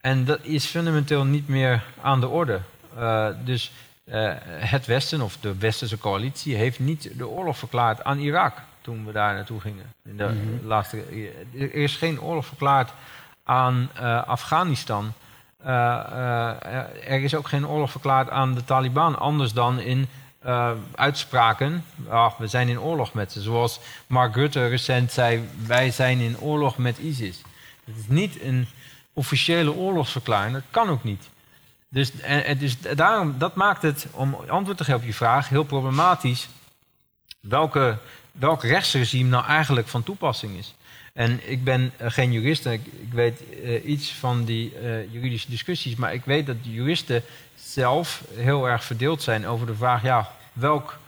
[0.00, 2.60] En dat is fundamenteel niet meer aan de orde.
[2.96, 3.72] Eh, dus
[4.04, 9.06] eh, het Westen, of de Westerse coalitie, heeft niet de oorlog verklaard aan Irak toen
[9.06, 9.92] we daar naartoe gingen.
[10.04, 11.04] In de laatste,
[11.58, 12.90] er is geen oorlog verklaard
[13.44, 15.12] aan eh, Afghanistan.
[15.58, 20.08] Eh, eh, er is ook geen oorlog verklaard aan de Taliban, anders dan in
[20.38, 21.84] eh, uitspraken.
[22.08, 23.40] Ah, we zijn in oorlog met ze.
[23.40, 27.42] Zoals Mark Rutte recent zei: wij zijn in oorlog met ISIS.
[27.84, 28.68] Het is niet een
[29.18, 31.28] officiële oorlogsverklaring, dat kan ook niet.
[31.88, 35.64] Dus, en, dus daarom, dat maakt het, om antwoord te geven op je vraag, heel
[35.64, 36.48] problematisch
[37.40, 37.98] welke,
[38.32, 40.74] welk rechtsregime nou eigenlijk van toepassing is.
[41.12, 45.50] En ik ben eh, geen jurist en ik, weet eh, iets van die eh, juridische
[45.50, 47.22] discussies, maar ik weet dat juristen
[47.54, 50.98] zelf heel erg verdeeld zijn over de vraag, ja, welk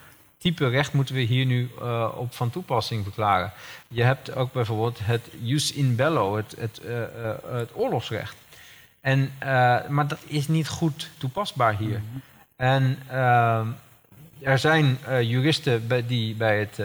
[0.40, 3.52] type recht moeten we hier nu eh, op van toepassing verklaren?
[3.88, 8.36] Je hebt ook bijvoorbeeld het jus in bello, het, het, eh, eh, het oorlogsrecht.
[9.00, 9.32] En,
[9.88, 12.00] maar dat is niet goed toepasbaar hier.
[12.56, 13.66] En ehm,
[14.40, 16.80] er zijn juristen bij, die bij het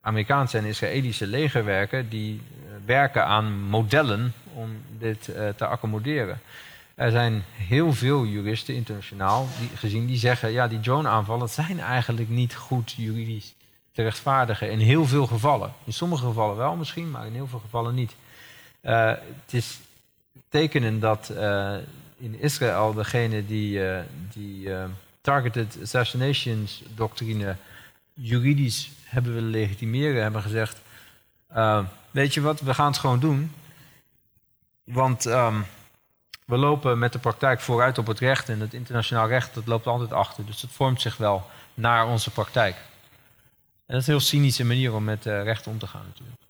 [0.00, 2.40] Amerikaanse en Israëlische leger werken, die
[2.84, 5.24] werken aan modellen om dit
[5.56, 6.40] te accommoderen.
[6.94, 12.28] Er zijn heel veel juristen internationaal die, gezien die zeggen, ja, die drone-aanvallen zijn eigenlijk
[12.28, 13.54] niet goed juridisch
[13.92, 14.70] te rechtvaardigen.
[14.70, 15.72] In heel veel gevallen.
[15.84, 18.14] In sommige gevallen wel misschien, maar in heel veel gevallen niet.
[18.80, 19.06] Eh,
[19.42, 19.78] het is
[20.48, 21.76] tekenen dat eh,
[22.18, 24.02] in Israël degene die, eh,
[24.32, 24.68] die
[25.20, 27.56] targeted assassinations doctrine
[28.14, 30.80] juridisch hebben willen legitimeren, hebben gezegd:
[32.10, 33.52] Weet je wat, we gaan het gewoon doen.
[34.84, 35.60] Want ehm,
[36.44, 39.86] we lopen met de praktijk vooruit op het recht en het internationaal recht dat loopt
[39.86, 40.46] altijd achter.
[40.46, 42.76] Dus dat vormt zich wel naar onze praktijk.
[43.86, 46.40] En dat is een heel cynische manier om met eh, recht om te gaan natuurlijk.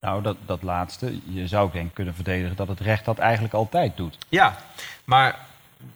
[0.00, 1.20] Nou, dat, dat laatste.
[1.24, 4.18] Je zou denk ik kunnen verdedigen dat het recht dat eigenlijk altijd doet.
[4.28, 4.56] Ja,
[5.04, 5.46] maar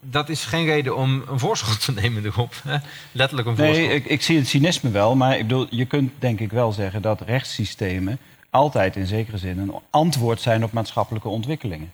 [0.00, 2.54] dat is geen reden om een voorschot te nemen erop.
[2.64, 2.76] Hè?
[3.12, 3.76] Letterlijk een voorschot.
[3.76, 6.72] Nee, ik, ik zie het cynisme wel, maar ik bedoel, je kunt denk ik wel
[6.72, 8.18] zeggen dat rechtssystemen
[8.50, 11.92] altijd in zekere zin een antwoord zijn op maatschappelijke ontwikkelingen.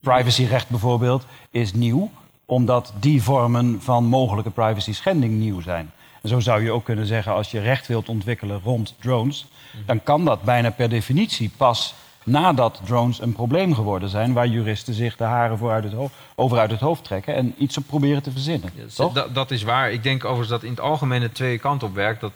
[0.00, 2.10] Privacyrecht bijvoorbeeld is nieuw,
[2.44, 5.90] omdat die vormen van mogelijke privacy schending nieuw zijn.
[6.22, 9.46] En zo zou je ook kunnen zeggen, als je recht wilt ontwikkelen rond drones,
[9.86, 11.94] dan kan dat bijna per definitie pas
[12.24, 16.14] nadat drones een probleem geworden zijn, waar juristen zich de haren voor uit het hoofd,
[16.34, 18.70] over uit het hoofd trekken en iets op proberen te verzinnen.
[18.74, 19.12] Ja, toch?
[19.12, 19.92] dat, dat is waar.
[19.92, 22.20] Ik denk overigens dat in het algemeen het twee kanten op werkt.
[22.20, 22.32] Dat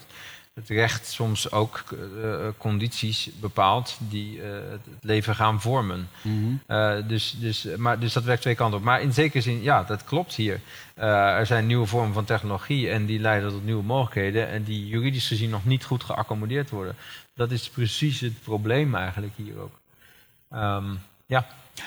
[0.55, 1.85] het recht soms ook
[2.23, 6.09] eh, condities bepaalt die eh, het leven gaan vormen.
[6.23, 6.55] Mhm.
[6.67, 8.85] Eh, dus, dus, maar, dus dat werkt twee kanten op.
[8.85, 10.61] Maar in zekere zin, ja, dat klopt hier.
[10.95, 14.49] Er zijn nieuwe vormen van technologie en die leiden tot nieuwe mogelijkheden.
[14.49, 16.97] En die juridisch gezien nog niet goed geaccommodeerd worden.
[17.35, 19.79] Dat is precies het probleem eigenlijk hier ook.
[20.51, 20.85] Ehm,
[21.27, 21.47] ja,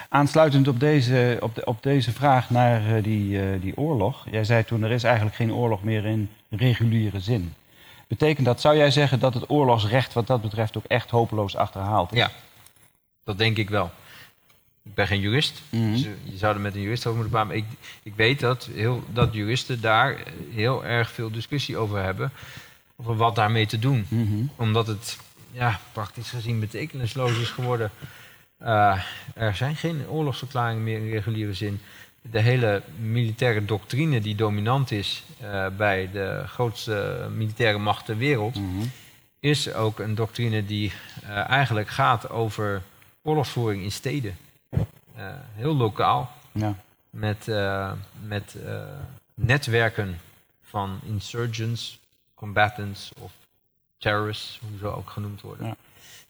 [0.09, 4.25] Aansluitend op deze, op de, op deze vraag naar die, die oorlog.
[4.31, 7.53] Jij zei toen, er is eigenlijk geen oorlog meer in reguliere zin.
[8.07, 12.11] Betekent dat, zou jij zeggen dat het oorlogsrecht wat dat betreft ook echt hopeloos achterhaald
[12.11, 12.17] is?
[12.17, 12.31] Ja.
[13.23, 13.91] dat denk ik wel.
[14.83, 15.61] Ik ben geen jurist.
[15.69, 15.91] Mhm.
[15.91, 17.47] Dus, eh, je zou er met een jurist over moeten praten.
[17.47, 20.17] Maar ik, ik weet dat, heel, dat juristen daar
[20.51, 22.31] heel erg veel discussie over hebben.
[22.95, 24.05] Over wat daarmee te doen.
[24.09, 24.45] Mhm.
[24.55, 25.17] Omdat het
[25.51, 27.91] ja, praktisch gezien betekenisloos is geworden.
[28.57, 29.01] Eh,
[29.33, 31.81] er zijn geen oorlogsverklaringen meer in reguliere zin.
[32.31, 38.55] De hele militaire doctrine die dominant is eh, bij de grootste militaire macht ter wereld,
[38.55, 38.85] Mhm.
[39.39, 40.91] is ook een doctrine die
[41.23, 42.81] eh, eigenlijk gaat over
[43.21, 44.37] oorlogsvoering in steden.
[45.15, 46.75] Eh, heel lokaal, Ja.
[47.09, 47.47] met,
[48.21, 48.55] met
[49.33, 50.19] netwerken
[50.61, 51.99] van insurgents,
[52.35, 53.31] combatants of
[53.97, 55.65] terrorists, hoe ze ook genoemd worden.
[55.67, 55.75] Ja.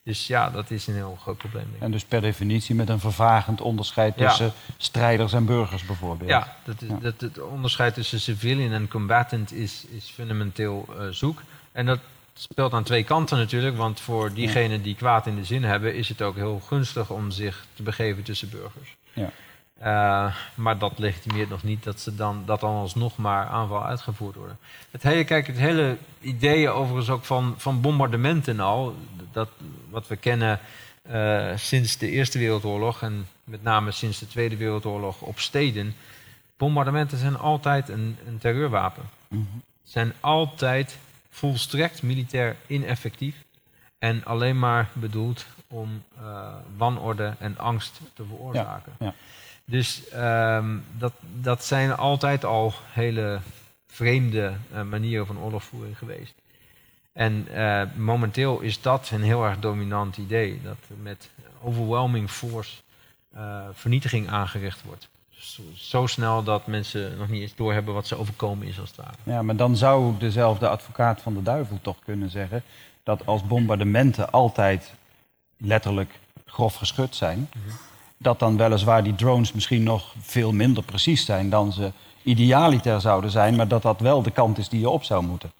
[0.08, 1.64] Dus ja, dat is een heel groot probleem.
[1.64, 1.82] denk ik.
[1.82, 4.28] En dus per definitie met een vervagend onderscheid Ja.
[4.28, 6.30] tussen strijders en burgers bijvoorbeeld.
[6.30, 6.98] Ja, dat is, Ja.
[7.02, 11.42] Dat, het onderscheid tussen civilian en combatant is, is fundamenteel eh, zoek.
[11.72, 12.00] En dat
[12.34, 16.10] speelt aan twee kanten natuurlijk, want voor diegenen die kwaad in de zin hebben, is
[16.10, 18.96] het ook heel gunstig om zich te begeven tussen burgers.
[19.14, 19.30] Ja.
[19.78, 24.36] Eh, maar dat legitimeert nog niet dat, ze dan, dat dan alsnog maar aanval uitgevoerd
[24.36, 24.58] worden.
[24.92, 28.96] Het hele, kijk, het hele idee overigens ook van, van bombardementen al,
[29.32, 29.50] dat
[29.90, 30.60] wat we kennen
[31.02, 35.96] eh, sinds de Eerste Wereldoorlog en met name sinds de Tweede Wereldoorlog, op steden.
[36.58, 39.04] Bombardementen zijn altijd een, een terreurwapen.
[39.28, 39.42] Mhm.
[39.84, 40.98] Zijn altijd
[41.30, 43.36] volstrekt militair ineffectief.
[44.00, 48.94] En alleen maar bedoeld om eh, wanorde en angst te veroorzaken.
[49.00, 49.14] ja.
[49.70, 53.40] Dus ehm, dat, dat zijn altijd al hele
[53.88, 56.34] vreemde eh, manieren van oorlogvoering geweest.
[57.14, 60.62] En eh, momenteel is dat een heel erg dominant idee.
[60.64, 61.30] Dat er met
[61.62, 62.82] overwhelming force
[63.34, 65.08] eh, vernietiging aangericht wordt.
[65.30, 68.98] Zo, zo snel dat mensen nog niet eens doorhebben wat ze overkomen is als het
[68.98, 69.18] ware.
[69.24, 72.64] Ja, maar dan zou dezelfde advocaat van de duivel toch kunnen zeggen
[73.04, 74.94] dat als bombardementen altijd
[75.58, 77.50] letterlijk grof geschud zijn,
[78.18, 81.92] dat dan weliswaar die drones misschien nog veel minder precies zijn dan ze
[82.24, 85.52] idealiter zouden zijn, maar dat dat wel de kant is die je op zou moeten.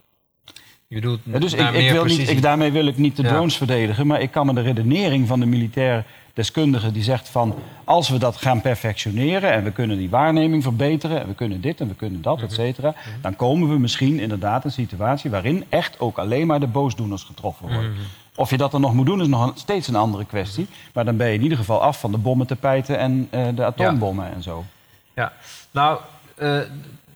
[0.88, 3.30] Je bedoelt Ja, dus ik, ik wil niet, ik, daarmee wil ik niet de Ja.
[3.30, 7.56] drones verdedigen, maar ik kan me de redenering van de militair deskundige die zegt van
[7.84, 11.82] als we dat gaan perfectioneren en we kunnen die waarneming verbeteren en we kunnen dit
[11.82, 16.00] en we kunnen dat, et cetera, dan komen we misschien inderdaad een situatie waarin echt
[16.00, 17.94] ook alleen maar de boosdoeners getroffen worden.
[18.40, 21.06] Of je dat dan nog moet doen is nog een- steeds een andere kwestie, maar
[21.06, 24.44] dan ben je in ieder geval af van de bommentapijten en eh, de atoombommen en
[24.44, 24.66] zo.
[25.14, 25.34] Ja,
[25.72, 26.00] nou,
[26.36, 26.60] eh,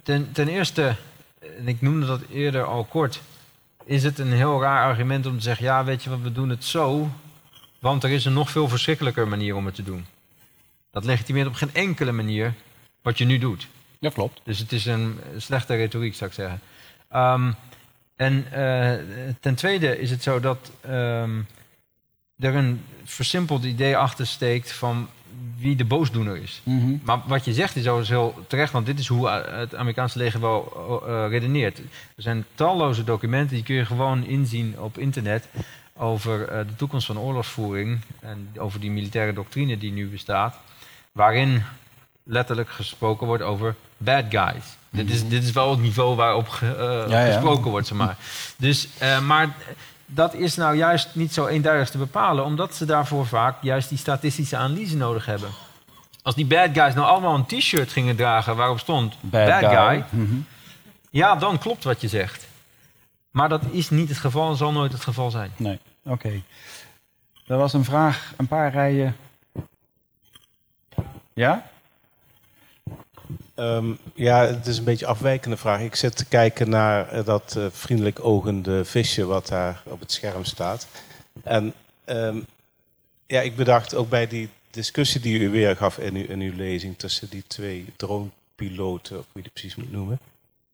[0.03, 0.95] ten, ten eerste,
[1.57, 3.21] en ik noemde dat eerder al kort,
[3.83, 6.49] is het een heel raar argument om te zeggen, ja, weet je wat, we doen
[6.49, 7.09] het zo,
[7.79, 10.05] want er is een nog veel verschrikkelijker manier om het te doen.
[10.91, 12.53] Dat legitimeert op geen enkele manier
[13.01, 13.67] wat je nu doet.
[13.99, 14.41] Dat klopt.
[14.43, 16.61] Dus het is een slechte retoriek, zou ik zeggen.
[17.09, 17.51] Ehm,
[18.21, 18.93] en eh,
[19.39, 21.41] ten tweede is het zo dat ehm,
[22.39, 25.09] er een versimpeld idee achter steekt van
[25.57, 26.61] wie de boosdoener is.
[26.63, 26.95] Mhm.
[27.03, 30.17] Maar wat je zegt is overigens heel terecht, want dit is hoe eh, het Amerikaanse
[30.17, 30.73] leger wel
[31.07, 31.77] eh, redeneert.
[31.77, 31.83] Er
[32.15, 35.47] zijn talloze documenten, die kun je gewoon inzien op internet
[35.93, 40.57] over de toekomst van oorlogsvoering en over die militaire doctrine die nu bestaat,
[41.11, 41.63] waarin
[42.23, 44.79] letterlijk gesproken wordt over bad guys.
[44.91, 47.31] Dit, is, dit is wel het niveau waarop ge- eh, Ja, ja.
[47.33, 48.17] gesproken wordt, zeg maar.
[48.57, 49.49] Dus, eh, maar
[50.05, 53.97] dat is nou juist niet zo eenduidig te bepalen, omdat ze daarvoor vaak juist die
[53.97, 55.49] statistische analyse nodig hebben.
[56.23, 60.35] Als die bad guys nou allemaal een t-shirt gingen dragen waarop stond bad, guy, Mhm.
[61.09, 62.47] ja, dan klopt wat je zegt.
[63.31, 65.51] Maar dat is niet het geval en zal nooit het geval zijn.
[65.57, 66.41] Nee, oké.
[67.47, 69.15] Er was een vraag, een paar rijen.
[71.33, 71.69] Ja?
[73.55, 75.81] Ehm, ja, het is een beetje een afwijkende vraag.
[75.81, 80.11] Ik zit te kijken naar eh, dat eh, vriendelijk ogende visje wat daar op het
[80.11, 80.87] scherm staat.
[81.43, 81.73] En
[82.05, 82.39] ehm,
[83.27, 86.55] ja, ik bedacht ook bij die discussie die u weer gaf in uw, in uw
[86.55, 90.19] lezing tussen die twee dronepiloten, of hoe je die precies moet noemen,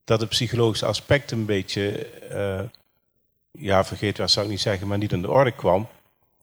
[0.03, 2.59] dat het psychologische aspect een beetje, eh,
[3.51, 5.87] ja, vergeet zou ik niet zeggen, maar niet in de orde kwam.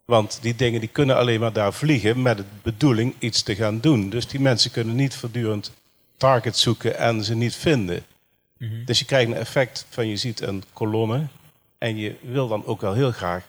[0.04, 3.80] Want die dingen die kunnen alleen maar daar vliegen met de bedoeling iets te gaan
[3.80, 4.10] doen.
[4.10, 5.72] Dus die mensen kunnen niet voortdurend
[6.24, 8.04] targets zoeken en ze niet vinden.
[8.84, 11.26] Dus je krijgt een effect van je ziet een kolonne
[11.78, 13.44] en je wil dan ook wel heel graag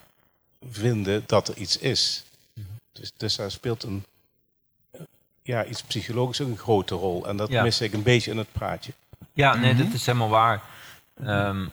[0.71, 2.23] vinden dat er iets is.
[2.91, 4.03] Dus, dus daar speelt een,
[5.41, 7.27] ja, iets psychologisch ook een grote rol.
[7.27, 7.63] En dat Ja.
[7.63, 8.93] mis ik een beetje in het praatje.
[9.33, 10.61] Ja, nee, dat is helemaal waar.
[11.23, 11.65] Ehm,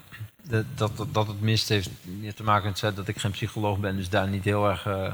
[0.43, 3.19] de- dat, dat, dat het mist heeft meer te maken met het feit dat ik
[3.19, 5.13] geen psycholoog ben, dus daar niet heel erg eh,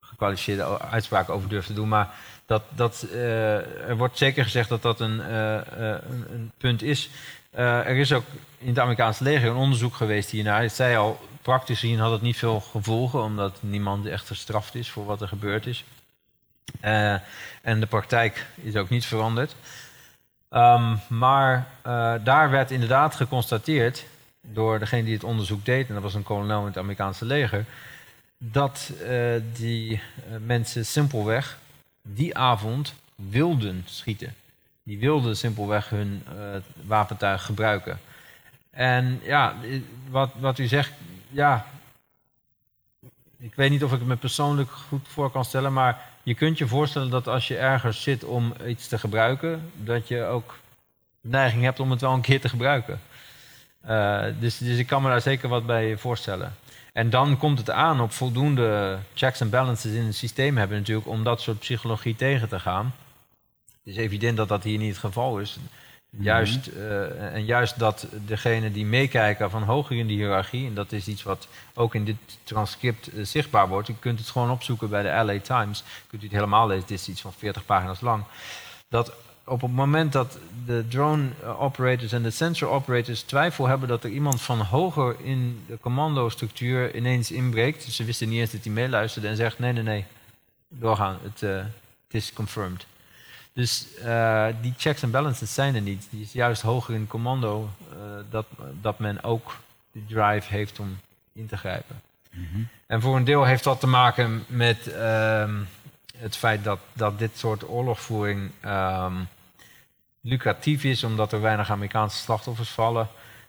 [0.00, 1.88] gekwalificeerde uitspraken over durf te doen.
[1.88, 2.14] Maar
[2.46, 7.10] dat, dat, eh, er wordt zeker gezegd dat dat een, eh, eh, een, punt is.
[7.50, 8.24] Er is ook
[8.58, 10.64] in het Amerikaanse leger een onderzoek geweest hiernaar.
[10.64, 14.90] Ik zei al, praktisch gezien had het niet veel gevolgen, omdat niemand echt gestraft is
[14.90, 15.84] voor wat er gebeurd is.
[16.80, 19.54] En de praktijk is ook niet veranderd.
[20.48, 21.66] Ehm, maar
[22.24, 24.04] daar werd inderdaad geconstateerd
[24.40, 27.64] door degene die het onderzoek deed, en dat was een kolonel in het Amerikaanse leger,
[28.38, 28.92] dat
[29.52, 30.00] die
[30.38, 31.58] mensen simpelweg
[32.08, 34.34] die avond wilden schieten.
[34.82, 36.34] Die wilden simpelweg hun eh,
[36.82, 38.00] wapentuig gebruiken.
[38.70, 39.54] En ja,
[40.10, 40.92] wat, wat u zegt,
[41.30, 41.66] ja,
[43.38, 46.58] ik weet niet of ik het me persoonlijk goed voor kan stellen, maar je kunt
[46.58, 50.58] je voorstellen dat als je ergens zit om iets te gebruiken, dat je ook
[51.20, 53.00] de neiging hebt om het wel een keer te gebruiken.
[53.80, 56.54] Eh, dus, dus ik kan me daar zeker wat bij voorstellen.
[56.94, 61.06] En dan komt het aan op voldoende checks en balances in het systeem hebben natuurlijk
[61.06, 62.94] om dat soort psychologie tegen te gaan.
[63.64, 65.58] Het is evident dat dat hier niet het geval is.
[66.10, 70.92] Juist, eh, en juist dat degenen die meekijken van hoger in de hiërarchie, en dat
[70.92, 73.88] is iets wat ook in dit transcript eh, zichtbaar wordt.
[73.88, 75.84] U kunt het gewoon opzoeken bij de LA Times.
[76.06, 78.24] Kunt u het helemaal lezen, het is iets van 40 pagina's lang.
[78.88, 79.12] Dat
[79.44, 84.04] op het moment dat de drone eh, operators en de sensor operators twijfel hebben dat
[84.04, 87.84] er iemand van hoger in de commandostructuur ineens inbreekt.
[87.84, 90.04] Dus ze wisten niet eens dat hij meeluisterde en zegt: nee, nee, nee,
[90.68, 91.18] doorgaan.
[91.22, 92.86] Het, eh, het is confirmed.
[93.52, 96.06] Dus uh, die checks en balances zijn er niet.
[96.10, 97.96] Die is juist hoger in commando uh,
[98.30, 98.46] dat,
[98.80, 99.56] dat men ook
[99.92, 100.98] de drive heeft om
[101.32, 102.00] in te grijpen.
[102.30, 102.68] Mm -hmm.
[102.86, 105.50] En voor een deel heeft dat te maken met uh,
[106.16, 109.28] het feit dat, dat dit soort oorlogvoering um,
[110.20, 113.08] lucratief is, omdat er weinig Amerikaanse slachtoffers vallen.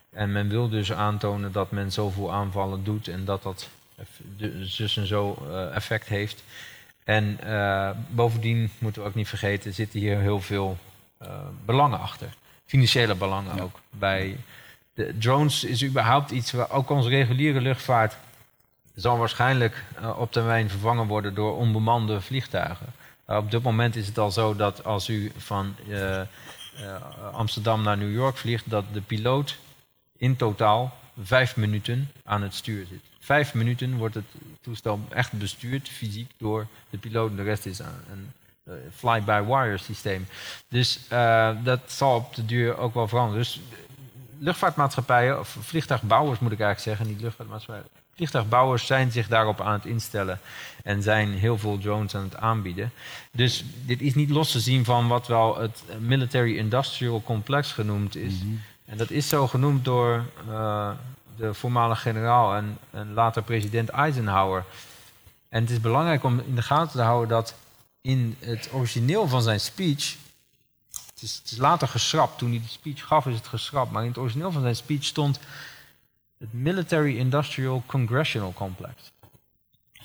[0.09, 3.69] En men wil dus aantonen dat men zoveel aanvallen doet en dat dat
[4.37, 6.43] dus en zo uh, effect heeft.
[7.03, 10.77] En uh, bovendien moeten we ook niet vergeten, zitten hier heel veel
[11.21, 11.29] uh,
[11.65, 12.27] belangen achter.
[12.65, 13.61] Financiële belangen ja.
[13.61, 13.79] ook.
[13.89, 14.37] Bij
[14.93, 18.17] de drones is überhaupt iets waar ook onze reguliere luchtvaart
[18.95, 22.85] zal waarschijnlijk uh, op termijn vervangen worden door onbemande vliegtuigen.
[23.25, 25.75] op dit moment is het al zo dat als u van
[27.31, 29.57] Amsterdam naar New York vliegt, dat de piloot
[30.17, 33.01] in totaal vijf minuten aan het stuur zit.
[33.19, 34.25] Vijf minuten wordt het
[34.61, 37.29] toestel echt bestuurd, fysiek, door de piloot.
[37.29, 38.31] En de rest is een, een
[38.95, 40.27] fly-by-wire systeem.
[40.67, 40.99] Dus
[41.63, 43.43] dat zal op de duur ook wel veranderen.
[43.43, 43.61] Dus
[44.39, 48.04] luchtvaartmaatschappijen, of vliegtuigbouwers moet ik eigenlijk zeggen, niet luchtvaartmaatschappijen.
[48.15, 50.39] Vliegtuigbouwers zijn zich daarop aan het instellen
[50.83, 52.91] en zijn heel veel drones aan het aanbieden.
[53.31, 58.15] Dus dit is niet los te zien van wat wel het military industrial complex genoemd
[58.15, 58.33] is.
[58.33, 58.61] Mm -hmm.
[58.85, 60.89] En dat is zo genoemd door uh,
[61.37, 64.63] de voormalige generaal en, en, later president Eisenhower.
[65.49, 67.55] En het is belangrijk om in de gaten te houden dat
[68.01, 70.15] in het origineel van zijn speech.
[70.89, 72.37] Het is, het is later geschrapt.
[72.37, 73.91] Toen hij de speech gaf, is het geschrapt.
[73.91, 75.39] Maar in het origineel van zijn speech stond
[76.39, 79.11] het Military Industrial Congressional Complex.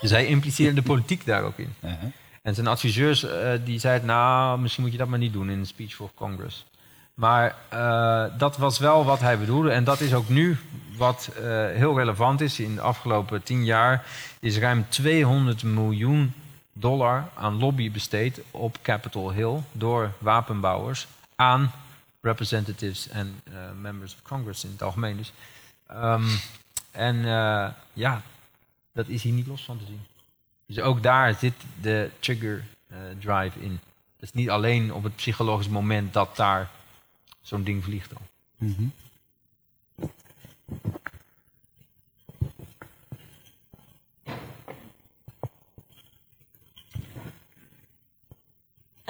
[0.01, 1.75] Dus hij impliceerde de politiek daar ook in.
[1.81, 2.11] Uh -huh.
[2.43, 5.59] En zijn adviseurs uh, die zeiden, nou, misschien moet je dat maar niet doen in
[5.59, 6.67] een speech voor Congress.
[7.15, 9.71] Maar uh, dat was wel wat hij bedoelde.
[9.71, 10.59] En dat is ook nu
[10.97, 12.61] wat uh, heel relevant is.
[12.61, 14.07] In de afgelopen tien jaar
[14.41, 16.33] is ruim 200 miljoen
[16.73, 21.73] dollar aan lobby besteed op Capitol Hill door wapenbouwers aan
[22.21, 23.41] representatives en
[23.81, 25.17] members of Congress in het algemeen.
[25.17, 25.33] Dus,
[25.95, 26.29] um,
[26.91, 27.17] en
[27.93, 28.23] ja,
[28.93, 30.01] dat is hier niet los van te zien.
[30.67, 32.65] Dus ook daar zit de trigger
[33.19, 33.81] drive in.
[34.15, 36.71] Het is niet alleen op het psychologisch moment dat daar
[37.41, 38.23] zo'n ding vliegt al.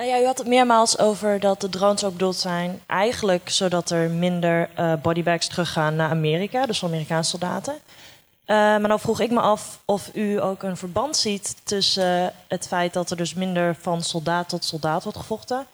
[0.00, 3.90] Uh, ja, u had het meermaals over dat de drones ook bedoeld zijn, eigenlijk zodat
[3.90, 7.74] er minder uh, bodybags teruggaan naar Amerika, dus Amerikaanse soldaten.
[7.74, 12.66] Uh, maar dan vroeg ik me af of u ook een verband ziet tussen het
[12.66, 15.66] feit dat er dus minder van soldaat tot soldaat wordt gevochten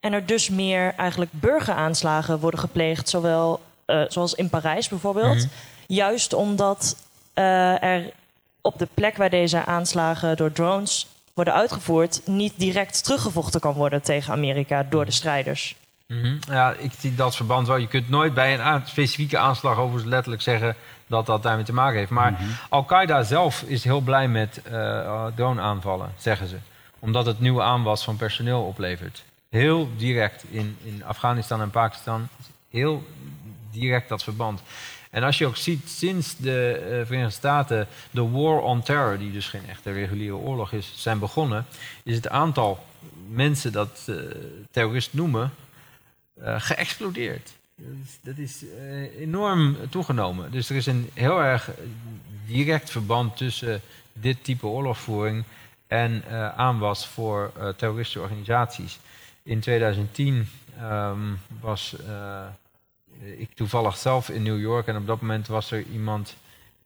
[0.00, 3.60] en er dus meer eigenlijk burgeraanslagen worden gepleegd, zowel
[4.08, 5.34] zoals in Parijs bijvoorbeeld.
[5.34, 5.50] Mm-hmm.
[5.86, 6.96] Juist omdat
[7.34, 8.12] er
[8.60, 14.02] op de plek waar deze aanslagen door drones worden uitgevoerd, niet direct teruggevochten kan worden
[14.02, 15.76] tegen Amerika door de strijders.
[16.06, 16.38] Mm-hmm.
[16.48, 17.76] Ja, ik zie dat verband wel.
[17.76, 21.98] Je kunt nooit bij een specifieke aanslag over letterlijk zeggen dat dat daarmee te maken
[21.98, 22.10] heeft.
[22.10, 22.56] Maar mm-hmm.
[22.68, 26.56] Al-Qaeda zelf is heel blij met uh, drone-aanvallen, zeggen ze.
[26.98, 29.24] Omdat het nieuwe aanwas van personeel oplevert
[29.54, 32.28] heel direct in, in Afghanistan en Pakistan.
[32.70, 33.06] Heel
[33.70, 34.60] direct dat verband.
[35.14, 39.32] En als je ook ziet, sinds de uh, Verenigde Staten de War on Terror, die
[39.32, 41.66] dus geen echte reguliere oorlog is, zijn begonnen,
[42.02, 42.84] is het aantal
[43.28, 44.16] mensen dat uh,
[44.70, 45.50] terrorist noemen
[46.38, 47.52] uh, geëxplodeerd.
[48.20, 48.64] Dat is,
[49.18, 50.50] enorm toegenomen.
[50.50, 51.70] Dus er is een heel erg
[52.46, 53.80] direct verband tussen
[54.12, 55.44] dit type oorlogvoering
[55.86, 56.24] en
[56.56, 58.98] aanwas voor terroristische organisaties.
[59.42, 60.48] In 2010
[60.82, 61.96] um, was
[63.38, 66.36] ik toevallig zelf in New York en op dat moment was er iemand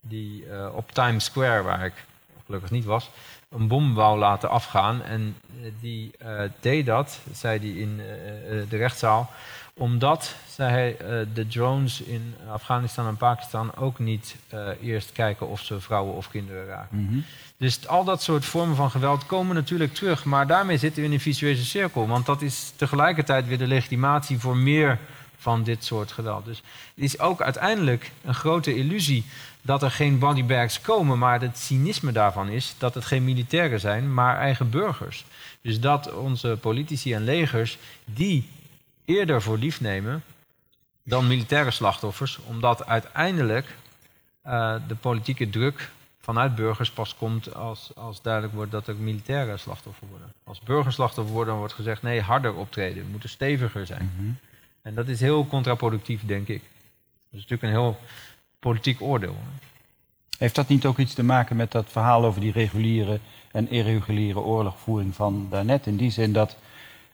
[0.01, 2.05] die uh, op Times Square, waar ik
[2.47, 3.11] gelukkig niet was,
[3.49, 5.03] een bom wou laten afgaan.
[5.03, 6.11] En uh, die
[6.61, 7.97] deed dat, zei hij in
[8.69, 9.31] de rechtszaal,
[9.75, 10.97] omdat, zei hij,
[11.35, 14.37] de drones in Afghanistan en Pakistan ook niet
[14.83, 16.99] eerst kijken of ze vrouwen of kinderen raken.
[16.99, 17.25] Mm -hmm.
[17.59, 20.25] Dus al dat soort vormen van geweld komen natuurlijk terug.
[20.25, 22.07] Maar daarmee zitten we in een visueuze cirkel.
[22.07, 24.99] Want dat is tegelijkertijd weer de legitimatie voor meer
[25.49, 26.45] van dit soort geweld.
[26.45, 26.63] Dus
[26.95, 29.25] het is ook uiteindelijk een grote illusie
[29.63, 31.19] dat er geen bodybags komen.
[31.19, 35.25] Maar het cynisme daarvan is dat het geen militairen zijn, maar eigen burgers.
[35.61, 38.49] Dus dat onze politici en legers die
[39.05, 40.23] eerder voor lief nemen
[41.03, 42.39] dan militaire slachtoffers.
[42.47, 43.67] Omdat uiteindelijk
[44.47, 49.57] uh, de politieke druk vanuit burgers pas komt als, als duidelijk wordt dat er militaire
[49.57, 50.33] slachtoffer worden.
[50.45, 54.13] Als burgers slachtoffer worden, dan wordt gezegd nee, harder optreden, we moeten steviger zijn.
[54.17, 54.37] -hmm.
[54.89, 56.63] En dat is heel contraproductief, denk ik.
[57.31, 57.97] Dat is natuurlijk een heel
[58.59, 59.37] politiek oordeel.
[60.39, 63.21] Heeft dat niet ook iets te maken met dat verhaal over die reguliere
[63.51, 65.87] en irreguliere oorlogvoering van daarnet?
[65.87, 66.57] In die zin dat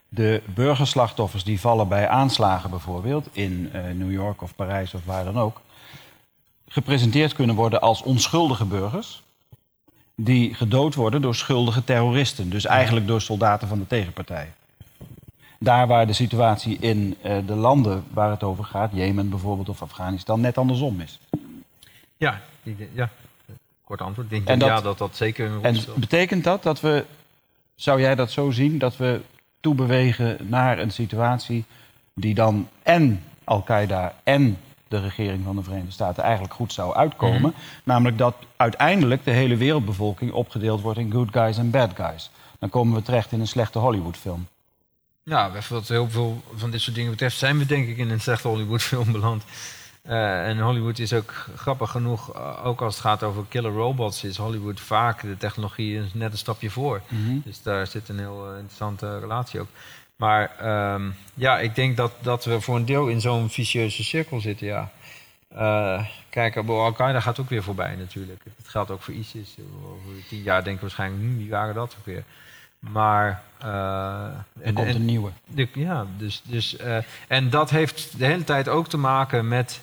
[0.09, 5.25] de burgerslachtoffers die vallen bij aanslagen bijvoorbeeld in uh, New York of Parijs of waar
[5.25, 5.61] dan ook,
[6.69, 9.23] gepresenteerd kunnen worden als onschuldige burgers
[10.15, 14.53] die gedood worden door schuldige terroristen, dus eigenlijk door soldaten van de tegenpartij.
[15.65, 19.83] Daar waar de situatie in uh, de landen waar het over gaat, Jemen bijvoorbeeld of
[19.83, 21.19] Afghanistan, net andersom is.
[22.17, 22.41] Ja,
[22.93, 23.11] ja.
[23.85, 24.31] kort antwoord.
[24.31, 27.05] Denk dat, ja, dat dat zeker een En betekent dat dat we,
[27.75, 29.21] zou jij dat zo zien, dat we
[29.61, 31.65] toebewegen naar een situatie
[32.15, 34.59] die dan en Al-Qaeda en
[34.89, 37.41] de regering van de Verenigde Staten eigenlijk goed zou uitkomen.
[37.41, 37.51] Mhm.
[37.85, 42.31] Namelijk dat uiteindelijk de hele wereldbevolking opgedeeld wordt in good guys en bad guys.
[42.59, 44.47] Dan komen we terecht in een slechte Hollywoodfilm.
[45.25, 48.21] Nou, wat heel veel van dit soort dingen betreft, zijn we denk ik in een
[48.21, 49.45] slechte Hollywoodfilm beland.
[50.07, 54.25] Uh, en Hollywood is ook grappig genoeg, eh, ook als het gaat over killer robots,
[54.25, 57.03] is Hollywood vaak de technologie net een stapje voor.
[57.09, 57.39] Mhm.
[57.45, 59.69] Dus daar zit een heel uh, interessante relatie ook.
[60.17, 60.51] Maar
[60.95, 64.67] um, ja, ik denk dat, dat we voor een deel in zo'n vicieuze cirkel zitten,
[64.67, 64.91] ja.
[66.29, 68.43] kijk, Al-Qaeda gaat ook weer voorbij natuurlijk.
[68.57, 69.57] Het geldt ook voor ISIS.
[69.85, 72.25] Over tien jaar denken we waarschijnlijk, hm, wie waren dat ook weer?
[72.91, 73.43] Maar.
[73.65, 73.69] Uh,
[74.63, 75.31] er komt een nieuwe.
[75.73, 76.43] ja, dus.
[76.45, 76.97] dus uh,
[77.29, 79.81] en dat heeft de hele tijd ook te maken met.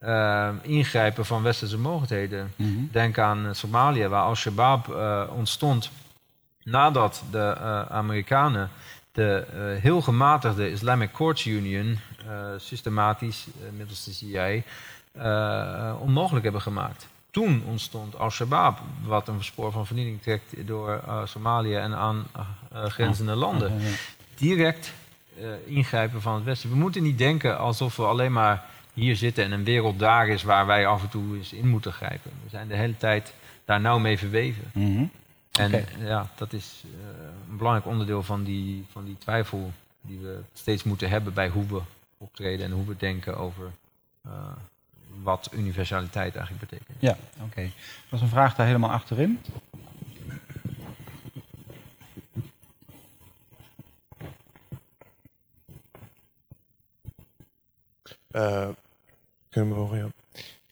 [0.00, 2.52] Uh, ingrijpen van westerse mogelijkheden.
[2.56, 2.88] Mm -hmm.
[2.92, 4.88] Denk aan Somalië, waar Al-Shabaab
[5.36, 5.90] ontstond
[6.62, 7.56] nadat de
[7.88, 8.70] Amerikanen
[9.12, 9.44] de
[9.80, 11.98] heel gematigde Islamic Courts Union
[12.56, 13.46] systematisch
[13.76, 14.62] middels de CIA
[15.98, 17.06] onmogelijk hebben gemaakt
[17.36, 22.26] toen ontstond Al-Shabaab, wat een spoor van vernieling trekt door uh, Somalië en aan
[22.72, 23.72] uh, grenzende landen.
[24.34, 24.92] Direct
[25.38, 26.70] uh, ingrijpen van het Westen.
[26.70, 30.42] We moeten niet denken alsof we alleen maar hier zitten en een wereld daar is
[30.42, 32.30] waar wij af en toe eens in moeten grijpen.
[32.42, 33.32] We zijn de hele tijd
[33.64, 34.70] daar nauw mee verweven.
[34.72, 35.10] Mm -hmm.
[35.52, 35.86] En okay.
[35.98, 36.84] ja, dat is
[37.50, 41.66] een belangrijk onderdeel van die, van die twijfel die we steeds moeten hebben bij hoe
[41.66, 41.80] we
[42.18, 43.70] optreden en hoe we denken over
[45.26, 46.96] wat universaliteit eigenlijk betekent.
[47.00, 47.44] Ja, oké.
[47.44, 47.64] Okay.
[47.64, 47.72] Er
[48.08, 49.40] was een vraag daar helemaal achterin.
[58.30, 58.68] Uh,
[59.48, 60.12] kunnen we horen,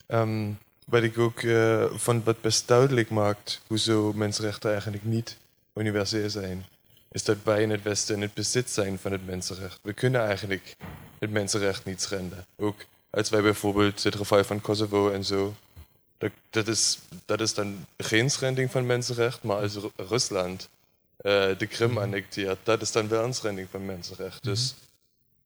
[0.07, 0.21] ja.
[0.21, 5.37] Um, wat ik ook uh, vond wat best duidelijk maakt hoezo mensenrechten eigenlijk niet
[5.75, 6.65] universeel zijn,
[7.11, 9.79] is dat wij in het Westen in het bezit zijn van het mensenrecht.
[9.83, 10.77] We kunnen eigenlijk
[11.19, 12.45] het mensenrecht niet schenden.
[12.57, 15.55] Ook als wij bijvoorbeeld het geval van Kosovo en zo.
[16.19, 20.69] Dat, dat, is, dat is dan geen schending van mensenrecht, maar als Rusland
[21.21, 24.45] uh, de Krim annexeert, dat is dan wel een schending van mensenrecht.
[24.45, 24.85] Dus mhm.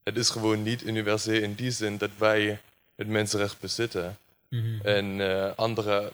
[0.02, 2.60] het is gewoon niet universeel in die zin dat wij
[2.96, 4.18] het mensenrecht bezitten.
[4.48, 4.86] Mhm.
[4.86, 6.12] En uh, andere,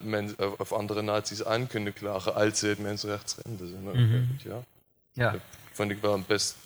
[0.59, 3.81] of andere naties aan kunnen klagen als ze het mensenrecht schenden.
[3.82, 4.62] Mm ja.
[5.12, 5.31] ja.
[5.31, 5.40] Dat
[5.72, 6.56] vond ik wel een best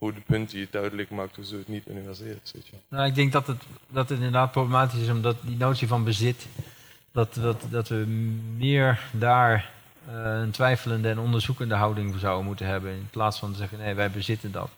[0.00, 2.52] goede punt die duidelijk maakt hoe ze het niet universeel is.
[2.52, 2.76] Weet je.
[2.88, 6.46] Nou, ik denk dat het, dat het inderdaad problematisch is, omdat die notie van bezit,
[7.12, 7.96] dat, dat, dat we
[8.56, 9.70] meer daar
[10.08, 13.78] uh, een twijfelende en onderzoekende houding voor zouden moeten hebben, in plaats van te zeggen,
[13.78, 14.70] nee, wij bezitten dat.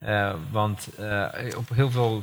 [0.00, 2.22] Uh, want uh, op heel veel,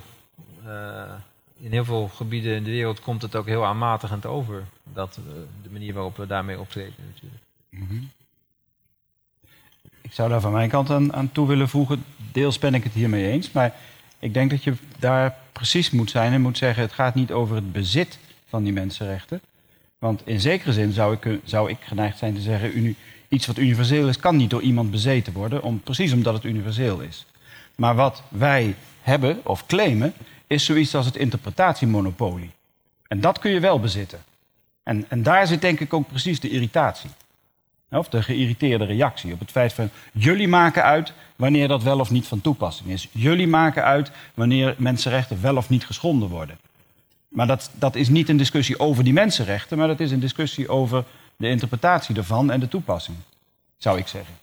[1.58, 5.20] in heel veel gebieden in de wereld komt het ook heel aanmatigend over, dat,
[5.64, 7.44] de manier waarop we daarmee optreden natuurlijk.
[7.70, 8.10] Mm -hmm.
[10.08, 12.04] Ik zou daar van mijn kant aan, aan toe willen voegen.
[12.38, 13.52] Deels ben ik het hiermee eens.
[13.52, 13.74] Maar
[14.20, 17.56] ik denk dat je daar precies moet zijn en moet zeggen: het gaat niet over
[17.56, 19.42] het bezit van die mensenrechten.
[20.00, 22.96] Want in zekere zin zou ik, zou ik geneigd zijn te zeggen:
[23.28, 27.00] iets wat universeel is, kan niet door iemand bezeten worden, om, precies omdat het universeel
[27.00, 27.26] is.
[27.76, 30.14] Maar wat wij hebben of claimen,
[30.48, 32.52] is zoiets als het interpretatiemonopolie.
[33.08, 34.20] En dat kun je wel bezitten.
[34.84, 37.10] En, en daar zit denk ik ook precies de irritatie.
[37.90, 42.12] Of de geïrriteerde reactie op het feit van jullie maken uit wanneer dat wel of
[42.12, 43.08] niet van toepassing is.
[43.12, 46.58] Jullie maken uit wanneer mensenrechten wel of niet geschonden worden.
[47.28, 50.70] Maar dat, dat is niet een discussie over die mensenrechten, maar dat is een discussie
[50.70, 51.04] over
[51.36, 53.18] de interpretatie ervan en de toepassing,
[53.78, 54.34] zou ik zeggen.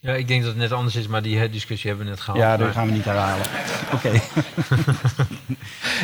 [0.00, 2.40] Ja, ik denk dat het net anders is, maar die discussie hebben we net gehad.
[2.40, 3.46] Ja, dat gaan we niet herhalen.
[3.92, 4.10] Oké.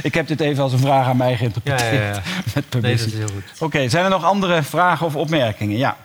[0.09, 1.92] ik heb dit even als een vraag aan mij geïnterpreteerd.
[1.92, 2.22] Ja, ja, ja.
[2.55, 3.60] Met nee, dat is heel goed.
[3.60, 5.76] Oké, zijn er nog andere vragen of opmerkingen?
[5.76, 5.97] Ja.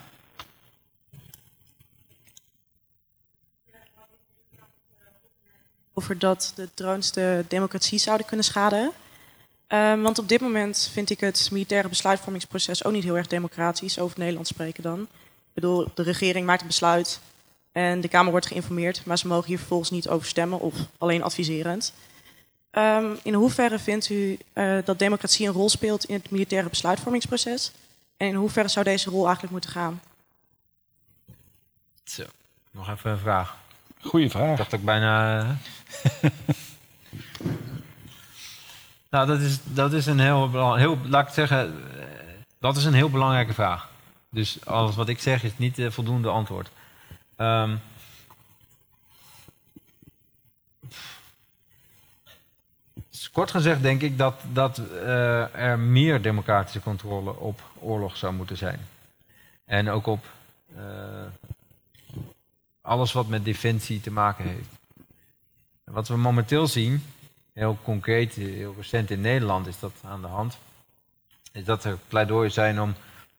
[5.97, 8.91] Over dat de drones de democratie zouden kunnen schaden.
[9.67, 13.99] Um, want op dit moment vind ik het militaire besluitvormingsproces ook niet heel erg democratisch,
[13.99, 15.01] over Nederland spreken dan.
[15.01, 17.19] Ik bedoel, de regering maakt een besluit
[17.72, 21.23] en de Kamer wordt geïnformeerd, maar ze mogen hier vervolgens niet over stemmen of alleen
[21.23, 21.93] adviserend.
[22.72, 27.72] Um, in hoeverre vindt u uh, dat democratie een rol speelt in het militaire besluitvormingsproces?
[28.17, 30.01] En in hoeverre zou deze rol eigenlijk moeten gaan?
[32.03, 32.23] Zo,
[32.72, 33.57] nog even een vraag.
[34.06, 34.57] Goeie Ik vraag.
[34.57, 35.41] dacht ook bijna.
[39.10, 40.98] nou, dat is, dat is een heel, heel.
[41.03, 42.06] Laat ik zeggen, eh,
[42.60, 43.90] dat is een heel belangrijke vraag.
[44.30, 46.69] Dus alles wat ik zeg is niet eh, voldoende antwoord.
[47.36, 47.76] Ehm,
[53.32, 58.57] kort gezegd denk ik dat, dat eh, er meer democratische controle op oorlog zou moeten
[58.57, 58.80] zijn.
[59.65, 60.26] En ook op
[62.86, 64.70] alles wat met defensie te maken heeft.
[65.84, 67.03] Wat we momenteel zien,
[67.53, 70.57] heel concreet, heel recent in Nederland is dat aan de hand,
[71.52, 72.94] is dat er pleidooien zijn om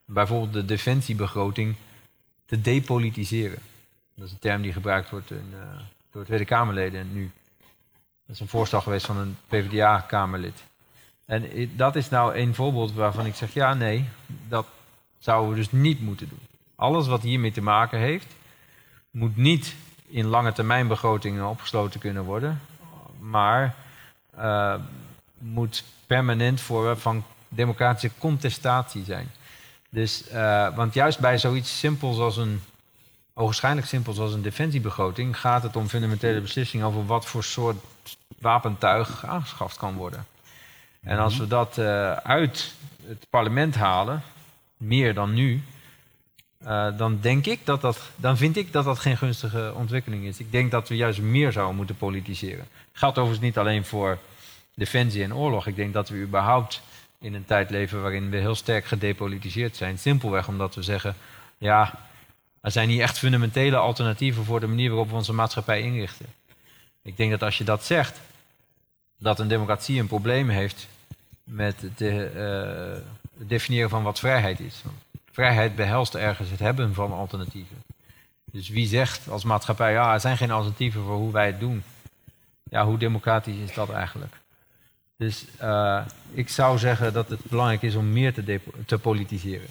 [0.04, 1.74] bijvoorbeeld de defensiebegroting
[2.46, 3.58] te depolitiseren.
[4.14, 7.30] Dat is een term die gebruikt wordt in, eh, door Tweede Kamerleden nu.
[8.26, 10.64] Dat is een voorstel geweest van een PvdA-Kamerlid.
[11.24, 14.08] En dat is nou een voorbeeld waarvan ik zeg, ja, nee,
[14.48, 14.66] dat
[15.18, 16.40] zouden we dus niet moeten doen.
[16.74, 18.26] Alles wat hiermee te maken heeft,
[19.16, 19.74] moet niet
[20.08, 22.60] in lange termijn begrotingen opgesloten kunnen worden,
[23.18, 23.74] maar
[24.36, 24.74] eh,
[25.38, 29.30] moet permanent voor van democratische contestatie zijn.
[29.88, 32.62] Dus, eh, want juist bij zoiets simpels als een,
[33.34, 37.76] ogenschijnlijk simpels als een defensiebegroting, gaat het om fundamentele beslissingen over wat voor soort
[38.38, 40.26] wapentuig aangeschaft kan worden.
[41.00, 42.74] En als we dat eh, uit
[43.06, 44.22] het parlement halen,
[44.76, 45.62] meer dan nu,
[46.58, 50.38] eh, dan denk ik dat dat, dan vind ik dat dat geen gunstige ontwikkeling is.
[50.38, 52.66] Ik denk dat we juist meer zouden moeten politiseren.
[52.92, 54.18] Geldt overigens niet alleen voor
[54.74, 55.66] defensie en oorlog.
[55.66, 56.82] Ik denk dat we überhaupt
[57.20, 59.98] in een tijd leven waarin we heel sterk gedepolitiseerd zijn.
[59.98, 61.16] Simpelweg omdat we zeggen,
[61.58, 61.98] ja,
[62.60, 66.26] er zijn niet echt fundamentele alternatieven voor de manier waarop we onze maatschappij inrichten.
[67.02, 68.20] Ik denk dat als je dat zegt,
[69.18, 70.88] dat een democratie een probleem heeft
[71.44, 73.02] met het eh,
[73.38, 74.82] het definiëren van wat vrijheid is.
[75.36, 77.76] Vrijheid behelst ergens het hebben van alternatieven.
[78.44, 81.82] Dus wie zegt als maatschappij, ja, er zijn geen alternatieven voor hoe wij het doen.
[82.70, 84.34] Ja, hoe democratisch is dat eigenlijk?
[85.16, 86.00] Dus eh,
[86.32, 89.66] ik zou zeggen dat het belangrijk is om meer te, te politiseren.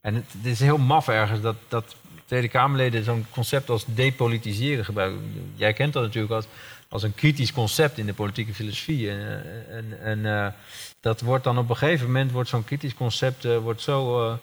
[0.00, 5.52] En het, is heel maf ergens dat, dat Tweede Kamerleden zo'n concept als depolitiseren gebruiken.
[5.54, 6.46] Jij kent dat natuurlijk als,
[6.88, 9.10] als een kritisch concept in de politieke filosofie.
[9.10, 10.52] En, en, eh,
[11.00, 14.38] dat wordt dan op een gegeven moment, wordt zo'n kritisch concept eh, wordt zo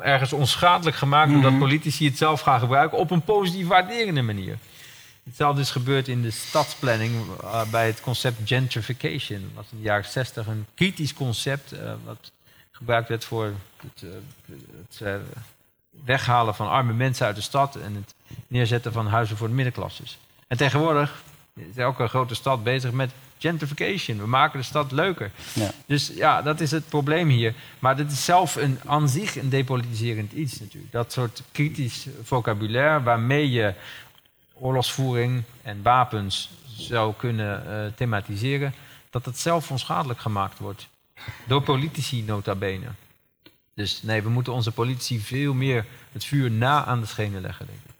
[0.00, 1.32] ergens onschadelijk gemaakt...
[1.32, 4.58] omdat politici het zelf gaan gebruiken op een positief waarderende manier.
[5.24, 9.40] Hetzelfde is gebeurd in de stadsplanning eh, bij het concept gentrification.
[9.40, 12.32] Dat was in de jaren 60 een kritisch concept eh, wat
[12.70, 13.52] gebruikt werd voor
[13.82, 14.12] het,
[14.88, 15.14] het eh,
[16.04, 18.14] weghalen van arme mensen uit de stad en het
[18.46, 20.18] neerzetten van huizen voor de middenklasses.
[20.46, 21.22] En tegenwoordig
[21.54, 23.10] is elke grote stad bezig met
[23.48, 24.18] gentrification.
[24.18, 25.30] We maken de stad leuker.
[25.52, 25.70] Ja.
[25.86, 27.54] Dus ja, dat is het probleem hier.
[27.78, 30.92] Maar dit is zelf een, aan zich een depolitiserend iets natuurlijk.
[30.92, 33.74] Dat soort kritisch vocabulaire waarmee je
[34.54, 38.74] oorlogsvoering en wapens zou kunnen eh, thematiseren,
[39.10, 40.88] dat het zelf onschadelijk gemaakt wordt.
[41.46, 42.86] Door politici nota bene.
[43.74, 47.66] Dus nee, we moeten onze politici veel meer het vuur na aan de schenen leggen,
[47.66, 47.93] denk ik.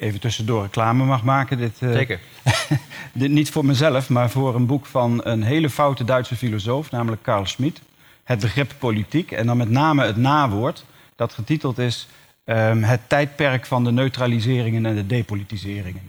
[0.00, 1.58] Even tussendoor reclame mag maken.
[1.58, 2.20] Dit, eh, Zeker.
[3.12, 7.22] dit niet voor mezelf, maar voor een boek van een hele foute Duitse filosoof, namelijk
[7.22, 7.80] Carl Schmitt.
[8.24, 9.30] Het begrip politiek.
[9.30, 10.84] En dan met name het nawoord,
[11.16, 12.08] dat getiteld is
[12.44, 16.02] ehm, Het tijdperk van de neutraliseringen en de depolitiseringen.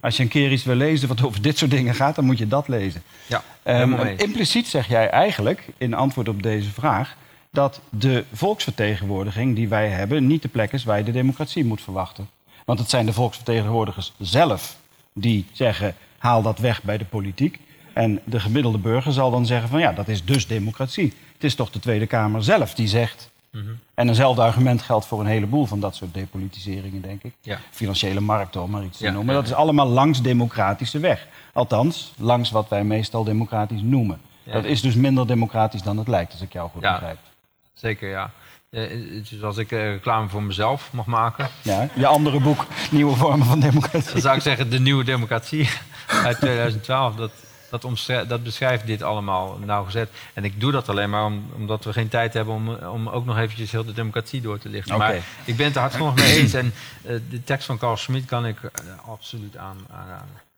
[0.00, 2.38] Als je een keer iets wil lezen wat over dit soort dingen gaat, dan moet
[2.38, 3.02] je dat lezen.
[3.26, 4.22] Ja, eens.
[4.22, 7.16] impliciet zeg jij eigenlijk, in antwoord op deze vraag,
[7.50, 11.82] dat de volksvertegenwoordiging die wij hebben niet de plek is waar je de democratie moet
[11.82, 12.28] verwachten.
[12.70, 14.76] Want het zijn de volksvertegenwoordigers zelf
[15.12, 17.60] die zeggen: haal dat weg bij de politiek.
[17.92, 21.14] En de gemiddelde burger zal dan zeggen: van ja, dat is dus democratie.
[21.32, 23.30] Het is toch de Tweede Kamer zelf die zegt.
[23.50, 23.64] Mhm.
[23.94, 27.32] En eenzelfde argument geldt voor een heleboel van dat soort depolitiseringen, denk ik.
[27.40, 27.58] Ja.
[27.70, 29.34] Financiële markten, om maar iets te Ja, noemen.
[29.34, 31.26] Dat is allemaal langs democratische weg.
[31.52, 34.20] Althans, langs wat wij meestal democratisch noemen.
[34.42, 34.52] Ja.
[34.52, 37.18] Dat is dus minder democratisch dan het lijkt, als ik jou goed begrijp.
[37.72, 38.30] Zeker, ja.
[38.70, 43.46] Dus als ik eh, reclame voor mezelf mag maken, Ja, je andere boek, Nieuwe Vormen
[43.46, 44.12] van Democratie.
[44.12, 45.68] dan zou ik zeggen De Nieuwe Democratie
[46.24, 47.14] uit 2012.
[47.14, 47.30] Dat,
[48.28, 50.10] dat, beschrijft dit allemaal nauwgezet.
[50.34, 53.24] En ik doe dat alleen maar om, omdat we geen tijd hebben om, om ook
[53.24, 54.98] nog eventjes heel de democratie door te lichten.
[54.98, 55.14] Maar
[55.44, 56.54] ik ben het er hartstikke mee eens.
[56.54, 56.72] En
[57.02, 58.56] de tekst van Carl Schmitt kan ik
[59.06, 60.49] absoluut aan, aanraden.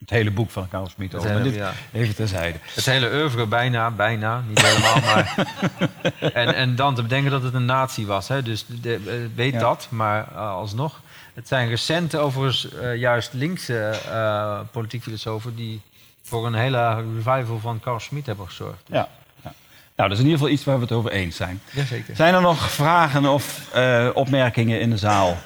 [0.00, 0.88] Het hele boek van Carl.
[0.96, 1.28] Het over.
[1.28, 1.72] Maar hele- dit ja.
[1.92, 2.58] even terzijde.
[2.74, 5.46] Het hele oeuvre bijna, bijna, niet helemaal, maar...
[6.32, 8.42] en, en dan te bedenken dat het een nazi was, hè?
[8.42, 9.58] dus de, eh, weet Ja.
[9.58, 11.00] dat, maar eh, alsnog.
[11.34, 15.54] Het zijn recente, overigens eh, juist linkse eh politiek filosofen...
[15.56, 15.80] die
[16.22, 18.82] voor een hele revival van Carl Schmitt hebben gezorgd.
[18.86, 19.08] Ja.
[19.42, 19.52] ja.
[19.96, 21.60] Nou, dat is in ieder geval iets waar we het over eens zijn.
[21.70, 22.16] Jazeker.
[22.16, 23.74] Zijn er nog vragen of
[24.14, 25.36] opmerkingen in de zaal?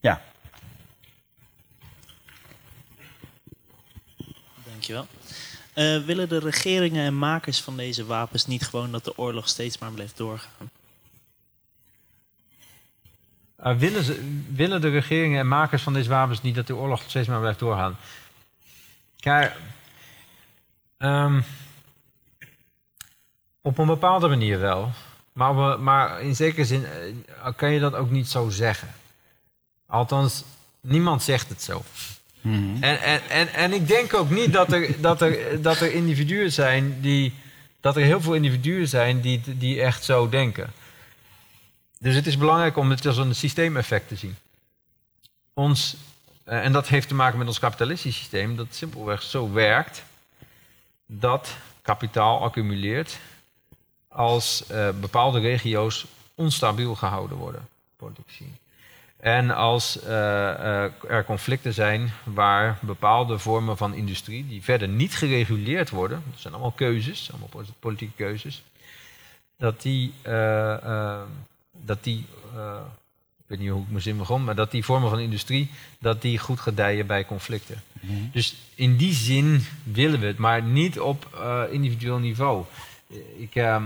[0.00, 0.20] Ja.
[4.88, 5.06] Dankjewel.
[5.72, 9.78] Eh willen de regeringen en makers van deze wapens niet gewoon dat de oorlog steeds
[9.78, 10.70] maar blijft doorgaan?
[13.64, 17.02] Uh, willen, ze, willen de regeringen en makers van deze wapens niet dat de oorlog
[17.06, 17.96] steeds maar blijft doorgaan?
[19.20, 19.56] Kijk,
[20.98, 21.40] ehm,
[23.62, 24.90] op een bepaalde manier wel.
[25.32, 26.84] Maar, we, maar in zekere zin
[27.28, 28.88] uh, kan je dat ook niet zo zeggen.
[29.86, 30.44] Althans,
[30.80, 31.82] niemand zegt het zo.
[32.48, 32.82] -hmm.
[32.82, 36.52] en, en, en, en ik denk ook niet dat er, dat er, dat er individuen
[36.52, 37.32] zijn die.
[37.80, 40.72] dat er heel veel individuen zijn die, die echt zo denken.
[41.98, 44.36] Dus het is belangrijk om het als een systeemeffect te zien.
[45.54, 45.96] Ons,
[46.48, 50.04] uh, en dat heeft te maken met ons kapitalistisch systeem, dat simpelweg zo werkt
[51.06, 53.18] dat kapitaal accumuleert
[54.08, 58.56] als uh, bepaalde regio's onstabiel gehouden worden, politiek gezien.
[59.18, 65.90] En als uh, er conflicten zijn waar bepaalde vormen van industrie, die verder niet gereguleerd
[65.90, 68.62] worden, dat zijn allemaal keuzes, allemaal politieke keuzes,
[69.56, 70.12] dat die
[71.84, 72.18] dat die,
[73.38, 76.22] ik weet niet hoe ik mijn zin begon, maar dat die vormen van industrie, dat
[76.22, 77.82] die goed gedijen bij conflicten.
[77.92, 78.30] Mm -hmm.
[78.32, 81.40] Dus in die zin willen we het, maar niet op
[81.70, 82.64] individueel niveau.
[83.36, 83.82] Ik uh,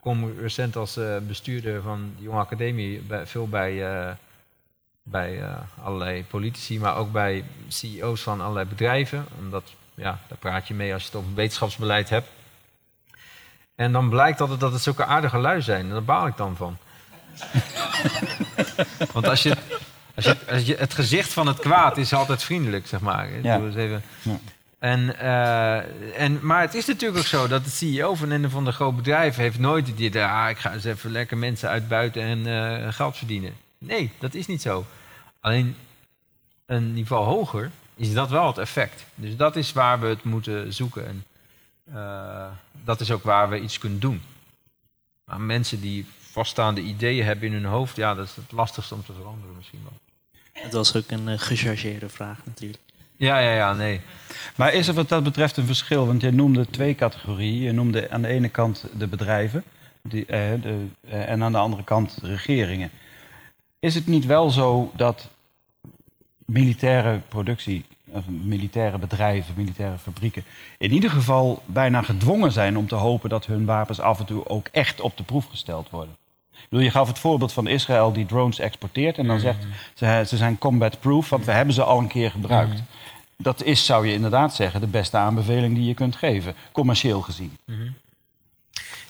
[0.00, 3.74] kom recent als bestuurder van de Jonge Academie bij, veel bij,
[5.10, 5.42] bij
[5.82, 9.26] allerlei politici, maar ook bij CEO's van allerlei bedrijven.
[9.38, 12.28] Omdat, ja, daar praat je mee als je het over wetenschapsbeleid hebt.
[13.74, 15.86] En dan blijkt dat het, dat het zulke aardige lui zijn.
[15.86, 16.76] En daar baal ik dan van.
[19.12, 19.56] Want als je,
[20.14, 23.28] als, je, als je, het gezicht van het kwaad is altijd vriendelijk, zeg maar.
[23.42, 23.58] Ja.
[23.58, 24.02] Dus even.
[24.22, 24.38] Ja.
[24.78, 28.64] En, uh, en, maar het is natuurlijk ook zo dat de CEO van een van
[28.64, 32.22] de grote bedrijven heeft nooit het idee, ah, ik ga eens even lekker mensen uitbuiten
[32.22, 33.52] en uh, geld verdienen.
[33.78, 34.86] Nee, dat is niet zo.
[35.40, 35.76] Alleen
[36.66, 39.04] een niveau hoger is dat wel het effect.
[39.14, 41.06] Dus dat is waar we het moeten zoeken.
[41.06, 41.24] En
[41.94, 42.46] uh,
[42.84, 44.22] dat is ook waar we iets kunnen doen.
[45.24, 49.04] Maar mensen die vaststaande ideeën hebben in hun hoofd, ja, dat is het lastigste om
[49.04, 49.98] te veranderen misschien wel.
[50.62, 52.82] Het was ook een uh, gechargeerde vraag natuurlijk.
[53.16, 54.00] Ja, ja, ja, nee.
[54.56, 56.06] Maar is er wat dat betreft een verschil?
[56.06, 57.62] Want je noemde twee categorieën.
[57.62, 59.64] Je noemde aan de ene kant de bedrijven
[60.02, 62.90] die, eh, de, eh, en aan de andere kant de regeringen.
[63.80, 65.28] Is het niet wel zo dat
[66.44, 70.44] militaire productie, of militaire bedrijven, militaire fabrieken,
[70.78, 74.48] in ieder geval bijna gedwongen zijn om te hopen dat hun wapens af en toe
[74.48, 76.16] ook echt op de proef gesteld worden?
[76.52, 80.24] Ik bedoel, je gaf het voorbeeld van Israël die drones exporteert en dan zegt ze,
[80.26, 82.74] ze zijn combat-proof, want we hebben ze al een keer gebruikt.
[82.74, 82.86] -hmm.
[83.36, 87.56] Dat is, zou je inderdaad zeggen, de beste aanbeveling die je kunt geven, commercieel gezien.
[87.64, 87.94] Mm -hmm.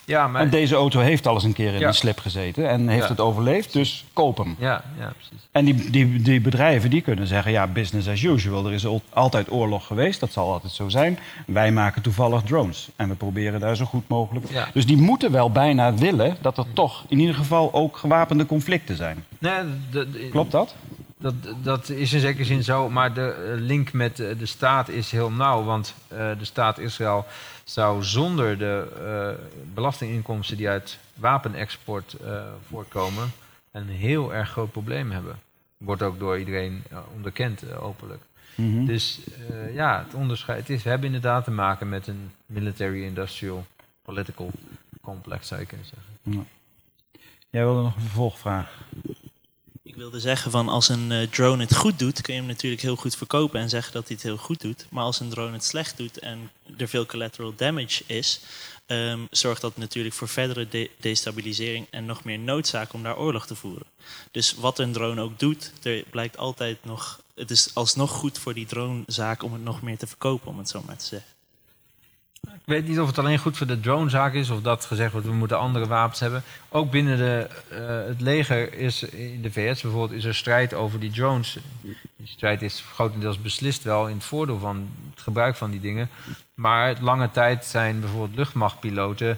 [0.09, 0.49] Ja, maar...
[0.49, 1.87] Deze auto heeft al eens een keer in ja.
[1.87, 3.09] een slip gezeten en heeft ja.
[3.09, 4.55] het overleefd, dus koop hem.
[4.59, 5.47] Ja, ja precies.
[5.51, 8.65] En die, die, die bedrijven die kunnen zeggen, ja, business as usual.
[8.65, 11.19] Er is altijd oorlog geweest, dat zal altijd zo zijn.
[11.45, 14.45] Wij maken toevallig drones en we proberen daar zo goed mogelijk...
[14.49, 14.67] Ja.
[14.73, 18.95] Dus die moeten wel bijna willen dat er toch in ieder geval ook gewapende conflicten
[18.95, 19.25] zijn.
[19.39, 19.59] Nee,
[19.91, 20.75] de, de, Klopt dat?
[21.21, 21.33] Dat,
[21.63, 25.31] dat is in zekere zin zo, maar de link met de, de staat is heel
[25.31, 25.63] nauw.
[25.63, 27.25] Want uh, de staat Israël
[27.69, 33.31] zou zonder de uh, belastinginkomsten die uit wapenexport uh, voortkomen...
[33.71, 35.39] een heel erg groot probleem hebben.
[35.77, 36.83] Wordt ook door iedereen
[37.15, 38.21] onderkend, openlijk.
[38.55, 38.67] Mhm.
[38.67, 38.85] Mm -hmm.
[38.85, 39.19] Dus
[39.73, 40.83] ja, het onderscheid is...
[40.83, 43.65] we hebben inderdaad te maken met een military-industrial
[44.01, 44.51] political
[45.01, 46.13] complex, zou je kunnen zeggen.
[46.21, 46.43] Ja.
[47.49, 48.81] Jij wilde nog een vervolgvraag.
[49.89, 52.81] Ik wilde zeggen van als een uh, drone het goed doet, kun je hem natuurlijk
[52.81, 54.85] heel goed verkopen en zeggen dat hij het heel goed doet.
[54.89, 58.39] Maar als een drone het slecht doet en er veel collateral damage is,
[58.87, 63.47] um, zorgt dat natuurlijk voor verdere de destabilisering en nog meer noodzaak om daar oorlog
[63.47, 63.85] te voeren.
[64.31, 68.53] Dus wat een drone ook doet, er blijkt altijd nog, het is alsnog goed voor
[68.53, 71.38] die dronezaak om het nog meer te verkopen, om het zo maar te zeggen.
[72.41, 75.27] Ik weet niet of het alleen goed voor de dronezaak is, of dat gezegd wordt,
[75.27, 76.43] we moeten andere wapens hebben.
[76.69, 80.99] Ook binnen de, uh, het leger is in de VS bijvoorbeeld is er strijd over
[80.99, 81.57] die drones.
[81.81, 86.09] Die strijd is grotendeels beslist wel in het voordeel van het gebruik van die dingen.
[86.53, 89.37] Maar lange tijd zijn bijvoorbeeld luchtmachtpiloten,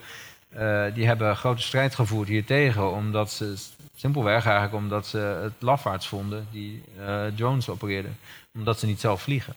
[0.54, 3.56] uh, die hebben grote strijd gevoerd hiertegen, omdat ze
[3.96, 8.18] simpelweg eigenlijk omdat ze het lafaards vonden die uh, drones opereerden,
[8.54, 9.56] omdat ze niet zelf vliegen.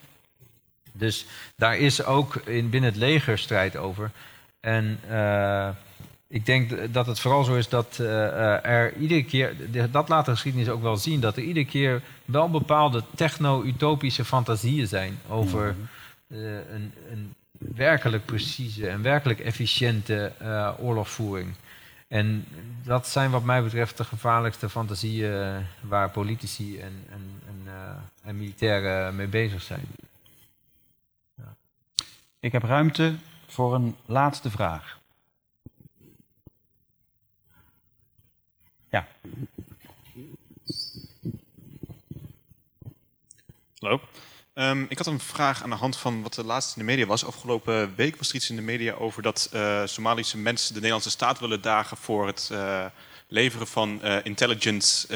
[0.97, 4.11] Dus daar is ook in, binnen het leger strijd over.
[4.59, 5.69] En uh,
[6.27, 9.55] ik denk dat het vooral zo is dat uh, er iedere keer,
[9.91, 14.87] dat laat de geschiedenis ook wel zien, dat er iedere keer wel bepaalde techno-utopische fantasieën
[14.87, 15.75] zijn over
[16.27, 20.31] uh, een, een, werkelijk precieze en werkelijk efficiënte
[20.79, 21.53] oorlogvoering.
[22.07, 22.45] En
[22.83, 27.73] dat zijn wat mij betreft de gevaarlijkste fantasieën waar politici en, en, en,
[28.23, 29.85] en militairen mee bezig zijn.
[32.45, 33.15] Ik heb ruimte
[33.47, 34.99] voor een laatste vraag.
[38.89, 39.07] Ja.
[43.79, 44.01] Hallo.
[44.53, 47.05] Um, ik had een vraag aan de hand van wat de laatste in de media
[47.05, 47.25] was.
[47.25, 51.09] Afgelopen week was er iets in de media over dat uh, Somalische mensen de Nederlandse
[51.09, 52.85] staat willen dagen voor het uh,
[53.27, 55.07] leveren van uh, intelligence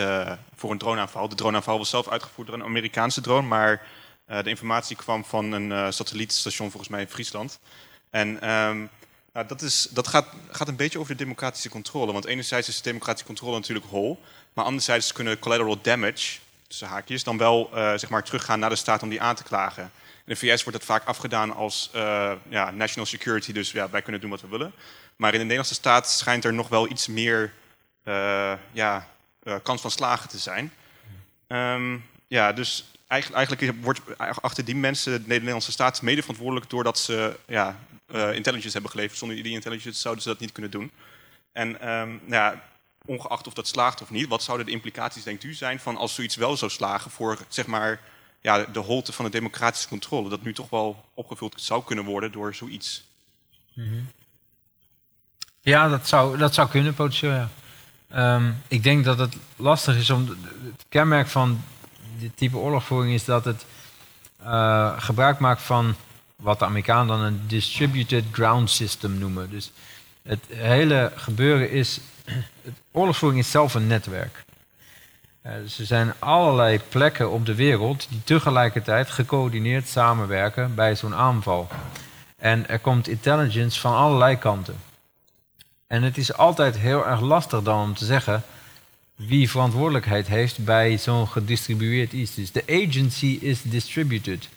[0.56, 1.30] voor een droneaanval.
[1.30, 3.88] De droneaanval was zelf uitgevoerd door een Amerikaanse drone, maar
[4.30, 7.60] de informatie kwam van een satellietstation volgens mij in Friesland.
[8.10, 8.89] En um,
[9.34, 12.11] nou, dat, is, dat gaat, gaat een beetje over de democratische controle.
[12.11, 14.22] Want enerzijds is de democratische controle natuurlijk hol,
[14.53, 18.76] maar anderzijds kunnen collateral damage tussen haakjes, dan wel uh, zeg maar, teruggaan naar de
[18.76, 19.84] staat om die aan te klagen.
[20.26, 21.89] In de VS wordt dat vaak afgedaan als
[22.49, 24.73] ja, national security, dus ja, wij kunnen doen wat we willen.
[25.15, 27.53] Maar in de Nederlandse staat schijnt er nog wel iets meer
[28.72, 29.07] ja,
[29.64, 30.73] kans van slagen te zijn.
[31.47, 37.36] Um, ja, dus eigenlijk, wordt achter die mensen de Nederlandse staat mede verantwoordelijk doordat ze
[37.48, 37.80] ja,
[38.11, 39.18] intelligence hebben geleverd.
[39.18, 40.91] Zonder die intelligence zouden ze dat niet kunnen doen.
[41.52, 42.64] En um, ja,
[43.06, 46.15] ongeacht of dat slaagt of niet, wat zouden de implicaties, denkt u, zijn van als
[46.15, 47.99] zoiets wel zou slagen voor zeg maar,
[48.41, 52.31] ja, de holte van de democratische controle, dat nu toch wel opgevuld zou kunnen worden
[52.31, 53.03] door zoiets?
[53.73, 54.07] -hmm.
[55.61, 57.31] Ja, dat zou, dat zou kunnen, potentieel.
[58.11, 58.36] Ja.
[58.36, 60.27] Um, ik denk dat het lastig is om.
[60.27, 61.64] Het kenmerk van
[62.20, 63.66] dit type oorlogvoering is dat het
[64.41, 65.96] uh, gebruik maakt van
[66.36, 69.50] wat de Amerikanen dan een distributed ground system noemen.
[69.50, 69.72] Dus
[70.22, 72.00] het hele gebeuren is
[72.91, 74.44] oorlogsvoering is zelf een netwerk.
[75.44, 81.16] Uh, dus er zijn allerlei plekken op de wereld die tegelijkertijd gecoördineerd samenwerken bij zo'n
[81.16, 81.68] aanval.
[82.38, 84.76] En er komt intelligence van allerlei kanten.
[85.88, 88.44] En het is altijd heel erg lastig dan om te zeggen
[89.28, 92.36] wie verantwoordelijkheid heeft bij zo'n gedistribueerd iets.
[92.36, 94.50] Dus de agency is distributed.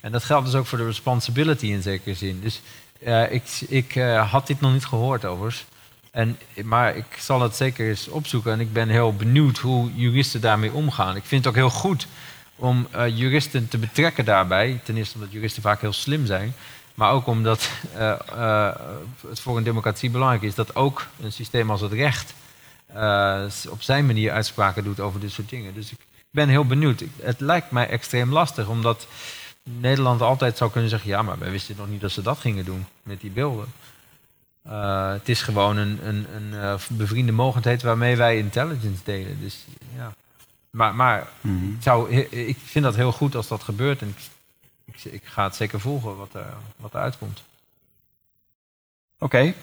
[0.00, 2.40] En dat geldt dus ook voor de responsibility in zekere zin.
[2.40, 2.60] Dus
[2.98, 5.64] uh, ik, ik uh, had dit nog niet gehoord overigens.
[6.10, 10.40] En, maar ik zal het zeker eens opzoeken en ik ben heel benieuwd hoe juristen
[10.40, 11.16] daarmee omgaan.
[11.16, 12.06] Ik vind het ook heel goed
[12.56, 14.80] om uh, juristen te betrekken daarbij.
[14.84, 16.54] Ten eerste omdat juristen vaak heel slim zijn.
[16.94, 17.70] Maar ook omdat
[19.26, 22.34] het voor een democratie belangrijk is dat ook een systeem als het recht
[23.70, 25.74] op zijn manier uitspraken doet over dit soort dingen.
[25.74, 25.98] Dus ik
[26.30, 27.04] ben heel benieuwd.
[27.22, 29.06] Het lijkt mij extreem lastig, omdat
[29.62, 32.64] Nederland altijd zou kunnen zeggen: ja, maar wij wisten nog niet dat ze dat gingen
[32.64, 33.66] doen met die beelden.
[34.66, 39.40] Uh, het is gewoon een, een, een uh, bevriende mogendheid waarmee wij intelligence delen.
[39.40, 39.64] Dus,
[39.96, 40.14] ja.
[40.70, 41.76] Maar, maar mm -hmm.
[41.80, 44.00] zou, ik vind dat heel goed als dat gebeurt.
[44.02, 44.30] En ik,
[44.94, 47.42] ik, ik ga het zeker volgen wat, er, wat eruit komt.
[49.18, 49.54] Oké, okay.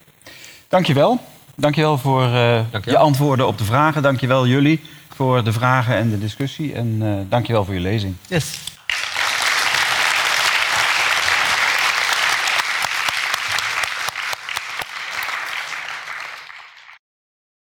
[0.67, 1.21] dankjewel.
[1.59, 2.81] Dankjewel voor uh, dankjewel.
[2.93, 4.01] je antwoorden op de vragen.
[4.01, 6.73] Dankjewel jullie voor de vragen en de discussie.
[6.73, 8.15] En dankjewel voor je lezing.
[8.27, 8.76] Yes.